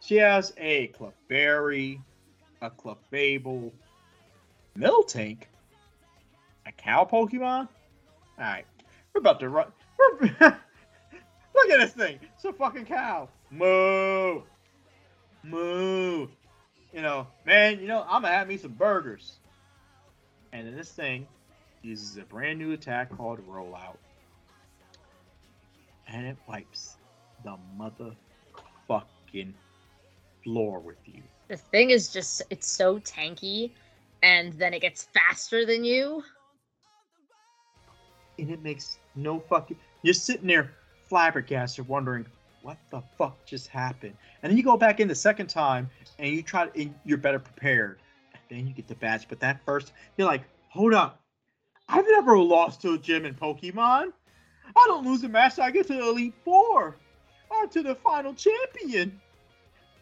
[0.00, 2.00] She has a Clefairy,
[2.62, 3.72] a Clefable,
[4.78, 5.42] Miltank,
[6.64, 7.66] a cow Pokemon.
[7.66, 7.68] All
[8.38, 8.66] right,
[9.12, 9.72] we're about to run.
[11.60, 12.18] Look at this thing.
[12.34, 13.28] It's a fucking cow.
[13.50, 14.42] Moo.
[15.42, 16.28] Moo
[16.92, 19.38] you know, man, you know, I'm gonna have me some burgers.
[20.52, 21.26] And then this thing
[21.82, 23.96] uses a brand new attack called Rollout.
[26.08, 26.96] And it wipes
[27.44, 29.52] the motherfucking
[30.42, 31.22] floor with you.
[31.48, 33.70] The thing is just, it's so tanky,
[34.22, 36.24] and then it gets faster than you.
[38.38, 39.76] And it makes no fucking.
[40.02, 40.72] You're sitting there
[41.10, 42.24] flabbergasted, wondering,
[42.62, 44.14] what the fuck just happened?
[44.42, 47.38] And then you go back in the second time and you try and you're better
[47.40, 47.98] prepared.
[48.32, 49.26] And then you get the badge.
[49.28, 51.20] But that first, you're like, hold up.
[51.88, 54.12] I've never lost to a gym in Pokemon.
[54.76, 56.96] I don't lose a match, I get to the Elite Four.
[57.50, 59.20] Or to the final champion.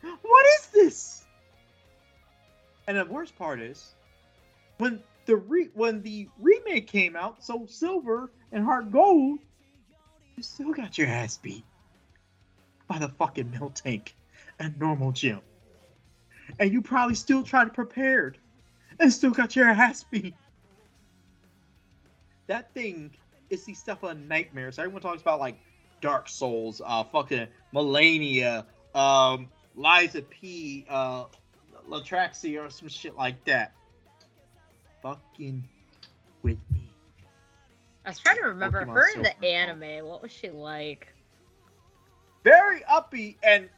[0.02, 1.24] What is this?
[2.86, 3.94] And the worst part is,
[4.76, 9.38] when the re- when the remake came out, so Silver and Heart Gold,
[10.38, 11.64] you still got your ass beat
[12.86, 14.12] by the fucking Miltank
[14.60, 15.40] at normal gym.
[16.60, 18.38] And you probably still tried to prepared
[19.00, 20.34] and still got your ass beat.
[22.46, 23.10] That thing
[23.50, 24.78] is the stuff of nightmares.
[24.78, 25.58] Everyone talks about like
[26.00, 31.24] Dark Souls, uh fucking Malenia, um of P, uh
[31.90, 33.72] Latraxia or some shit like that.
[35.02, 35.64] Fucking
[36.42, 36.77] with me.
[38.08, 40.06] I was trying to remember Pokemon her in the anime.
[40.06, 41.12] What was she like?
[42.48, 43.68] very uppy and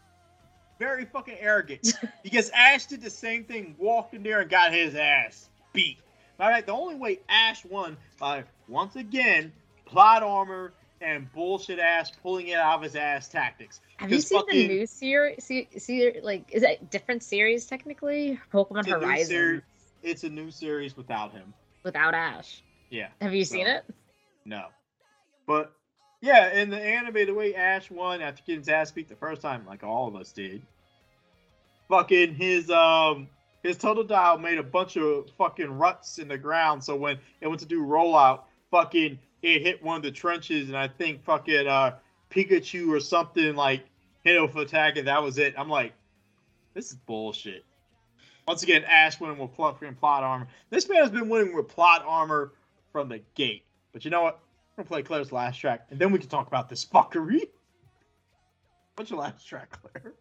[0.78, 1.94] very fucking arrogant.
[2.22, 5.98] because Ash did the same thing, walked in there and got his ass beat.
[6.38, 9.52] All right, the only way Ash won by once again
[9.84, 13.80] plot armor and bullshit ass pulling it out of his ass tactics.
[13.96, 15.42] Have you seen fucking, the new series?
[15.42, 18.38] See, see, like, is that different series technically?
[18.52, 19.62] Pokemon Horizon.
[20.02, 21.52] It's a new series without him.
[21.82, 22.62] Without Ash.
[22.90, 23.08] Yeah.
[23.20, 23.84] Have you so, seen it?
[24.50, 24.66] No.
[25.46, 25.72] But
[26.20, 29.40] yeah, in the anime, the way Ash won after getting his ass beat the first
[29.40, 30.60] time, like all of us did.
[31.88, 33.28] Fucking his um
[33.62, 36.82] his Totodile made a bunch of fucking ruts in the ground.
[36.82, 38.40] So when it went to do rollout,
[38.72, 41.96] fucking it hit one of the trenches, and I think fucking uh
[42.30, 43.84] Pikachu or something like
[44.24, 45.54] hit it with attack, and that was it.
[45.56, 45.92] I'm like,
[46.74, 47.64] this is bullshit.
[48.48, 50.48] Once again, Ash winning with plot, plot armor.
[50.70, 52.52] This man has been winning with plot armor
[52.90, 53.62] from the gate.
[53.92, 54.40] But you know what?
[54.76, 57.48] We're gonna play Claire's last track, and then we can talk about this fuckery.
[58.96, 60.14] What's your last track, Claire?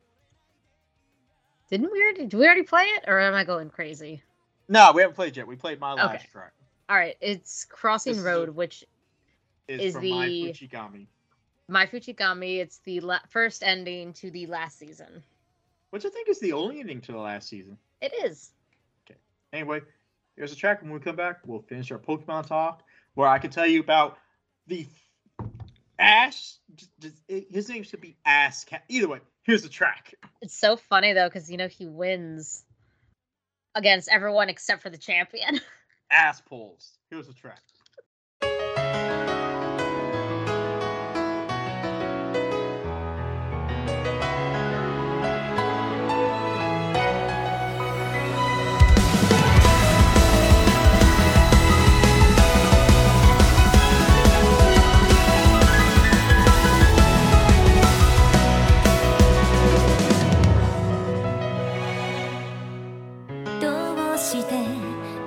[1.70, 2.26] Didn't we already?
[2.26, 4.24] Did we already play it, or am I going crazy?
[4.68, 5.48] No, we haven't played yet.
[5.48, 6.26] We played my last okay.
[6.32, 6.54] track.
[6.90, 8.84] All right, it's Crossing this Road, is, which
[9.68, 11.08] is, is the Mai Fuchigami.
[11.68, 12.58] Mai Fuchigami.
[12.58, 15.24] It's the la- first ending to the last season.
[15.92, 17.78] Which I think is the only ending to the last season.
[18.02, 18.52] It is.
[19.06, 19.20] Okay.
[19.54, 19.82] Anyway,
[20.36, 20.82] here's a track.
[20.82, 22.84] When we come back, we'll finish our Pokemon talk,
[23.20, 24.18] where I can tell you about
[24.68, 24.88] the
[26.00, 26.54] Ash.
[27.28, 28.86] His name should be Ass Cat.
[28.88, 30.16] Either way, here's the track.
[30.42, 32.64] It's so funny though, because you know he wins
[33.76, 35.60] against everyone except for the champion.
[36.10, 36.94] Ass pulls.
[37.10, 37.60] Here's the track.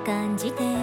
[0.05, 0.82] 感じて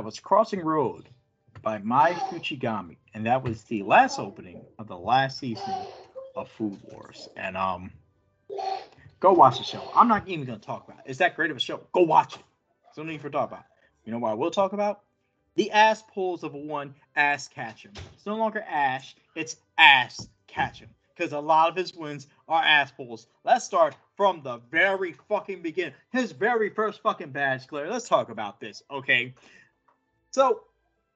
[0.00, 1.10] That was Crossing Road
[1.60, 5.74] by Mai Fuchigami, and that was the last opening of the last season
[6.34, 7.28] of Food Wars.
[7.36, 7.90] And um,
[9.20, 9.90] go watch the show.
[9.94, 11.10] I'm not even gonna talk about it.
[11.10, 11.82] It's that great of a show.
[11.92, 12.42] Go watch it.
[12.82, 13.60] There's no need for talk about.
[13.60, 13.66] It.
[14.06, 15.02] You know what I will talk about?
[15.56, 17.92] The ass pulls of one Ash Ketchum.
[18.14, 20.88] It's no longer Ash, it's Ass Ketchum
[21.20, 23.26] because a lot of his wins are ass pulls.
[23.44, 25.92] Let's start from the very fucking beginning.
[26.10, 27.90] His very first fucking badge, Claire.
[27.90, 29.34] Let's talk about this, okay?
[30.30, 30.62] So,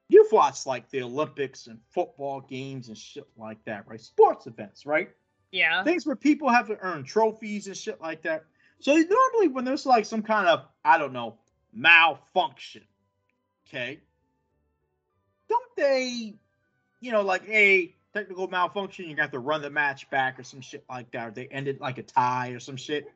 [0.08, 4.00] you've watched like the Olympics and football games and shit like that, right?
[4.00, 5.10] Sports events, right?
[5.50, 5.82] Yeah.
[5.84, 8.44] Things where people have to earn trophies and shit like that.
[8.80, 11.38] So normally when there's like some kind of, I don't know,
[11.72, 12.82] malfunction,
[13.66, 14.00] okay?
[15.48, 16.34] Don't they,
[17.00, 20.60] you know, like, hey, technical malfunction, you have to run the match back or some
[20.60, 21.28] shit like that.
[21.28, 23.10] Or they ended like a tie or some shit.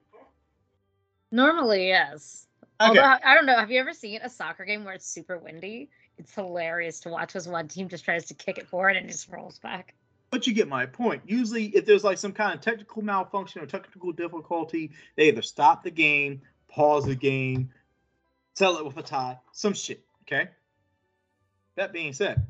[1.31, 2.48] Normally, yes.
[2.81, 2.91] Okay.
[2.91, 5.91] Although I don't know, have you ever seen a soccer game where it's super windy?
[6.17, 9.29] It's hilarious to watch as one team just tries to kick it forward and just
[9.29, 9.95] rolls back.
[10.31, 11.23] But you get my point.
[11.27, 15.83] Usually, if there's like some kind of technical malfunction or technical difficulty, they either stop
[15.83, 17.71] the game, pause the game,
[18.55, 20.05] sell it with a tie, some shit.
[20.23, 20.49] Okay.
[21.77, 22.47] That being said,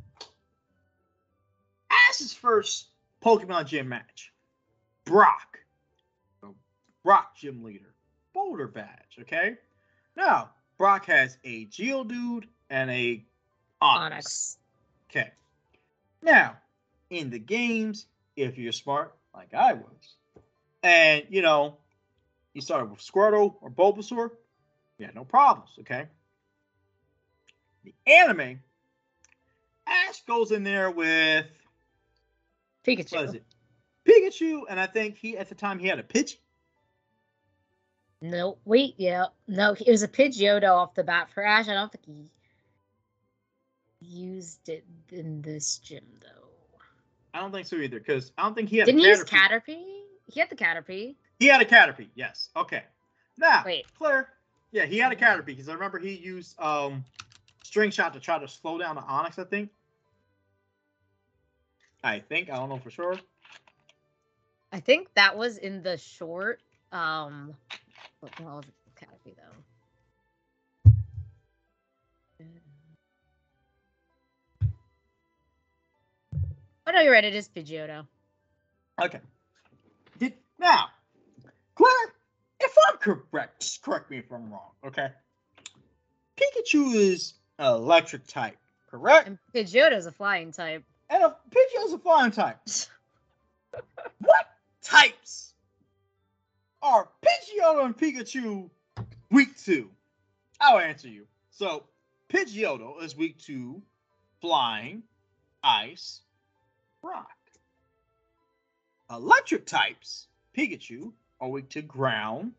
[1.90, 2.88] Ash's first
[3.22, 4.32] Pokemon Gym match.
[5.04, 5.58] Brock.
[6.42, 6.54] Oh.
[7.02, 7.94] Brock Gym Leader.
[8.34, 9.56] Boulder badge, okay?
[10.18, 13.24] Now, Brock has a Geodude and a.
[13.80, 14.56] Onix.
[15.08, 15.30] Okay.
[16.20, 16.56] Now,
[17.08, 20.16] in the games, if you're smart, like I was,
[20.82, 21.78] and you know,
[22.52, 24.30] you started with Squirtle or Bulbasaur,
[24.98, 26.08] you had no problems, okay?
[27.84, 28.58] The anime,
[29.86, 31.46] Ash goes in there with
[32.84, 33.12] Pikachu.
[33.12, 33.44] What is it?
[34.04, 36.38] Pikachu, and I think he at the time he had a pitch.
[38.20, 41.68] No, wait, yeah, no, it was a Pidgeotto off the bat for Ash.
[41.68, 42.30] I don't think he
[44.00, 46.48] used it in this gym though.
[47.32, 48.86] I don't think so either, because I don't think he had.
[48.86, 50.02] Didn't he use Caterpie?
[50.26, 51.14] He had the Caterpie.
[51.38, 52.08] He had a Caterpie.
[52.14, 52.50] Yes.
[52.56, 52.82] Okay.
[53.36, 54.30] Now, wait, Claire.
[54.72, 57.04] Yeah, he had a Caterpie because I remember he used um,
[57.62, 59.38] String Shot to try to slow down the Onix.
[59.38, 59.70] I think.
[62.02, 63.16] I think I don't know for sure.
[64.72, 66.60] I think that was in the short.
[66.92, 67.54] Um,
[68.20, 68.74] what was it?
[68.96, 70.92] Canopy though.
[76.86, 77.24] Oh no, you're right.
[77.24, 78.06] It is Pidgeotto.
[79.02, 79.20] Okay.
[80.18, 80.86] Did now,
[81.74, 81.92] Claire?
[82.60, 84.70] If I'm correct, correct me if I'm wrong.
[84.86, 85.08] Okay.
[86.36, 88.56] Pikachu is electric type,
[88.90, 89.28] correct?
[89.28, 90.82] And Pidgeotto is a flying type.
[91.10, 92.58] And a Pidgeot's a flying type.
[94.20, 94.46] what
[94.82, 95.47] types
[96.82, 98.70] are Pidgeotto and Pikachu
[99.30, 99.90] weak to?
[100.60, 101.26] I'll answer you.
[101.50, 101.84] So
[102.28, 103.80] Pidgeotto is weak to
[104.40, 105.02] flying,
[105.62, 106.20] ice,
[107.02, 107.30] rock.
[109.10, 112.52] Electric types, Pikachu, are weak to ground,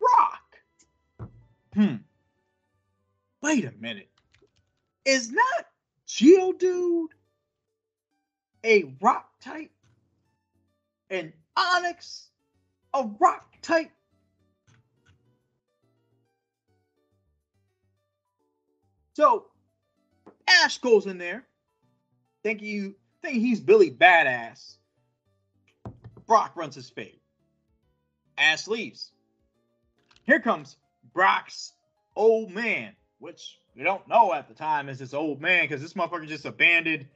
[0.00, 1.28] rock.
[1.74, 1.96] Hmm.
[3.42, 4.08] Wait a minute.
[5.04, 5.66] Is not
[6.06, 7.08] Geodude
[8.64, 9.70] a rock type,
[11.10, 12.24] an Onix,
[12.98, 13.90] a rock type.
[19.14, 19.46] So
[20.48, 21.44] Ash goes in there,
[22.42, 24.76] thinking you think he's Billy Badass.
[26.26, 27.20] Brock runs his fade.
[28.36, 29.10] Ash leaves.
[30.24, 30.76] Here comes
[31.12, 31.72] Brock's
[32.14, 35.94] old man, which we don't know at the time is his old man because this
[35.94, 37.06] motherfucker just abandoned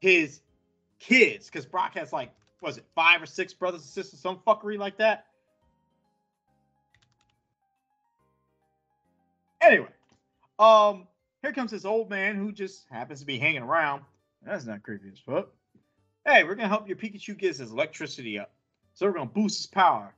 [0.00, 0.40] his
[0.98, 1.46] kids.
[1.46, 2.32] Because Brock has like,
[2.64, 5.26] was it five or six brothers and sisters, some fuckery like that.
[9.60, 9.88] Anyway,
[10.58, 11.06] um,
[11.42, 14.02] here comes this old man who just happens to be hanging around.
[14.42, 15.48] That's not creepy as fuck.
[16.26, 18.52] Hey, we're gonna help your Pikachu get his electricity up.
[18.94, 20.14] So we're gonna boost his power.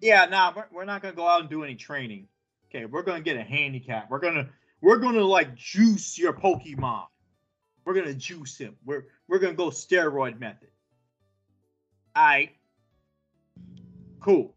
[0.00, 2.28] Yeah, nah, we're, we're not gonna go out and do any training.
[2.68, 4.10] Okay, we're gonna get a handicap.
[4.10, 4.48] We're gonna
[4.80, 7.06] we're gonna like juice your Pokemon.
[7.84, 8.76] We're gonna juice him.
[8.84, 10.68] We're we're gonna go steroid method.
[12.16, 12.50] Alright.
[14.20, 14.54] Cool.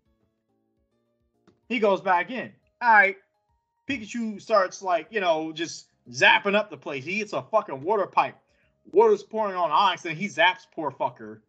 [1.69, 2.51] He goes back in.
[2.83, 3.17] Alright.
[3.87, 7.03] Pikachu starts like, you know, just zapping up the place.
[7.03, 8.35] He hits a fucking water pipe.
[8.91, 11.39] Water's pouring on Onix, and he zaps poor fucker.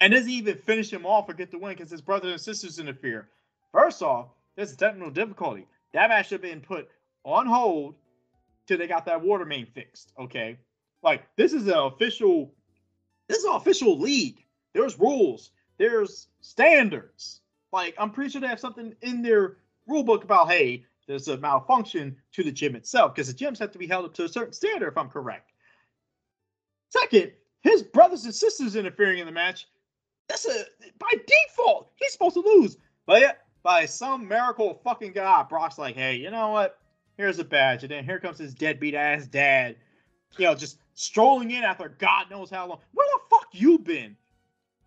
[0.00, 2.78] And doesn't even finish him off or get the win because his brothers and sisters
[2.78, 3.28] interfere.
[3.72, 5.66] First off, there's a technical difficulty.
[5.92, 6.88] That match should have been put
[7.24, 7.94] on hold
[8.66, 10.12] till they got that water main fixed.
[10.18, 10.58] Okay.
[11.02, 12.52] Like this is an official
[13.28, 14.43] this is an official league.
[14.74, 17.40] There's rules, there's standards.
[17.72, 21.38] Like I'm pretty sure they have something in their rule book about hey, there's a
[21.38, 24.28] malfunction to the gym itself because the gyms have to be held up to a
[24.28, 25.52] certain standard, if I'm correct.
[26.88, 29.66] Second, his brothers and sisters interfering in the match.
[30.28, 30.64] That's a
[30.98, 31.90] by default.
[31.96, 32.78] He's supposed to lose.
[33.06, 36.78] But yeah, by some miracle fucking god, Brock's like, hey, you know what?
[37.16, 37.82] Here's a badge.
[37.82, 39.76] And then here comes his deadbeat ass dad.
[40.38, 42.78] You know, just strolling in after God knows how long.
[42.92, 44.16] Where the fuck you been?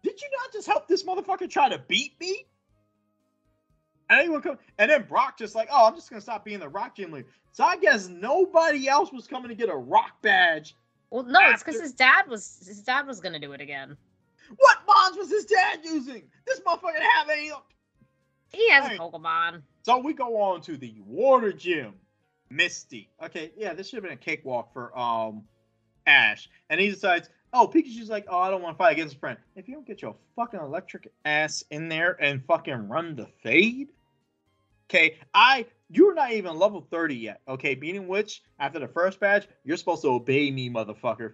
[0.03, 2.45] Did you not just help this motherfucker try to beat me?
[4.09, 6.69] And anyone come and then Brock just like, oh, I'm just gonna stop being the
[6.69, 7.27] rock gym leader.
[7.51, 10.76] So I guess nobody else was coming to get a rock badge.
[11.09, 11.53] Well, no, after.
[11.53, 13.98] it's because his dad was his dad was gonna do it again.
[14.58, 16.24] What bonds was his dad using?
[16.45, 17.51] This motherfucker didn't have any.
[18.53, 18.98] He has right.
[18.98, 19.61] a Pokemon.
[19.84, 21.93] So we go on to the water gym.
[22.50, 23.09] Misty.
[23.22, 25.43] Okay, yeah, this should have been a cakewalk for um
[26.06, 26.50] Ash.
[26.69, 29.38] And he decides, oh, Pikachu's like, oh, I don't want to fight against a friend.
[29.56, 33.90] If you don't get your fucking electric ass in there and fucking run the fade,
[34.90, 37.42] Okay, I you're not even level 30 yet.
[37.48, 41.34] Okay, meaning which after the first badge, you're supposed to obey me, motherfucker.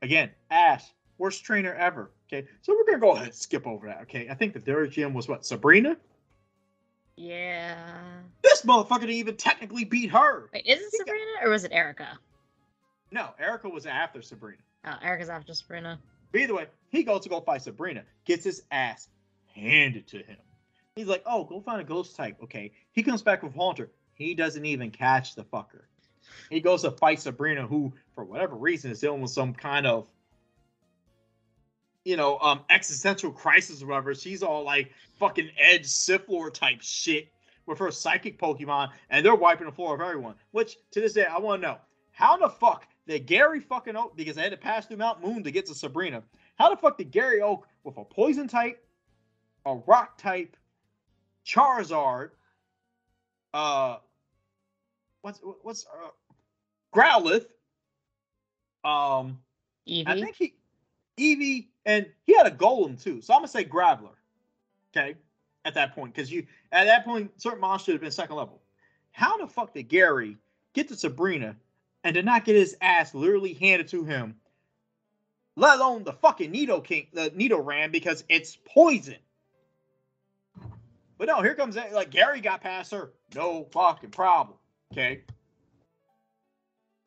[0.00, 0.84] Again, Ash,
[1.18, 2.10] worst trainer ever.
[2.26, 4.02] Okay, so we're gonna go ahead and skip over that.
[4.02, 5.96] Okay, I think the third gym was what Sabrina.
[7.16, 7.98] Yeah.
[8.42, 10.48] This motherfucker didn't even technically beat her.
[10.54, 12.18] Wait, is it Sabrina or was it Erica?
[13.10, 14.62] No, Erica was after Sabrina.
[14.84, 15.98] Oh, Erica's after Sabrina.
[16.32, 19.08] But either way, he goes to go fight Sabrina, gets his ass
[19.54, 20.36] handed to him.
[20.94, 22.36] He's like, oh, go find a ghost type.
[22.42, 22.72] Okay.
[22.92, 23.90] He comes back with Haunter.
[24.14, 25.82] He doesn't even catch the fucker.
[26.50, 30.08] He goes to fight Sabrina, who, for whatever reason, is dealing with some kind of,
[32.04, 34.14] you know, um, existential crisis or whatever.
[34.14, 37.28] She's all like fucking Edge Siflor type shit
[37.66, 40.34] with her psychic Pokemon, and they're wiping the floor of everyone.
[40.50, 41.78] Which, to this day, I want to know
[42.10, 45.42] how the fuck did Gary fucking Oak, because I had to pass through Mount Moon
[45.42, 46.22] to get to Sabrina,
[46.56, 48.84] how the fuck did Gary Oak with a poison type,
[49.66, 50.56] a rock type,
[51.44, 52.30] Charizard,
[53.54, 53.96] uh,
[55.22, 56.08] what's what's uh,
[56.94, 57.46] Growlithe,
[58.84, 59.38] um,
[59.88, 60.04] Eevee.
[60.06, 60.54] I think he
[61.18, 63.22] Eevee, and he had a Golem too.
[63.22, 64.10] So I'm gonna say Graveler.
[64.94, 65.16] Okay,
[65.64, 68.60] at that point, because you at that point, certain monsters should have been second level.
[69.12, 70.36] How the fuck did Gary
[70.74, 71.56] get to Sabrina
[72.04, 74.36] and did not get his ass literally handed to him?
[75.56, 79.16] Let alone the fucking needle Nidoking, the needle Nidoran, because it's poison.
[81.18, 84.56] But no, here comes like Gary got past her, no fucking problem.
[84.92, 85.22] Okay.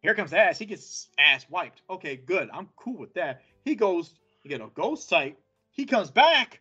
[0.01, 0.57] Here comes ass.
[0.57, 1.81] He gets ass wiped.
[1.89, 2.49] Okay, good.
[2.53, 3.43] I'm cool with that.
[3.63, 5.37] He goes, you get a ghost type.
[5.71, 6.59] He comes back.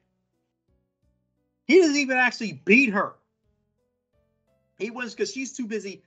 [1.66, 3.14] He doesn't even actually beat her.
[4.78, 6.02] He wins because she's too busy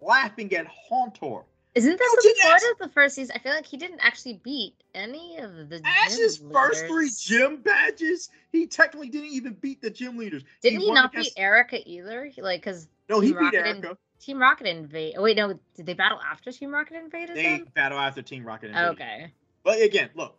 [0.00, 1.44] laughing at Haunter.
[1.76, 3.36] Isn't this the part of the first season?
[3.36, 8.30] I feel like he didn't actually beat any of the Ash's first three gym badges.
[8.50, 10.42] He technically didn't even beat the gym leaders.
[10.62, 11.36] Didn't he, he not against...
[11.36, 12.32] beat Erica either?
[12.38, 13.90] Like, because no, he beat Erica.
[13.90, 13.96] In...
[14.18, 15.16] Team Rocket invade.
[15.18, 15.60] Oh wait, no.
[15.74, 17.36] Did they battle after Team Rocket invaded?
[17.36, 17.68] They them?
[17.74, 18.88] battle after Team Rocket invaded.
[18.92, 19.32] Okay.
[19.62, 20.38] But again, look.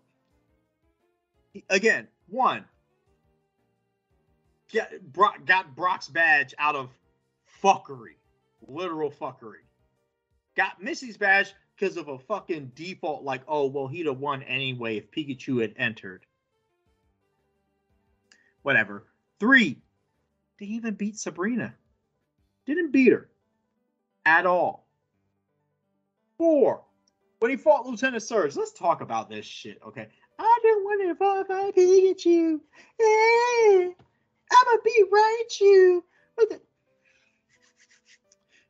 [1.69, 2.65] Again, one.
[4.73, 6.89] Got, Brock, got Brock's badge out of
[7.63, 8.15] fuckery,
[8.67, 9.66] literal fuckery
[10.57, 14.97] got Misty's badge because of a fucking default, like, oh, well, he'd have won anyway
[14.97, 16.25] if Pikachu had entered.
[18.63, 19.05] Whatever.
[19.39, 19.77] Three,
[20.59, 21.75] they even beat Sabrina.
[22.65, 23.29] Didn't beat her
[24.25, 24.87] at all.
[26.37, 26.83] Four,
[27.39, 30.07] when he fought Lieutenant Surge, let's talk about this shit, okay?
[30.39, 32.59] I don't want to fuck my Pikachu.
[32.99, 33.95] Hey,
[34.51, 36.01] I'ma be Raichu.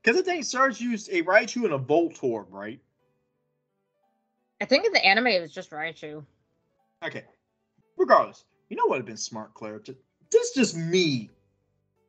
[0.07, 2.79] Because I think Surge used a Raichu and a Voltorb, right?
[4.61, 6.23] I think in the anime it was just Raichu.
[7.03, 7.25] Okay.
[7.97, 9.81] Regardless, you know what would have been smart, Claire?
[10.31, 11.29] This is just me,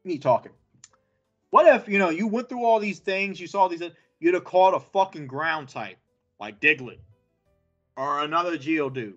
[0.04, 0.52] me talking.
[1.50, 3.82] What if you know you went through all these things, you saw these,
[4.20, 5.96] you'd have caught a fucking ground type
[6.38, 7.00] like Diglett
[7.96, 9.14] or another Geodude.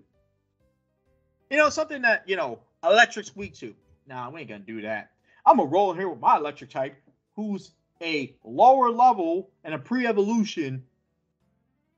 [1.50, 3.76] You know something that you know Electric's weak to.
[4.08, 5.12] Nah, we ain't gonna do that.
[5.46, 6.96] I'm gonna roll here with my Electric type,
[7.36, 10.84] who's a lower level and a pre-evolution.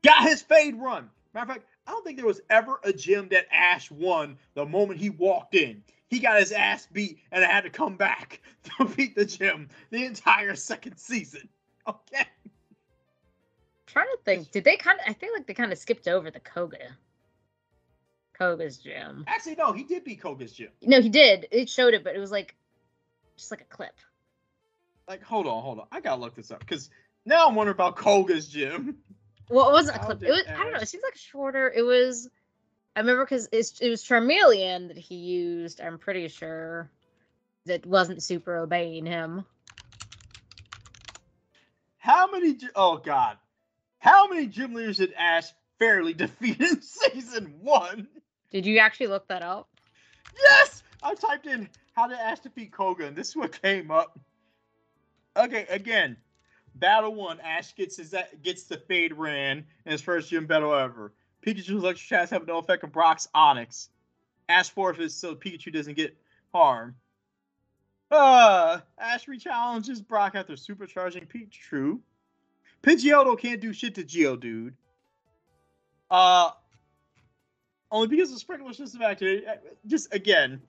[0.03, 1.09] Got his fade run.
[1.33, 4.65] Matter of fact, I don't think there was ever a gym that Ash won the
[4.65, 5.83] moment he walked in.
[6.07, 8.41] He got his ass beat and I had to come back
[8.77, 11.49] to beat the gym the entire second season.
[11.87, 12.21] Okay.
[12.21, 12.51] I'm
[13.85, 15.05] trying to think, did they kind of?
[15.07, 16.97] I feel like they kind of skipped over the Koga.
[18.35, 19.23] Koga's gym.
[19.27, 20.69] Actually, no, he did beat Koga's gym.
[20.81, 21.47] No, he did.
[21.51, 22.55] It showed it, but it was like
[23.37, 23.93] just like a clip.
[25.07, 25.87] Like, hold on, hold on.
[25.91, 26.89] I gotta look this up because
[27.25, 28.97] now I'm wondering about Koga's gym.
[29.49, 30.23] Well, it wasn't a clip.
[30.23, 30.43] It was.
[30.47, 30.79] I don't know.
[30.79, 31.71] It seems like shorter.
[31.71, 32.29] It was.
[32.95, 35.81] I remember because it was Charmeleon that he used.
[35.81, 36.89] I'm pretty sure
[37.65, 39.45] that wasn't super obeying him.
[41.97, 42.57] How many?
[42.75, 43.37] Oh God,
[43.99, 45.45] how many gym leaders did Ash
[45.79, 48.07] fairly defeat in season one?
[48.51, 49.67] Did you actually look that up?
[50.41, 54.19] Yes, I typed in how did Ash defeat Koga, and this is what came up.
[55.37, 56.17] Okay, again,
[56.75, 61.13] Battle one, Ash gets his gets the fade ran in his first gym battle ever.
[61.45, 63.87] Pikachu's electric shots have no effect on Brock's Onix.
[64.49, 66.17] Ash forfeits so Pikachu doesn't get
[66.53, 66.95] harmed.
[68.11, 71.99] Uh, Ash re-challenges Brock after supercharging Pikachu.
[72.83, 74.73] Pidgeotto can't do shit to Geodude.
[76.11, 76.51] Uh,
[77.89, 79.47] only because the sprinkler system activated.
[79.87, 80.61] Just again,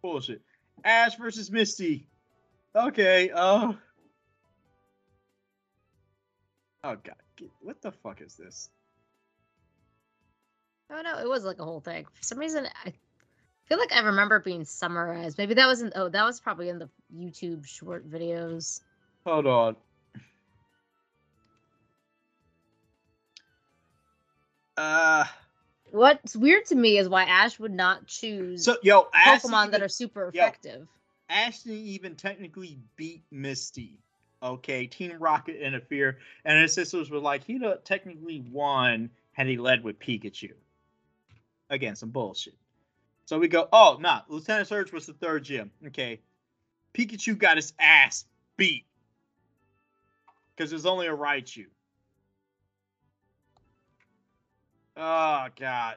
[0.00, 0.42] bullshit.
[0.84, 2.06] Ash versus Misty.
[2.74, 3.30] Okay.
[3.30, 3.72] Uh.
[6.84, 7.16] Oh god,
[7.60, 8.70] what the fuck is this?
[10.90, 12.06] Oh no, it was like a whole thing.
[12.14, 12.92] For some reason, I
[13.66, 15.38] feel like I remember being summarized.
[15.38, 15.92] Maybe that wasn't.
[15.96, 18.80] Oh, that was probably in the YouTube short videos.
[19.26, 19.76] Hold on.
[24.76, 25.24] Uh.
[25.90, 29.82] What's weird to me is why Ash would not choose so yo Pokemon even, that
[29.82, 30.80] are super effective.
[30.80, 30.97] Yo, Ash
[31.28, 34.00] didn't even technically beat Misty
[34.42, 39.56] okay, Team Rocket interfere, and his sisters were like, he'd have technically won had he
[39.56, 40.52] led with Pikachu.
[41.70, 42.54] Again, some bullshit.
[43.26, 45.70] So we go, oh, nah, Lieutenant Surge was the third gym.
[45.88, 46.20] Okay.
[46.94, 48.24] Pikachu got his ass
[48.56, 48.86] beat.
[50.56, 51.66] Because there's only a Raichu.
[54.96, 55.96] Oh, God.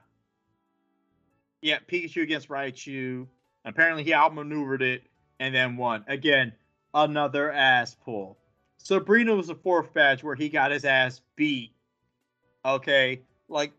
[1.61, 3.27] Yeah, Pikachu against Raichu.
[3.63, 5.03] Apparently he outmaneuvered it
[5.41, 6.05] and then won.
[6.07, 6.53] Again,
[6.93, 8.37] another ass pull.
[8.77, 11.73] Sabrina was the fourth badge where he got his ass beat.
[12.63, 13.73] Okay, like,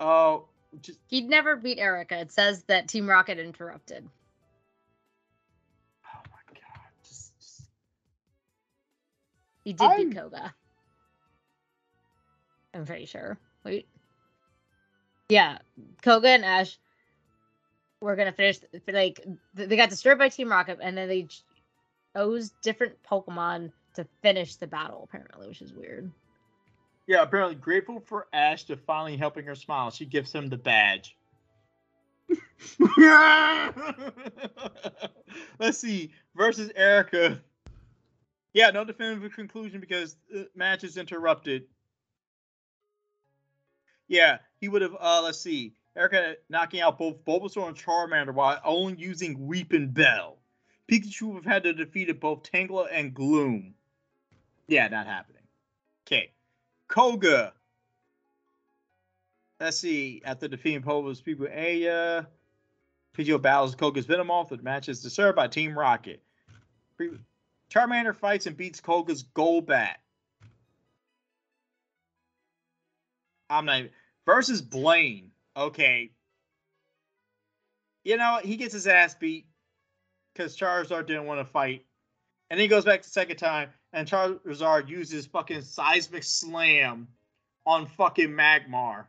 [0.00, 0.46] oh,
[0.80, 2.18] just he'd never beat Erica.
[2.18, 4.08] It says that Team Rocket interrupted.
[6.06, 6.88] Oh my god!
[7.06, 7.62] Just, just...
[9.62, 10.08] He did I'm...
[10.08, 10.54] beat Koga.
[12.72, 13.38] I'm pretty sure.
[13.62, 13.86] Wait.
[15.28, 15.58] Yeah,
[16.02, 16.78] Koga and Ash
[18.06, 18.58] were gonna finish.
[18.88, 19.20] Like
[19.54, 21.28] they got disturbed by Team Rocket, and then they
[22.14, 26.10] chose different Pokemon to finish the battle, apparently, which is weird.
[27.06, 29.90] Yeah, apparently grateful for Ash to finally helping her smile.
[29.90, 31.16] She gives him the badge.
[35.58, 36.12] Let's see.
[36.34, 37.40] Versus Erica.
[38.52, 41.66] Yeah, no definitive conclusion because the match is interrupted.
[44.08, 44.96] Yeah, he would have.
[44.98, 45.74] Uh, let's see.
[45.96, 50.34] Erica knocking out both Bulbasaur and Charmander while only using Weepinbell.
[50.90, 53.74] Pikachu would have had to defeat both Tangela and Gloom.
[54.68, 55.42] Yeah, not happening.
[56.06, 56.32] Okay.
[56.88, 57.52] Koga.
[59.58, 60.22] Let's see.
[60.24, 61.92] After defeating Povo's people, Aya.
[61.92, 62.22] Uh,
[63.16, 64.50] Pidgeot battles Koga's Venomoth.
[64.50, 66.22] The match is disturbed by Team Rocket.
[67.70, 69.94] Charmander fights and beats Koga's Golbat.
[73.48, 73.90] I'm not even,
[74.26, 75.30] versus Blaine.
[75.56, 76.10] Okay.
[78.04, 79.46] You know, he gets his ass beat
[80.32, 81.84] because Charizard didn't want to fight.
[82.50, 87.08] And he goes back the second time, and Charizard uses fucking seismic slam
[87.66, 89.06] on fucking Magmar.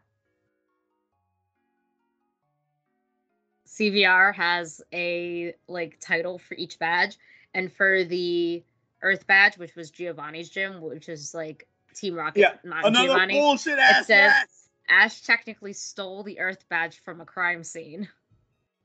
[3.67, 7.17] CVR has a like title for each badge,
[7.53, 8.63] and for the
[9.03, 13.39] Earth badge, which was Giovanni's gym, which is like Team Rocket, yeah, not another Giovanni.
[13.39, 18.07] bullshit ass it says, Ash technically stole the Earth badge from a crime scene.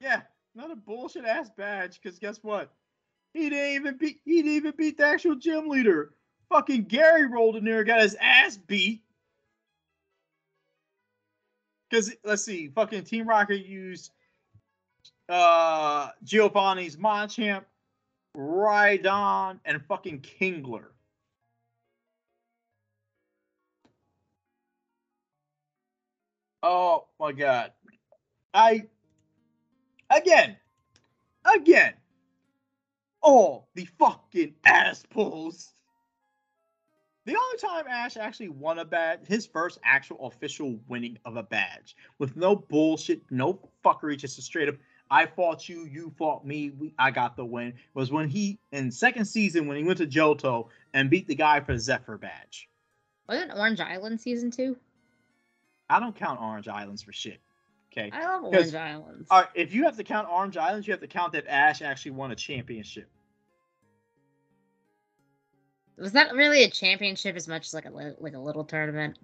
[0.01, 0.23] Yeah,
[0.55, 2.01] not a bullshit ass badge.
[2.03, 2.73] Because guess what?
[3.35, 4.21] He didn't even beat.
[4.25, 6.15] He didn't even beat the actual gym leader.
[6.49, 9.03] Fucking Gary rolled in there, got his ass beat.
[11.89, 14.11] Because let's see, fucking Team Rocket used
[15.29, 17.65] uh Giovanni's Machamp,
[18.37, 20.92] Rhydon, and fucking Kingler.
[26.63, 27.73] Oh my god.
[28.55, 28.87] I
[30.11, 30.57] again
[31.45, 31.95] again
[33.23, 35.75] all the fucking ass pulls.
[37.25, 41.43] The only time Ash actually won a badge, his first actual official winning of a
[41.45, 44.75] badge, with no bullshit, no fuckery, just a straight up,
[45.09, 48.91] I fought you, you fought me, we, I got the win, was when he, in
[48.91, 52.69] second season, when he went to Johto and beat the guy for the Zephyr badge.
[53.29, 54.77] Wasn't Orange Island season two?
[55.89, 57.41] I don't count Orange Islands for shit.
[57.93, 58.11] Okay.
[58.13, 59.29] I love Orange Islands.
[59.31, 61.83] All right, if you have to count Orange Islands, you have to count that Ash
[61.83, 63.09] actually won a championship.
[65.99, 69.19] Was that really a championship as much as like a like a little tournament?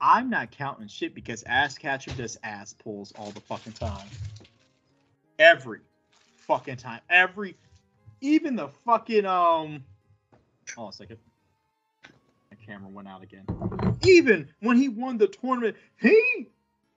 [0.00, 4.06] I'm not counting shit because Ash Ketchum does ass pulls all the fucking time.
[5.38, 5.80] Every
[6.36, 7.00] fucking time.
[7.10, 7.56] Every
[8.20, 9.84] even the fucking um
[10.74, 11.18] hold on a second.
[12.68, 13.46] Camera went out again.
[14.04, 16.48] Even when he won the tournament, he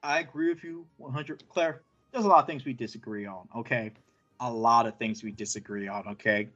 [0.02, 1.82] I agree with you 100 Claire.
[2.12, 3.92] There's a lot of things we disagree on, okay?
[4.40, 6.48] A lot of things we disagree on, okay?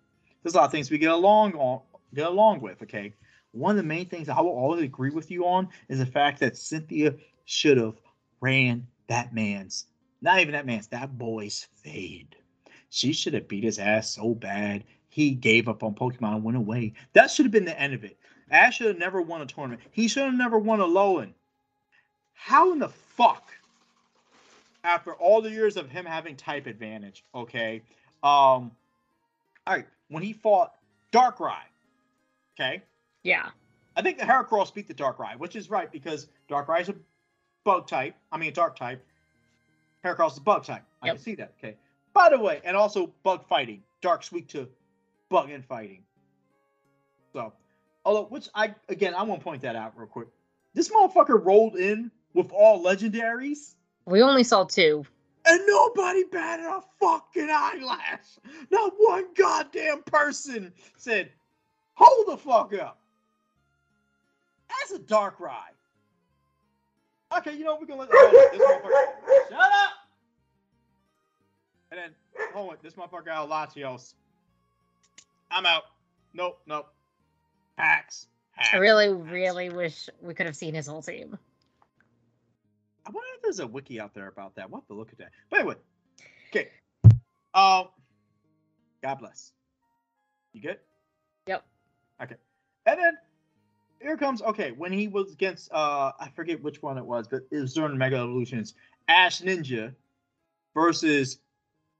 [0.42, 1.80] There's a lot of things we get along on
[2.14, 3.14] get along with, okay?
[3.52, 6.40] One of the main things I will always agree with you on is the fact
[6.40, 7.14] that Cynthia
[7.46, 7.94] should have
[8.40, 9.86] ran that man's,
[10.20, 12.36] not even that man's, that boy's fade.
[12.90, 16.58] She should have beat his ass so bad he gave up on Pokemon and went
[16.58, 16.92] away.
[17.14, 18.18] That should have been the end of it.
[18.50, 19.82] Ash should have never won a tournament.
[19.90, 21.32] He should have never won a Alolan.
[22.34, 23.50] How in the fuck,
[24.84, 27.82] after all the years of him having type advantage, okay,
[28.22, 28.70] um,
[29.66, 30.74] all right, when he fought
[31.12, 31.58] Darkrai,
[32.54, 32.82] okay,
[33.22, 33.50] yeah,
[33.96, 36.94] I think the Heracross beat the Darkrai, which is right because Darkrai is a
[37.64, 38.14] bug type.
[38.30, 39.04] I mean, a dark type.
[40.04, 40.84] Heracross is a bug type.
[41.02, 41.16] I yep.
[41.16, 41.52] can see that.
[41.58, 41.76] Okay.
[42.12, 43.82] By the way, and also bug fighting.
[44.02, 44.68] Dark's weak to
[45.28, 46.02] bug and fighting.
[47.32, 47.52] So,
[48.06, 50.28] although, which I again, I want to point that out real quick.
[50.72, 53.74] This motherfucker rolled in with all legendaries.
[54.06, 55.04] We only saw two.
[55.44, 58.38] And nobody batted a fucking eyelash.
[58.70, 61.30] Not one goddamn person said,
[61.94, 62.98] hold the fuck up.
[64.68, 65.54] That's a Darkrai.
[67.38, 68.90] Okay, you know, we're gonna let this motherfucker.
[69.50, 69.90] Shut up!
[71.90, 72.10] And then,
[72.52, 74.14] hold on, this motherfucker got a lot of
[75.50, 75.84] I'm out.
[76.34, 76.92] Nope, nope.
[77.78, 81.38] I really, really wish we could have seen his whole team.
[83.06, 84.70] I wonder if there's a wiki out there about that.
[84.70, 85.30] We'll have to look at that.
[85.50, 85.74] But anyway,
[86.50, 86.70] okay.
[87.54, 87.88] Um,
[89.02, 89.52] God bless.
[90.52, 90.78] You good?
[91.46, 91.64] Yep.
[92.22, 92.36] Okay.
[92.86, 93.18] And then
[94.00, 97.42] here comes okay when he was against uh I forget which one it was, but
[97.50, 98.74] it was during Mega Evolutions.
[99.08, 99.94] Ash-Greninja
[100.74, 101.38] versus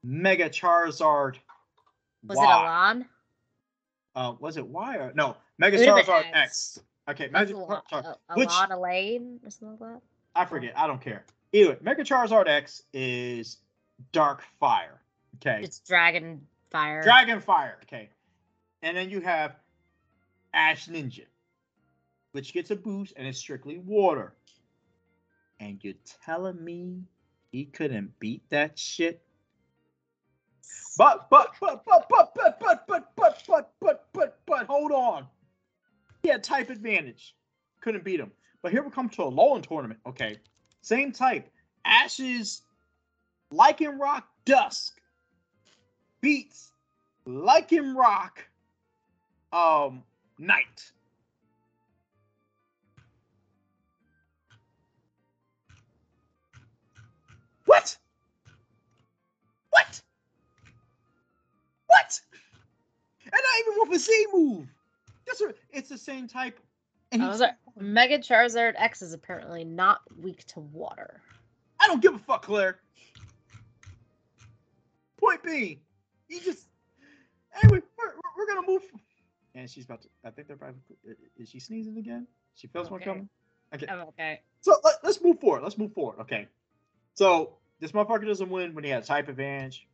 [0.03, 1.35] Mega Charizard.
[2.23, 2.43] Was y.
[2.43, 3.05] it Alain?
[4.15, 5.37] Uh, was it Y or no?
[5.59, 6.79] Mega Charizard X.
[7.09, 8.15] Okay, Mega Charizard.
[8.35, 10.01] Which Alain Elaine or something like that.
[10.35, 10.73] I forget.
[10.75, 11.25] I don't care.
[11.53, 13.57] Either Mega Charizard X is
[14.11, 15.01] Dark Fire.
[15.35, 15.61] Okay.
[15.63, 17.01] It's Dragon Fire.
[17.01, 17.77] Dragon Fire.
[17.83, 18.09] Okay.
[18.83, 19.55] And then you have
[20.53, 21.25] Ash-Greninja,
[22.33, 24.33] which gets a boost and it's strictly water.
[25.59, 27.01] And you're telling me
[27.51, 29.23] he couldn't beat that shit?
[30.97, 35.25] But but but but but but but but but but but but but hold on.
[36.27, 37.37] He had type advantage.
[37.79, 38.33] Couldn't beat him.
[38.61, 40.01] But here we come to a Alolan tournament.
[40.05, 40.35] Okay.
[40.81, 41.49] Same type.
[41.85, 42.63] Ashes
[43.53, 44.99] Lycanroc Dusk
[46.19, 46.73] beats
[47.25, 48.31] Lycanroc
[49.53, 50.03] um
[50.37, 50.91] Night.
[57.67, 57.97] What?
[59.69, 60.01] What?
[61.85, 62.19] What?
[63.23, 64.67] And not even with a Z move.
[65.27, 66.59] That's a, it's the same type
[67.11, 71.21] and oh, like, Mega Charizard X is apparently not weak to water.
[71.79, 72.79] I don't give a fuck, Claire.
[75.17, 75.79] Point B,
[76.27, 76.67] you just
[77.63, 77.81] anyway.
[77.97, 78.83] We're, we're gonna move.
[79.55, 80.09] And she's about to.
[80.23, 80.79] I think they're probably.
[81.07, 82.27] Uh, is she sneezing again?
[82.55, 82.91] She feels okay.
[82.91, 83.29] one coming.
[83.73, 83.87] Okay.
[83.89, 84.41] I'm okay.
[84.61, 85.63] So let, us move forward.
[85.63, 86.19] Let's move forward.
[86.21, 86.47] Okay.
[87.13, 89.87] So this motherfucker doesn't win when he has type advantage.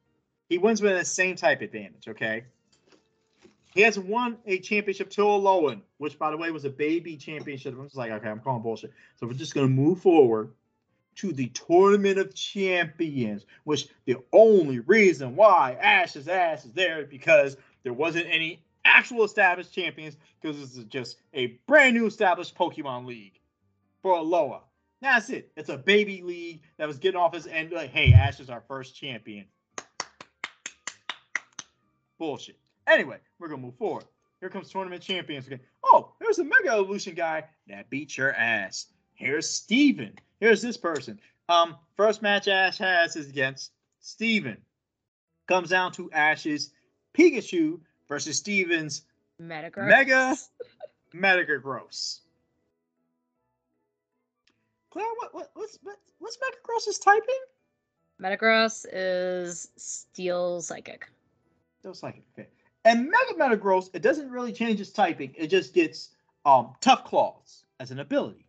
[0.49, 2.07] He wins with the same type advantage.
[2.07, 2.43] Okay.
[3.73, 7.73] He has won a championship to Alolan, which by the way was a baby championship.
[7.77, 8.91] I'm just like, okay, I'm calling bullshit.
[9.15, 10.53] So we're just gonna move forward.
[11.15, 17.55] to the Tournament of Champions, which the only reason why Ash's ass is there because
[17.83, 23.05] there wasn't any actual established champions because this is just a brand new established Pokemon
[23.05, 23.39] League
[24.01, 24.61] for Alola.
[25.01, 25.51] That's it.
[25.55, 27.71] It's a baby league that was getting off his end.
[27.71, 29.45] Like, hey, Ash is our first champion.
[32.17, 32.57] Bullshit.
[32.87, 34.05] Anyway, we're gonna move forward.
[34.39, 35.61] Here comes tournament champions again.
[35.85, 38.87] Oh, there's a Mega Evolution guy that beat your ass.
[39.13, 40.13] Here's Steven.
[40.39, 41.19] Here's this person.
[41.49, 44.57] Um, first match Ash has is against Steven.
[45.47, 46.71] Comes down to Ash's
[47.13, 47.79] Pikachu
[48.09, 49.03] versus Steven's
[49.41, 49.87] Metagross.
[49.87, 50.35] Mega
[51.13, 52.19] Metagross.
[54.89, 55.79] Claire, what, what what's
[56.19, 57.39] what's Metagross's typing?
[58.21, 61.09] Metagross is Steel Psychic.
[61.79, 62.23] Steel Psychic.
[62.37, 62.47] Okay.
[62.85, 65.33] And Mega Metagross, it doesn't really change its typing.
[65.37, 66.09] It just gets
[66.45, 68.45] um Tough Claws as an ability.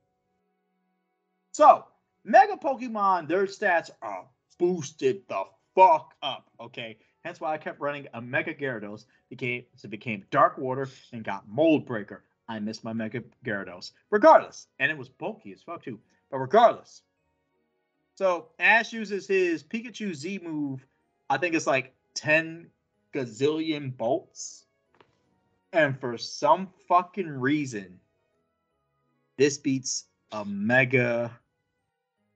[1.53, 1.85] So
[2.25, 4.25] Mega Pokemon, their stats are
[4.59, 6.51] boosted the fuck up.
[6.61, 6.97] Okay.
[7.25, 9.07] That's why I kept running a Mega Gyarados.
[9.31, 12.23] Became so it became Dark Water and got Mold Breaker.
[12.49, 13.93] I missed my Mega Gyarados.
[14.11, 15.99] Regardless, and it was bulky as fuck too.
[16.31, 17.03] But regardless,
[18.17, 20.87] so Ash uses his Pikachu Z move.
[21.31, 22.69] I think it's like ten
[23.15, 24.65] gazillion bolts,
[25.73, 28.01] and for some fucking reason,
[29.36, 31.31] this beats a Mega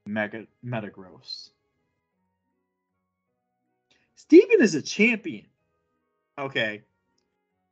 [0.06, 1.50] Mega Metagross.
[4.14, 5.46] Steven is a champion.
[6.38, 6.82] Okay.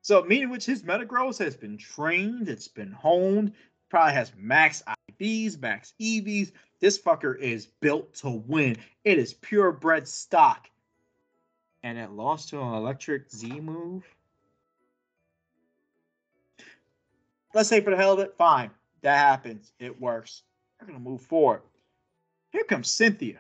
[0.02, 3.52] So, meaning which his Metagross has been trained, it's been honed,
[3.89, 6.52] probably has max IVs, max EVs.
[6.81, 8.76] This fucker is built to win.
[9.05, 10.70] It is purebred stock.
[11.87, 14.03] And it lost to an electric Z move.
[17.55, 18.73] Let's say for the hell of it, fine.
[19.03, 19.71] That happens.
[19.79, 20.43] It works.
[20.81, 21.63] We're gonna move forward.
[22.51, 23.39] Here comes Cynthia.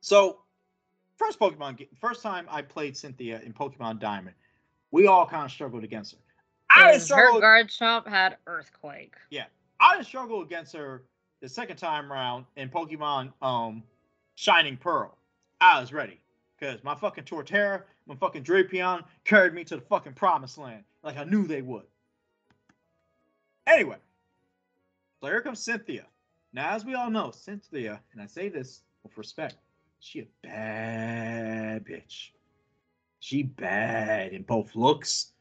[0.00, 0.42] So
[1.16, 4.36] first Pokemon, first time I played Cynthia in Pokemon Diamond,
[4.92, 6.18] we all kind of struggled against her.
[6.70, 7.40] I didn't struggle.
[7.40, 9.16] Her Garchomp had Earthquake.
[9.30, 9.46] Yeah,
[9.80, 11.02] I didn't struggle against her
[11.40, 13.82] the second time around in Pokemon um
[14.36, 15.18] Shining Pearl.
[15.60, 16.20] I was ready
[16.58, 21.16] because my fucking Torterra, my fucking Drapion carried me to the fucking promised land like
[21.16, 21.86] I knew they would.
[23.66, 23.96] Anyway,
[25.20, 26.06] so here comes Cynthia.
[26.52, 29.56] Now, as we all know, Cynthia, and I say this with respect,
[29.98, 32.30] she a bad bitch.
[33.18, 35.32] She bad in both looks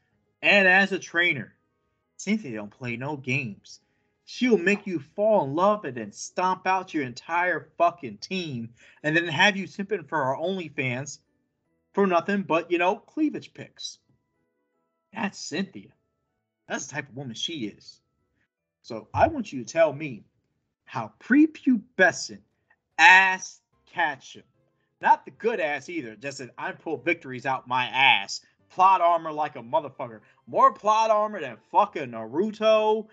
[0.41, 1.53] and as a trainer.
[2.17, 3.81] Cynthia don't play no games.
[4.25, 8.69] She'll make you fall in love and then stomp out your entire fucking team
[9.03, 11.19] and then have you simping for our OnlyFans
[11.93, 13.99] for nothing but, you know, cleavage pics.
[15.13, 15.91] That's Cynthia.
[16.67, 18.01] That's the type of woman she is.
[18.81, 20.23] So I want you to tell me
[20.85, 22.41] how prepubescent
[22.97, 24.43] ass Ketchum.
[25.01, 28.41] Not the good ass either, just that I pull victories out my ass.
[28.69, 30.21] Plot armor like a motherfucker.
[30.47, 33.07] More plot armor than fucking Naruto,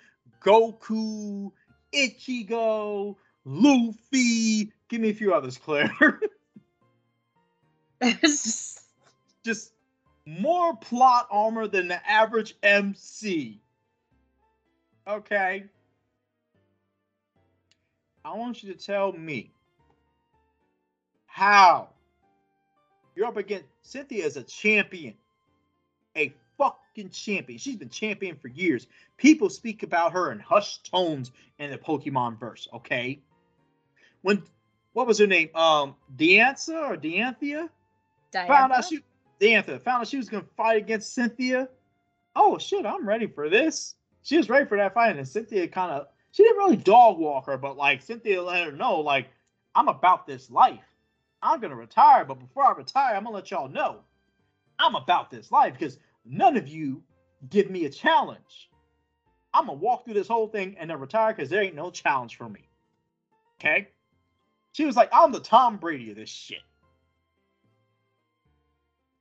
[0.44, 1.50] Goku,
[1.94, 4.72] Ichigo, Luffy.
[4.88, 5.90] Give me a few others, Claire.
[8.20, 8.80] just...
[9.44, 9.72] just
[10.26, 13.60] more plot armor than the average MC.
[15.06, 15.64] Okay.
[18.24, 19.50] I want you to tell me
[21.26, 21.88] how?
[23.16, 25.14] You're up against Cynthia as a champion.
[26.16, 27.58] A fucking champion.
[27.58, 28.86] She's been champion for years.
[29.16, 33.20] People speak about her in hushed tones in the Pokemon verse, okay?
[34.22, 34.42] When
[34.92, 35.50] what was her name?
[35.54, 37.68] Um Diantha or Dianthia?
[38.32, 38.46] Diantha?
[38.46, 39.00] Found out she
[39.40, 41.68] Diantha found out she was gonna fight against Cynthia.
[42.36, 43.94] Oh shit, I'm ready for this.
[44.22, 47.46] She was ready for that fight, and Cynthia kind of she didn't really dog walk
[47.46, 49.28] her, but like Cynthia let her know, like,
[49.74, 50.80] I'm about this life.
[51.42, 54.00] I'm gonna retire, but before I retire, I'm gonna let y'all know
[54.78, 57.02] I'm about this life because none of you
[57.48, 58.70] give me a challenge.
[59.54, 62.36] I'm gonna walk through this whole thing and then retire because there ain't no challenge
[62.36, 62.68] for me.
[63.60, 63.88] Okay?
[64.72, 66.62] She was like, I'm the Tom Brady of this shit.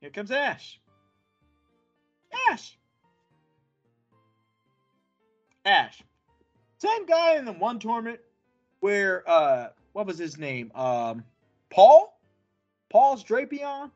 [0.00, 0.80] Here comes Ash.
[2.50, 2.76] Ash.
[5.64, 6.02] Ash.
[6.78, 8.20] Same guy in the one tournament
[8.80, 10.72] where uh what was his name?
[10.74, 11.24] Um
[11.70, 12.18] Paul?
[12.90, 13.90] Paul's Drapion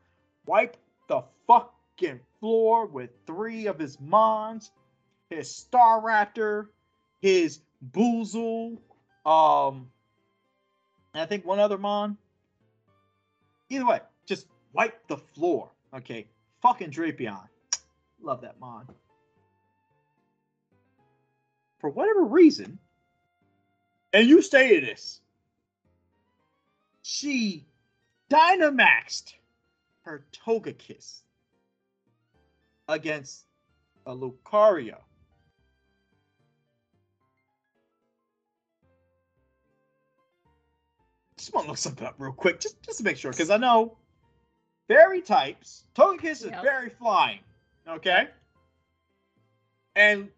[0.45, 4.71] wiped the fucking floor with three of his Mons,
[5.29, 6.67] his Staraptor,
[7.19, 7.59] his
[7.91, 8.77] Buizel,
[9.25, 9.89] um,
[11.13, 12.17] and I think one other Mon.
[13.69, 15.69] Either way, just wipe the floor.
[15.93, 16.27] Okay,
[16.61, 17.47] fucking Drapion.
[18.21, 18.87] Love that Mon.
[21.79, 22.79] For whatever reason,
[24.13, 25.21] and you stated this.
[27.03, 27.65] She
[28.29, 29.35] Dynamaxed
[30.01, 31.21] her Togekiss
[32.87, 33.45] against
[34.05, 34.97] a Lucario.
[41.37, 43.57] Just want to look something up real quick, just, just to make sure, because I
[43.57, 43.95] know
[44.87, 46.55] fairy types, Togekiss yep.
[46.55, 47.39] is very flying,
[47.87, 48.27] okay?
[49.95, 50.29] And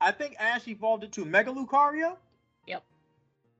[0.00, 2.16] I think Ash evolved it to Mega Lucario.
[2.66, 2.82] Yep.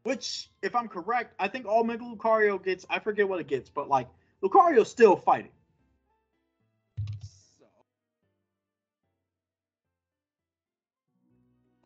[0.02, 3.70] Which, if I'm correct, I think all Mega Lucario gets, I forget what it gets,
[3.70, 4.08] but like
[4.42, 5.50] Lucario's still fighting.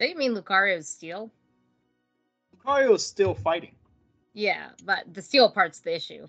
[0.01, 1.31] You mean Lucario's steel?
[2.57, 3.75] Lucario is still fighting.
[4.35, 6.29] Yeah, but the steel part's the issue.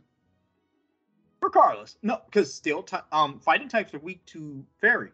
[1.41, 5.11] Regardless, no, because steel ty- um fighting types are weak to fairy.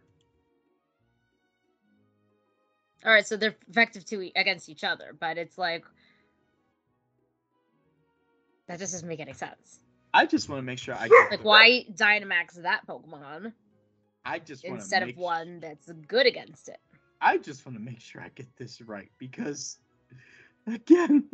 [3.06, 5.85] All right, so they're effective to against each other, but it's like
[8.67, 9.80] that just doesn't make any sense.
[10.14, 13.53] I just want to make sure I get like why Dynamax that Pokemon.
[14.25, 16.80] I just instead of one that's good against it.
[17.25, 19.79] I just want to make sure I get this right because
[20.67, 21.27] again,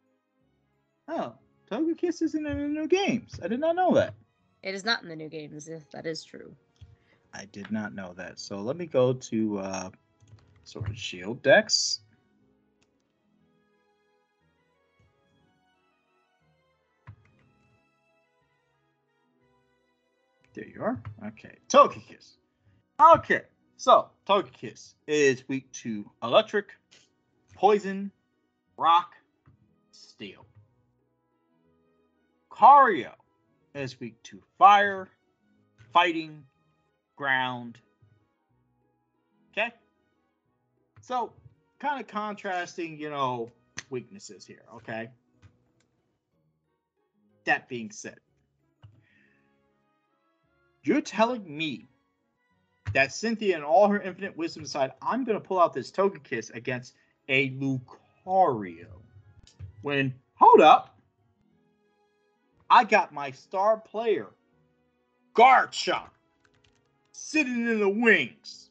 [1.08, 1.34] oh,
[1.70, 3.38] Togekiss isn't in the new games.
[3.44, 4.14] I did not know that.
[4.62, 5.68] It is not in the new games.
[5.68, 6.56] If that is true.
[7.34, 8.40] I did not know that.
[8.40, 9.90] So let me go to uh,
[10.64, 12.00] Sword of Shield Dex.
[20.54, 20.98] There you are.
[21.26, 21.56] Okay.
[21.68, 22.36] Togekiss.
[23.16, 23.42] Okay.
[23.82, 26.68] So, Togekiss is weak to electric,
[27.56, 28.12] poison,
[28.76, 29.16] rock,
[29.90, 30.46] steel.
[32.48, 33.10] Cario
[33.74, 35.08] is weak to fire,
[35.92, 36.44] fighting,
[37.16, 37.76] ground.
[39.50, 39.72] Okay?
[41.00, 41.32] So,
[41.80, 43.50] kind of contrasting, you know,
[43.90, 45.10] weaknesses here, okay?
[47.46, 48.20] That being said,
[50.84, 51.88] you're telling me
[52.92, 56.54] that Cynthia and all her infinite wisdom decide I'm going to pull out this Togekiss
[56.54, 56.94] against
[57.28, 58.86] a Lucario.
[59.82, 60.98] When, hold up,
[62.70, 64.28] I got my star player,
[65.34, 66.10] Garchomp,
[67.12, 68.70] sitting in the wings.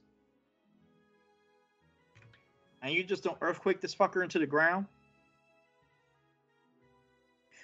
[2.81, 4.87] And you just don't earthquake this fucker into the ground?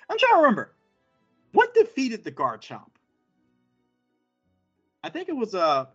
[0.10, 0.72] I'm trying to remember.
[1.54, 2.90] What defeated the Garchomp?
[5.04, 5.90] I think it was a.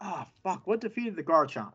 [0.00, 0.66] Ah, oh, fuck.
[0.66, 1.72] What defeated the Garchomp?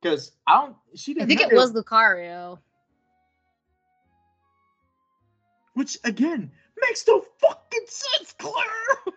[0.00, 0.76] Because I don't.
[0.94, 1.32] She didn't.
[1.32, 2.58] I think it was Lucario.
[5.74, 9.14] Which again makes no fucking sense, Claire.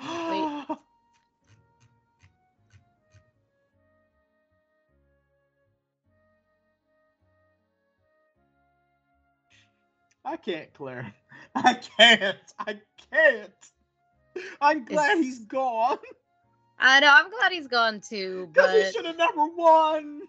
[0.00, 0.53] Uh,
[10.24, 11.12] I can't, Claire.
[11.54, 12.38] I can't.
[12.58, 12.78] I
[13.12, 13.52] can't.
[14.60, 15.26] I'm glad it's...
[15.26, 15.98] he's gone.
[16.78, 17.10] I know.
[17.10, 18.48] I'm glad he's gone too.
[18.52, 18.84] Because but...
[18.84, 20.22] he should have never won.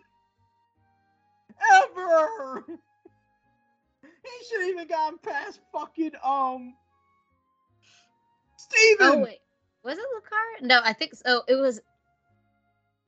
[1.76, 2.64] Ever.
[2.68, 6.76] he should have even gotten past fucking um.
[8.58, 8.98] Steven.
[9.00, 9.40] Oh wait,
[9.84, 10.68] was it Lucario?
[10.68, 11.44] No, I think so.
[11.48, 11.80] It was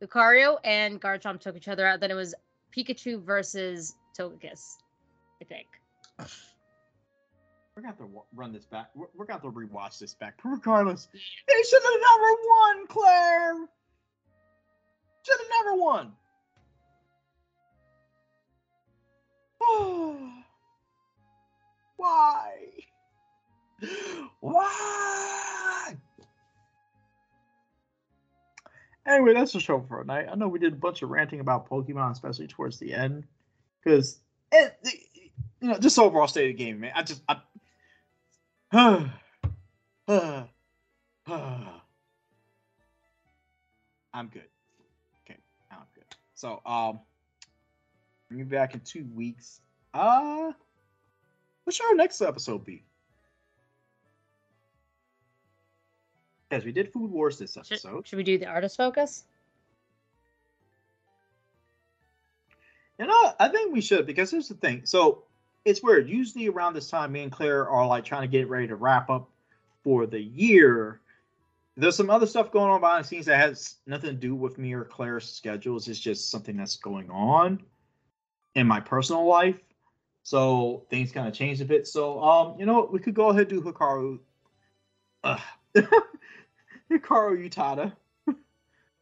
[0.02, 2.00] Lucario and Garchomp took each other out.
[2.00, 2.36] Then it was
[2.76, 4.78] Pikachu versus Togekiss.
[5.42, 5.68] I think.
[7.78, 8.90] We're gonna have to run this back.
[8.96, 10.40] We're, we're gonna have to rewatch this back.
[10.44, 13.68] Regardless, they should have never won, Claire.
[15.22, 16.12] Should have never won.
[21.98, 22.56] Why?
[24.40, 25.96] Why?
[29.06, 30.26] Anyway, that's the show for tonight.
[30.32, 33.28] I know we did a bunch of ranting about Pokemon, especially towards the end,
[33.84, 34.18] because
[34.52, 34.80] it,
[35.62, 36.94] you know, just overall state of the game, man.
[36.96, 37.38] I just, I,
[38.72, 39.12] I'm
[40.08, 40.44] good.
[45.24, 45.38] Okay,
[45.72, 46.04] I'm good.
[46.36, 47.00] So, um,
[48.28, 49.62] bring me back in two weeks.
[49.94, 50.52] Uh,
[51.64, 52.84] what should our next episode be?
[56.52, 58.00] Yes, we did Food Wars this episode.
[58.00, 59.24] Should, should we do the artist focus?
[63.00, 64.82] You know, I think we should because here's the thing.
[64.84, 65.24] So
[65.68, 66.10] it's weird.
[66.10, 69.10] Usually around this time, me and Claire are like trying to get ready to wrap
[69.10, 69.30] up
[69.84, 71.02] for the year.
[71.76, 74.58] There's some other stuff going on behind the scenes that has nothing to do with
[74.58, 75.88] me or Claire's schedules.
[75.88, 77.62] It's just something that's going on
[78.56, 79.60] in my personal life.
[80.24, 81.86] So things kind of changed a bit.
[81.86, 82.90] So um, you know?
[82.92, 84.20] We could go ahead and do Hikaru.
[85.76, 87.94] Hikaru Utada.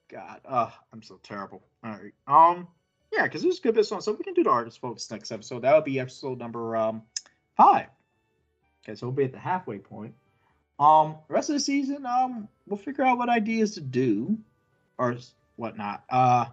[0.09, 1.63] God, uh, I'm so terrible.
[1.83, 2.13] All right.
[2.27, 2.67] Um,
[3.15, 4.01] yeah, because there's good bits on.
[4.01, 5.61] So we can do the artist folks next episode.
[5.61, 7.03] That would be episode number um
[7.55, 7.87] five.
[8.83, 10.13] Okay, so we'll be at the halfway point.
[10.77, 14.37] Um, rest of the season, um, we'll figure out what ideas to do
[14.97, 15.15] or
[15.55, 16.03] whatnot.
[16.09, 16.45] Uh,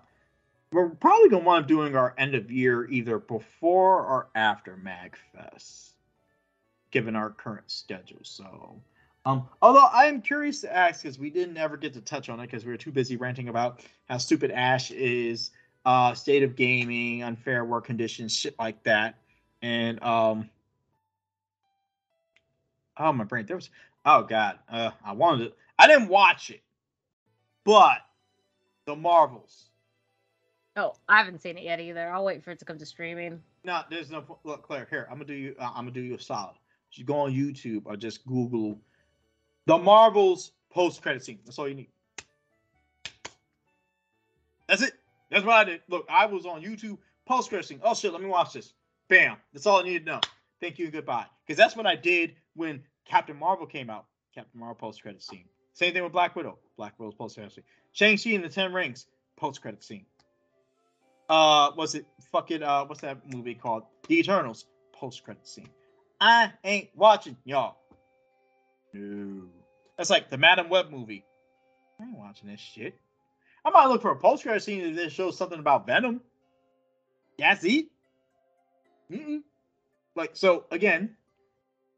[0.72, 5.90] we're probably gonna want to doing our end of year either before or after Magfest,
[6.90, 8.20] given our current schedule.
[8.22, 8.80] So,
[9.26, 12.40] um, although I am curious to ask, because we didn't ever get to touch on
[12.40, 15.50] it because we were too busy ranting about how stupid Ash is,
[15.84, 19.16] uh, state of gaming, unfair work conditions, shit like that,
[19.62, 20.48] and um,
[22.96, 23.70] oh my brain, there was
[24.04, 25.56] Oh God, uh, I wanted it.
[25.78, 26.62] I didn't watch it,
[27.64, 27.98] but
[28.86, 29.68] the Marvels.
[30.76, 32.10] Oh, I haven't seen it yet either.
[32.10, 33.40] I'll wait for it to come to streaming.
[33.64, 34.88] No, there's no look, Claire.
[34.90, 35.54] Here, I'm gonna do you.
[35.58, 36.56] Uh, I'm gonna do you a solid.
[36.92, 38.78] You go on YouTube or just Google
[39.66, 41.38] the Marvels post credit scene.
[41.44, 41.88] That's all you need.
[45.32, 45.44] That's.
[45.44, 45.80] What I did.
[45.88, 47.80] Look, I was on YouTube post scene.
[47.82, 48.74] Oh shit, let me watch this.
[49.08, 49.36] Bam.
[49.52, 50.20] That's all I need to know.
[50.60, 51.26] Thank you and goodbye.
[51.46, 54.06] Because that's what I did when Captain Marvel came out.
[54.34, 55.44] Captain Marvel post credit scene.
[55.74, 56.58] Same thing with Black Widow.
[56.76, 57.64] Black Widow's post credit scene.
[57.92, 60.06] Shang Chi and the Ten Rings post credit scene.
[61.28, 63.84] Uh, was it fucking uh, what's that movie called?
[64.08, 65.68] The Eternals post credit scene.
[66.20, 67.76] I ain't watching y'all.
[68.92, 69.48] No,
[69.96, 71.24] that's like the Madame Web movie.
[72.00, 73.00] I ain't watching this shit.
[73.64, 76.20] I might look for a post credit scene that shows something about Venom.
[77.38, 77.86] That's it.
[79.10, 79.42] Mm-mm.
[80.14, 81.16] Like so again.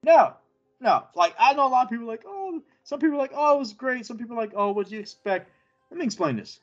[0.03, 0.35] No,
[0.81, 3.57] no, like I know a lot of people like, oh, some people are like, oh,
[3.57, 4.05] it was great.
[4.05, 5.51] Some people are like, oh, what'd you expect?
[5.91, 6.61] Let me explain this.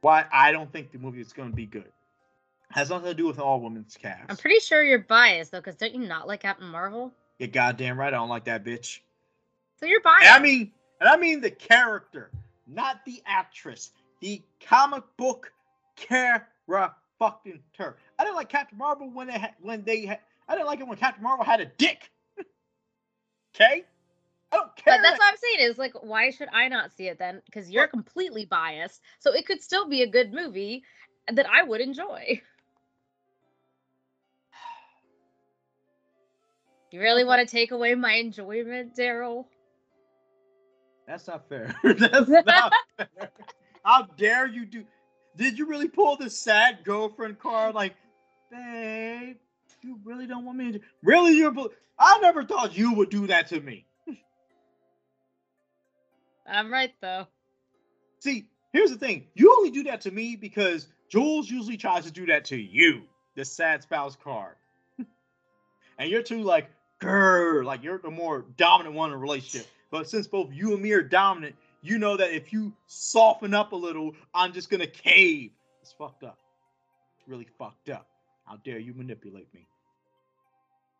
[0.00, 1.92] Why I don't think the movie is going to be good.
[2.70, 4.30] Has nothing to do with all women's cast.
[4.30, 7.12] I'm pretty sure you're biased though, because don't you not like Captain Marvel?
[7.38, 8.08] You're goddamn right.
[8.08, 9.00] I don't like that bitch.
[9.78, 10.26] So you're biased.
[10.26, 10.70] And I mean,
[11.00, 12.30] and I mean the character,
[12.66, 13.90] not the actress.
[14.20, 15.52] The comic book
[15.96, 16.46] character.
[16.80, 20.86] I didn't like Captain Marvel when they had, when they had, I didn't like it
[20.86, 22.10] when Captain Marvel had a dick.
[23.56, 23.84] Okay?
[24.52, 24.94] I don't care.
[24.96, 27.42] But that's what I'm saying is like, why should I not see it then?
[27.46, 29.00] Because you're completely biased.
[29.18, 30.84] So it could still be a good movie
[31.30, 32.40] that I would enjoy.
[36.92, 39.46] You really want to take away my enjoyment, Daryl?
[41.06, 41.74] That's not fair.
[41.84, 43.30] That's not fair.
[43.84, 44.84] How dare you do?
[45.36, 47.74] Did you really pull the sad girlfriend card?
[47.74, 47.94] Like,
[48.50, 49.36] babe,
[49.82, 50.80] you really don't want me to?
[51.02, 51.54] Really, you're?
[51.98, 53.86] I never thought you would do that to me.
[56.46, 57.26] I'm right though.
[58.18, 59.26] See, here's the thing.
[59.34, 63.02] You only do that to me because Jules usually tries to do that to you,
[63.34, 64.56] the sad spouse card.
[65.98, 66.68] and you're too like,
[67.00, 69.66] grr, like you're the more dominant one in a relationship.
[69.90, 73.72] But since both you and me are dominant, you know that if you soften up
[73.72, 75.50] a little, I'm just gonna cave.
[75.82, 76.38] It's fucked up.
[77.18, 78.06] It's really fucked up.
[78.44, 79.66] How dare you manipulate me?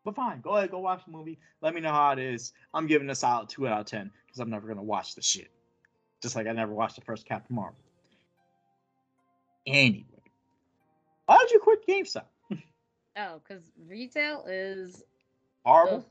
[0.03, 1.37] But fine, go ahead, go watch the movie.
[1.61, 2.53] Let me know how it is.
[2.73, 5.51] I'm giving a solid two out of ten because I'm never gonna watch the shit.
[6.21, 7.77] Just like I never watched the first Captain Marvel.
[9.67, 10.05] Anyway,
[11.27, 12.25] why did you quit GameStop?
[12.51, 15.03] oh, because retail is
[15.63, 16.05] horrible.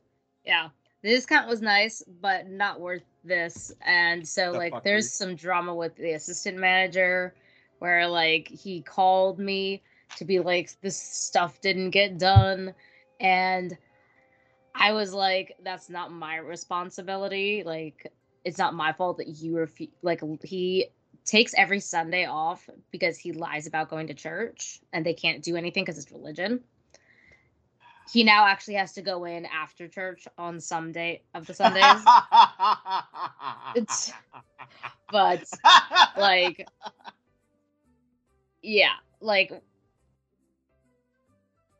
[0.44, 0.68] yeah,
[1.02, 3.72] the discount was nice, but not worth this.
[3.84, 7.34] And so, the like, there's some drama with the assistant manager
[7.78, 9.82] where like he called me
[10.16, 12.74] to be like this stuff didn't get done
[13.20, 13.76] and
[14.74, 17.62] I was like, that's not my responsibility.
[17.64, 18.10] Like,
[18.44, 19.68] it's not my fault that you were
[20.02, 20.88] like he
[21.26, 25.56] takes every Sunday off because he lies about going to church and they can't do
[25.56, 26.60] anything because it's religion.
[28.12, 32.02] He now actually has to go in after church on some day of the Sundays.
[33.76, 34.12] it's,
[35.10, 35.48] but
[36.16, 36.66] like,
[38.62, 39.52] yeah, like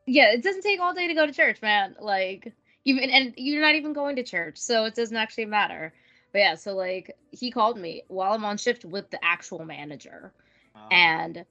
[0.05, 1.95] yeah, it doesn't take all day to go to church, man.
[1.99, 2.53] Like
[2.85, 5.93] even and you're not even going to church, so it doesn't actually matter.
[6.31, 10.33] But yeah, so like he called me while I'm on shift with the actual manager.
[10.75, 10.87] Oh.
[10.91, 11.45] And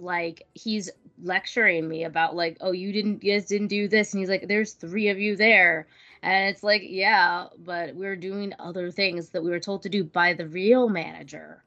[0.00, 0.90] like he's
[1.22, 4.12] lecturing me about like, oh, you didn't you guys didn't do this.
[4.12, 5.86] And he's like, There's three of you there.
[6.22, 10.02] And it's like, yeah, but we're doing other things that we were told to do
[10.02, 11.62] by the real manager.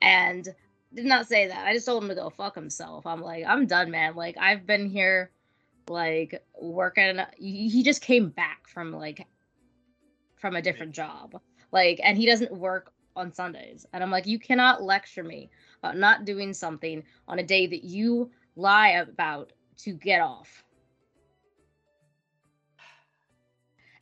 [0.00, 0.48] And
[0.94, 1.66] did not say that.
[1.66, 3.06] I just told him to go fuck himself.
[3.06, 4.14] I'm like, I'm done, man.
[4.16, 5.30] Like I've been here
[5.88, 9.26] like working he just came back from like
[10.36, 11.40] from a different job.
[11.72, 13.86] Like and he doesn't work on Sundays.
[13.92, 15.50] And I'm like, you cannot lecture me
[15.82, 20.64] about not doing something on a day that you lie about to get off.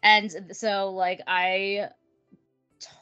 [0.02, 1.88] And so like I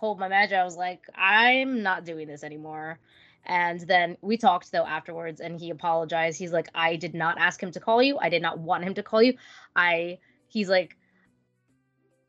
[0.01, 2.99] told my manager, I was like, I'm not doing this anymore.
[3.45, 6.39] And then we talked though afterwards, and he apologized.
[6.39, 8.19] He's like, I did not ask him to call you.
[8.19, 9.35] I did not want him to call you.
[9.75, 10.97] I, he's like,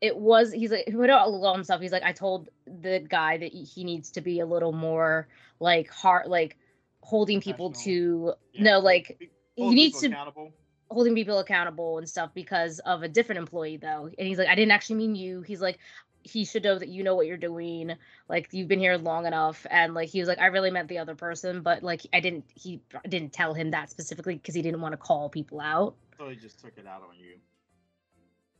[0.00, 1.80] it was, he's like, he put out a little himself.
[1.80, 5.28] He's like, I told the guy that he needs to be a little more
[5.60, 6.56] like hard, like
[7.02, 8.62] holding people to, yeah.
[8.62, 10.06] no, like, he needs to.
[10.06, 10.52] Accountable
[10.90, 14.54] holding people accountable and stuff because of a different employee though and he's like i
[14.54, 15.78] didn't actually mean you he's like
[16.22, 17.92] he should know that you know what you're doing
[18.28, 20.98] like you've been here long enough and like he was like i really meant the
[20.98, 24.80] other person but like i didn't he didn't tell him that specifically because he didn't
[24.80, 27.36] want to call people out so he just took it out on you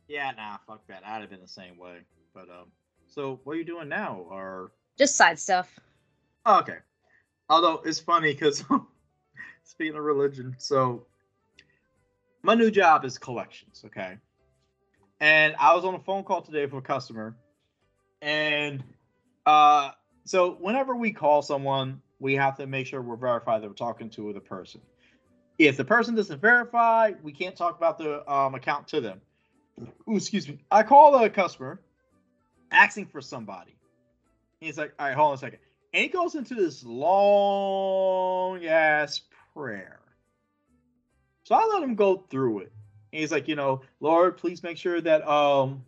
[0.09, 1.99] yeah nah fuck that i'd have been the same way
[2.33, 2.65] but um
[3.07, 5.79] so what are you doing now or just side stuff
[6.45, 6.77] oh, okay
[7.49, 8.65] although it's funny because
[9.63, 11.05] speaking of religion so
[12.41, 14.17] my new job is collections, okay?
[15.19, 17.35] And I was on a phone call today for a customer,
[18.21, 18.83] and
[19.45, 19.91] uh,
[20.23, 24.09] so whenever we call someone, we have to make sure we're verified that we're talking
[24.11, 24.81] to the person.
[25.57, 29.19] If the person doesn't verify, we can't talk about the um, account to them.
[30.09, 30.59] Ooh, excuse me.
[30.71, 31.79] I call a customer
[32.71, 33.75] asking for somebody.
[34.59, 35.59] He's like, all right, hold on a second.
[35.93, 39.21] And he goes into this long ass
[39.53, 39.99] prayer.
[41.43, 42.71] So I let him go through it.
[43.11, 45.83] And he's like, you know, Lord, please make sure that um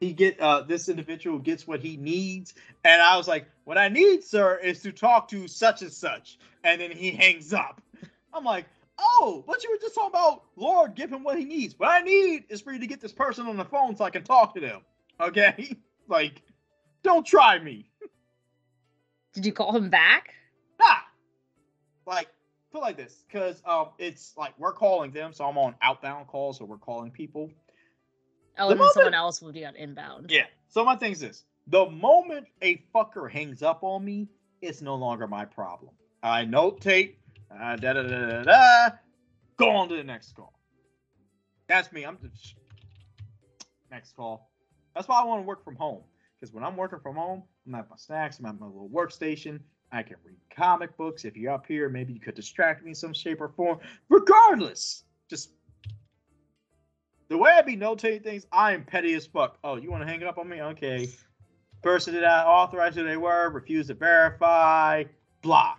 [0.00, 2.54] he get uh this individual gets what he needs.
[2.84, 6.38] And I was like, what I need, sir, is to talk to such and such.
[6.64, 7.80] And then he hangs up.
[8.34, 8.66] I'm like,
[8.98, 11.78] oh, but you were just talking about Lord, give him what he needs.
[11.78, 14.10] What I need is for you to get this person on the phone so I
[14.10, 14.82] can talk to them.
[15.20, 15.76] Okay?
[16.08, 16.42] like,
[17.02, 17.90] don't try me.
[19.34, 20.34] Did you call him back?
[20.78, 20.96] Nah.
[22.06, 22.28] Like,
[22.72, 26.58] put like this because um it's like we're calling them, so I'm on outbound calls,
[26.58, 27.50] so we're calling people.
[28.58, 30.30] Oh, the and moment, someone else will be on inbound.
[30.30, 30.46] Yeah.
[30.68, 34.28] So my thing is this: the moment a fucker hangs up on me,
[34.60, 35.92] it's no longer my problem.
[36.22, 37.16] I notate,
[37.60, 38.88] uh, da da da da da,
[39.56, 40.52] go on to the next call.
[41.68, 42.04] That's me.
[42.04, 42.54] I'm just
[43.90, 44.50] next call.
[44.94, 46.02] That's why I want to work from home
[46.38, 49.60] because when I'm working from home, I'm at my snacks, I'm at my little workstation.
[49.92, 51.24] I can read comic books.
[51.24, 53.78] If you're up here, maybe you could distract me in some shape or form.
[54.08, 55.50] Regardless, just
[57.28, 59.58] the way I be notating things, I am petty as fuck.
[59.62, 60.60] Oh, you want to hang up on me?
[60.62, 61.08] Okay.
[61.82, 65.04] Person did not authorize who they were, refused to verify,
[65.42, 65.76] blah.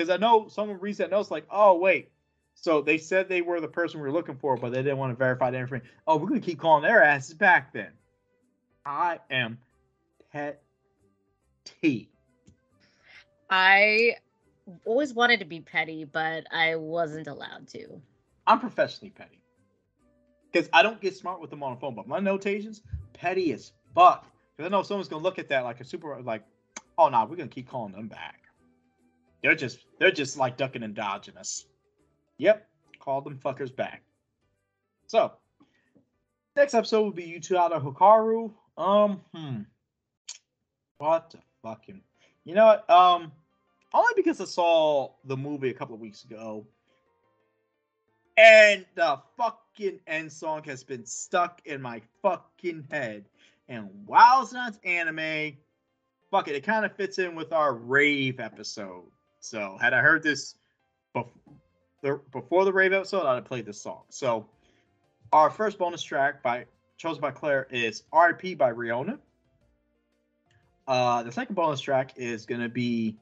[0.00, 2.10] Because I know someone reads that notes like, oh, wait.
[2.54, 5.12] So they said they were the person we were looking for, but they didn't want
[5.12, 5.86] to verify the information.
[6.06, 7.90] Oh, we're going to keep calling their asses back then.
[8.86, 9.58] I am
[10.32, 12.08] petty.
[13.50, 14.16] I
[14.86, 18.00] always wanted to be petty, but I wasn't allowed to.
[18.46, 19.42] I'm professionally petty.
[20.50, 22.80] Because I don't get smart with them on the phone, but my notations,
[23.12, 24.24] petty as fuck.
[24.56, 26.42] Because I know someone's gonna look at that like a super like,
[26.96, 28.39] oh no, nah, we're gonna keep calling them back.
[29.42, 31.66] They're just they're just like ducking and dodging us.
[32.38, 32.66] Yep,
[32.98, 34.02] call them fuckers back.
[35.06, 35.32] So
[36.56, 38.52] next episode will be Utada Hikaru.
[38.76, 39.62] Um, hmm.
[40.98, 42.02] What the fucking
[42.44, 42.90] you know what?
[42.90, 43.32] Um
[43.92, 46.66] only because I saw the movie a couple of weeks ago.
[48.36, 53.28] And the fucking end song has been stuck in my fucking head.
[53.68, 55.56] And while it's not anime,
[56.30, 59.10] fuck it, it kind of fits in with our rave episode.
[59.40, 60.54] So had I heard this
[62.32, 64.02] before, the rave episode, I'd have played this song.
[64.10, 64.46] So
[65.32, 66.66] our first bonus track by
[66.98, 69.18] chosen by Claire is RP by Reona.
[70.86, 73.16] Uh, the second bonus track is gonna be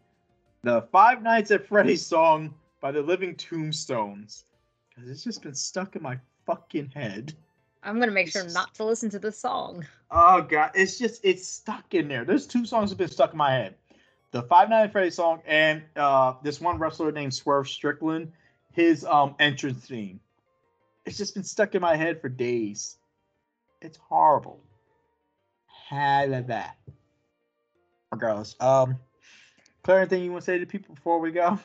[0.62, 4.44] the Five Nights at Freddy's song by the Living Tombstones.
[4.88, 7.34] Because it's just been stuck in my fucking head.
[7.82, 9.86] I'm gonna make sure not to listen to this song.
[10.10, 12.24] Oh god, it's just it's stuck in there.
[12.24, 13.74] There's two songs that have been stuck in my head.
[14.30, 18.32] The Five Nights at Freddy's song and uh, this one wrestler named Swerve Strickland,
[18.72, 20.20] his um entrance theme.
[21.06, 22.98] It's just been stuck in my head for days.
[23.80, 24.60] It's horrible.
[25.88, 26.76] Had that.
[28.12, 28.98] Regardless, um,
[29.82, 31.58] Claire, anything you want to say to people before we go?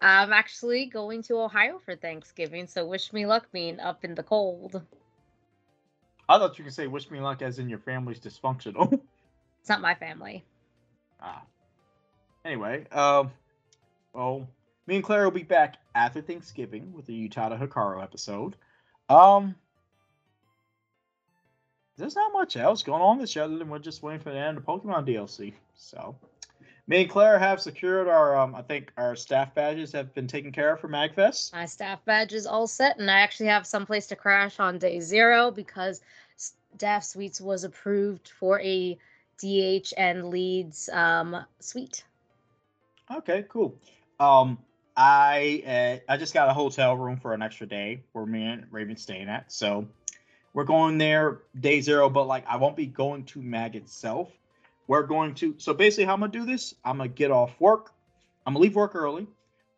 [0.00, 4.22] I'm actually going to Ohio for Thanksgiving, so wish me luck being up in the
[4.22, 4.82] cold.
[6.28, 8.92] I thought you could say wish me luck as in your family's dysfunctional.
[9.60, 10.44] it's not my family.
[11.20, 11.42] Ah.
[12.44, 13.32] Anyway, um,
[14.12, 14.48] well,
[14.86, 18.56] me and Claire will be back after Thanksgiving with the Utada Hikaru episode.
[19.08, 19.54] Um,
[21.96, 24.38] there's not much else going on this year other than we're just waiting for the
[24.38, 25.54] end of Pokemon DLC.
[25.74, 26.14] So,
[26.86, 30.52] me and Claire have secured our, um, I think our staff badges have been taken
[30.52, 31.52] care of for MagFest.
[31.52, 34.78] My staff badge is all set, and I actually have some place to crash on
[34.78, 36.00] day zero because
[36.36, 38.98] Staff Suites was approved for a
[39.38, 42.04] DH and Leads um, suite.
[43.14, 43.78] Okay, cool.
[44.18, 44.58] Um,
[44.96, 48.66] I uh, I just got a hotel room for an extra day where me and
[48.70, 49.86] Raven staying at, so
[50.54, 52.08] we're going there day zero.
[52.08, 54.30] But like, I won't be going to Mag itself.
[54.86, 55.54] We're going to.
[55.58, 56.74] So basically, how I'm gonna do this?
[56.84, 57.92] I'm gonna get off work.
[58.46, 59.26] I'm gonna leave work early.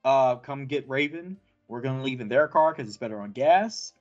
[0.05, 1.37] Uh, come get Raven.
[1.67, 3.93] We're gonna leave in their car because it's better on gas.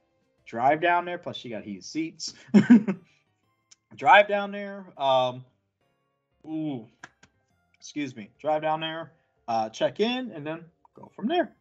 [0.45, 1.17] Drive down there.
[1.17, 2.33] Plus, she got heated seats.
[3.97, 4.85] Drive down there.
[4.97, 5.43] Um,
[6.45, 6.87] ooh,
[7.77, 8.29] excuse me.
[8.39, 9.11] Drive down there.
[9.47, 11.51] Uh, check in, and then go from there.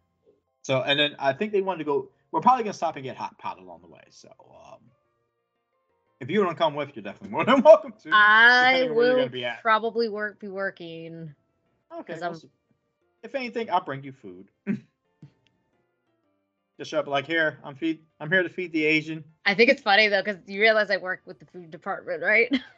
[0.63, 2.09] So, and then I think they wanted to go.
[2.33, 4.03] We're probably gonna stop and get hot pot along the way.
[4.11, 4.81] So, um,
[6.21, 8.11] if you want to come with, you're definitely more than welcome to.
[8.13, 11.35] I will be probably work be working.
[12.01, 12.19] Okay.
[12.21, 12.41] Well,
[13.23, 14.49] if anything, I'll bring you food.
[16.79, 17.59] Just show up like here.
[17.65, 18.01] I'm feed.
[18.21, 19.25] I'm here to feed the Asian.
[19.47, 22.55] I think it's funny though because you realize I work with the food department, right?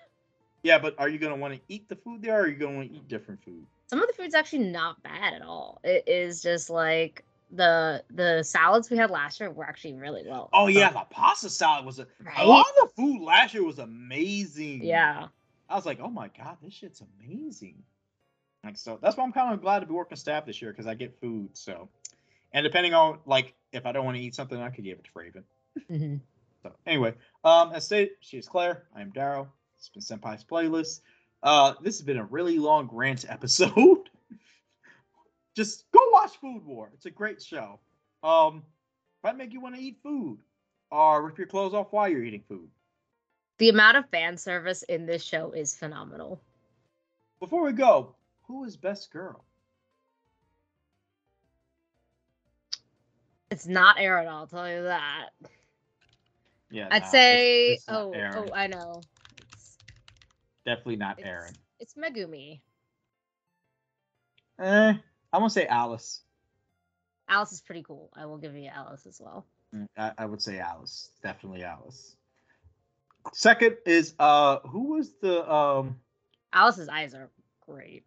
[0.63, 2.77] Yeah, but are you gonna want to eat the food there, or are you gonna
[2.77, 3.65] want to eat different food?
[3.87, 5.81] Some of the food's actually not bad at all.
[5.85, 10.51] It is just like the the salads we had last year were actually really well.
[10.53, 12.39] Oh yeah, the pasta salad was a right?
[12.39, 14.83] a lot of the food last year was amazing.
[14.85, 15.29] Yeah.
[15.71, 17.83] I was like, oh my god, this shit's amazing.
[18.65, 20.87] Like so that's why I'm kind of glad to be working staff this year because
[20.87, 21.51] I get food.
[21.53, 21.89] So,
[22.53, 25.05] and depending on like if I don't want to eat something, I could give it
[25.05, 25.45] to Raven.
[25.91, 26.17] Mm-hmm.
[26.63, 27.15] So anyway,
[27.45, 28.85] um, as stated, she is Claire.
[28.95, 29.49] I am Daryl.
[29.77, 31.01] It's been Senpai's playlist.
[31.43, 34.11] Uh, this has been a really long rant episode.
[35.57, 36.91] Just go watch Food War.
[36.95, 37.79] It's a great show.
[38.23, 38.65] Um,
[39.23, 40.39] might make you want to eat food
[40.91, 42.69] or rip your clothes off while you're eating food.
[43.59, 46.41] The amount of fan service in this show is phenomenal.
[47.41, 48.15] Before we go,
[48.47, 49.45] who is best girl?
[53.51, 55.31] It's not Erina, I'll tell you that.
[56.71, 56.89] Yeah.
[56.91, 59.01] I'd say it's, it's oh oh I know.
[60.67, 61.57] Definitely not Erina.
[61.81, 62.61] It's Megumi.
[64.61, 64.93] Eh,
[65.33, 66.21] I want to say Alice.
[67.29, 68.11] Alice is pretty cool.
[68.15, 69.47] I will give you Alice as well.
[69.75, 71.11] Mm, I, I would say Alice.
[71.23, 72.17] Definitely Alice.
[73.33, 75.97] Second is uh who was the um
[76.53, 77.31] Alice's eyes are
[77.67, 78.05] great.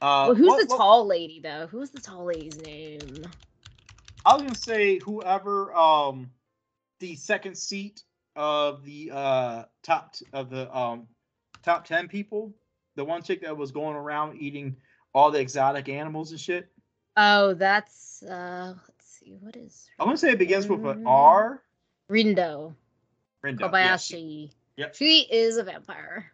[0.00, 1.66] Uh well, who's what, the what, tall lady though?
[1.66, 3.24] Who's the tall lady's name?
[4.24, 6.30] I was gonna say whoever um
[7.00, 8.02] the second seat
[8.36, 11.06] of the uh top t- of the um
[11.62, 12.54] top 10 people,
[12.96, 14.76] the one chick that was going around eating
[15.14, 16.68] all the exotic animals and shit.
[17.16, 21.04] Oh, that's uh let's see, what is I want to say it begins with an
[21.06, 21.62] R.
[22.10, 22.74] Rindo.
[23.44, 23.58] Rindo.
[23.58, 24.50] Kobayashi.
[24.76, 24.86] Yeah.
[24.86, 24.94] Yep.
[24.96, 26.30] She is a vampire.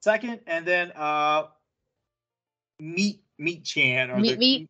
[0.00, 1.44] Second, and then uh
[2.80, 4.68] Meat Meat Chan or Meat the, Meat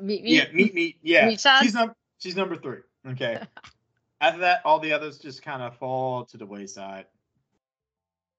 [0.00, 0.32] Meat Meat.
[0.32, 0.98] Yeah, Meat Meat.
[1.02, 1.26] Yeah.
[1.26, 2.80] Meat she's num- she's number three.
[3.06, 3.40] Okay.
[4.20, 7.06] After that, all the others just kind of fall to the wayside.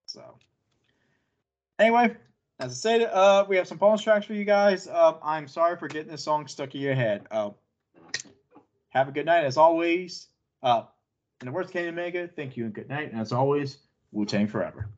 [0.08, 0.36] So
[1.80, 2.14] Anyway,
[2.60, 4.86] as I said, uh, we have some bonus tracks for you guys.
[4.86, 7.26] Uh, I'm sorry for getting this song stuck in your head.
[7.32, 7.52] Uh,
[8.90, 10.28] have a good night, as always.
[10.62, 10.84] Uh,
[11.40, 13.14] in the words of Kenny Omega, thank you and good night.
[13.14, 13.78] And as always,
[14.12, 14.90] Wu Tang forever.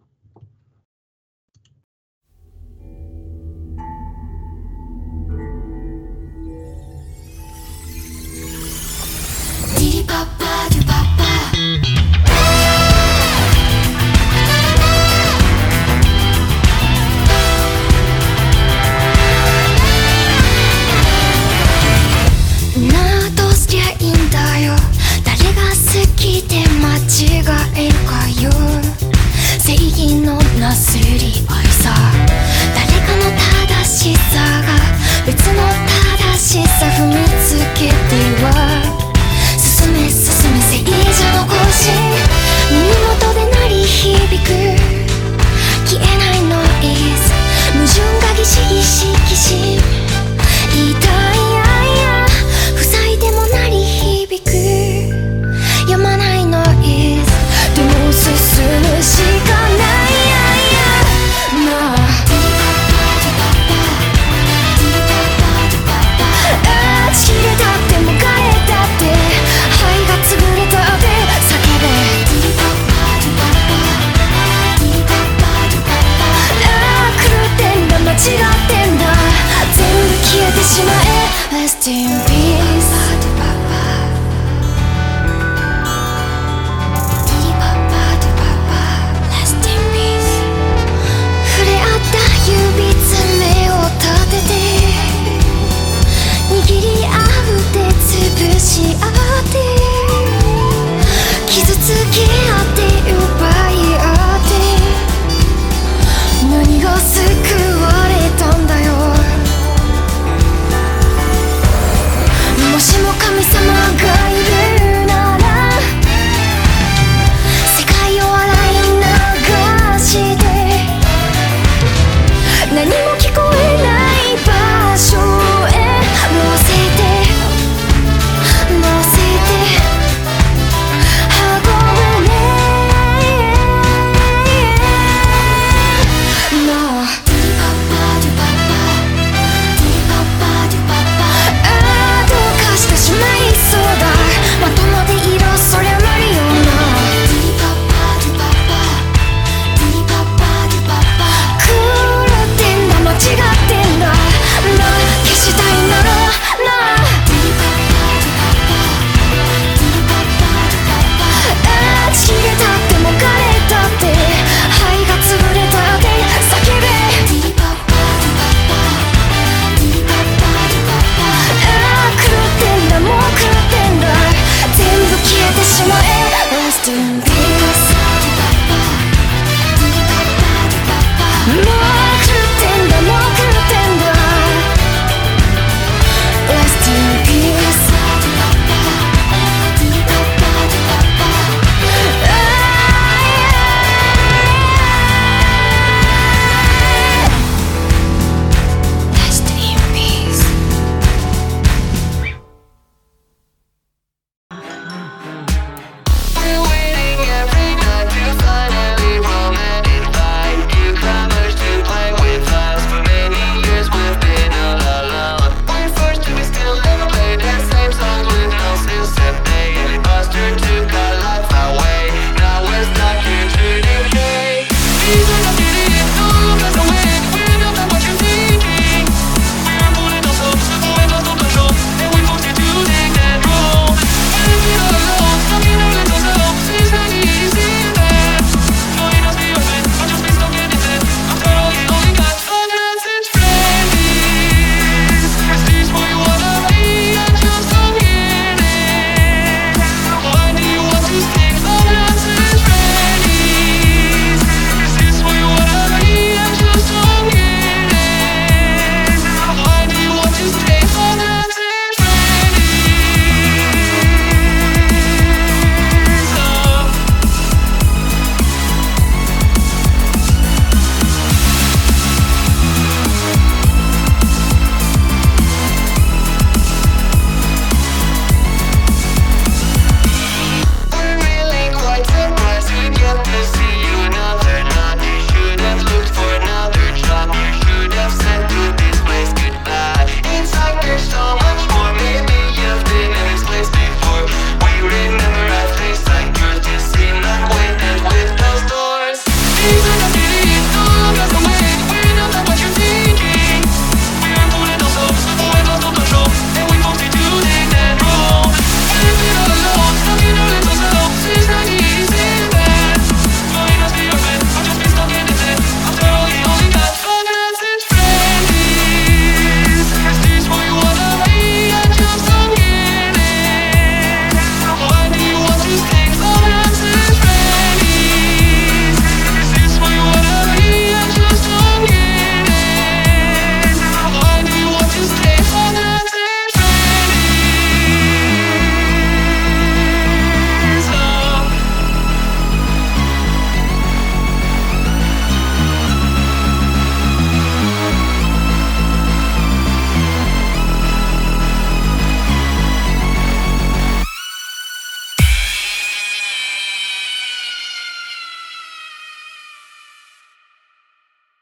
[10.11, 10.80] Papai.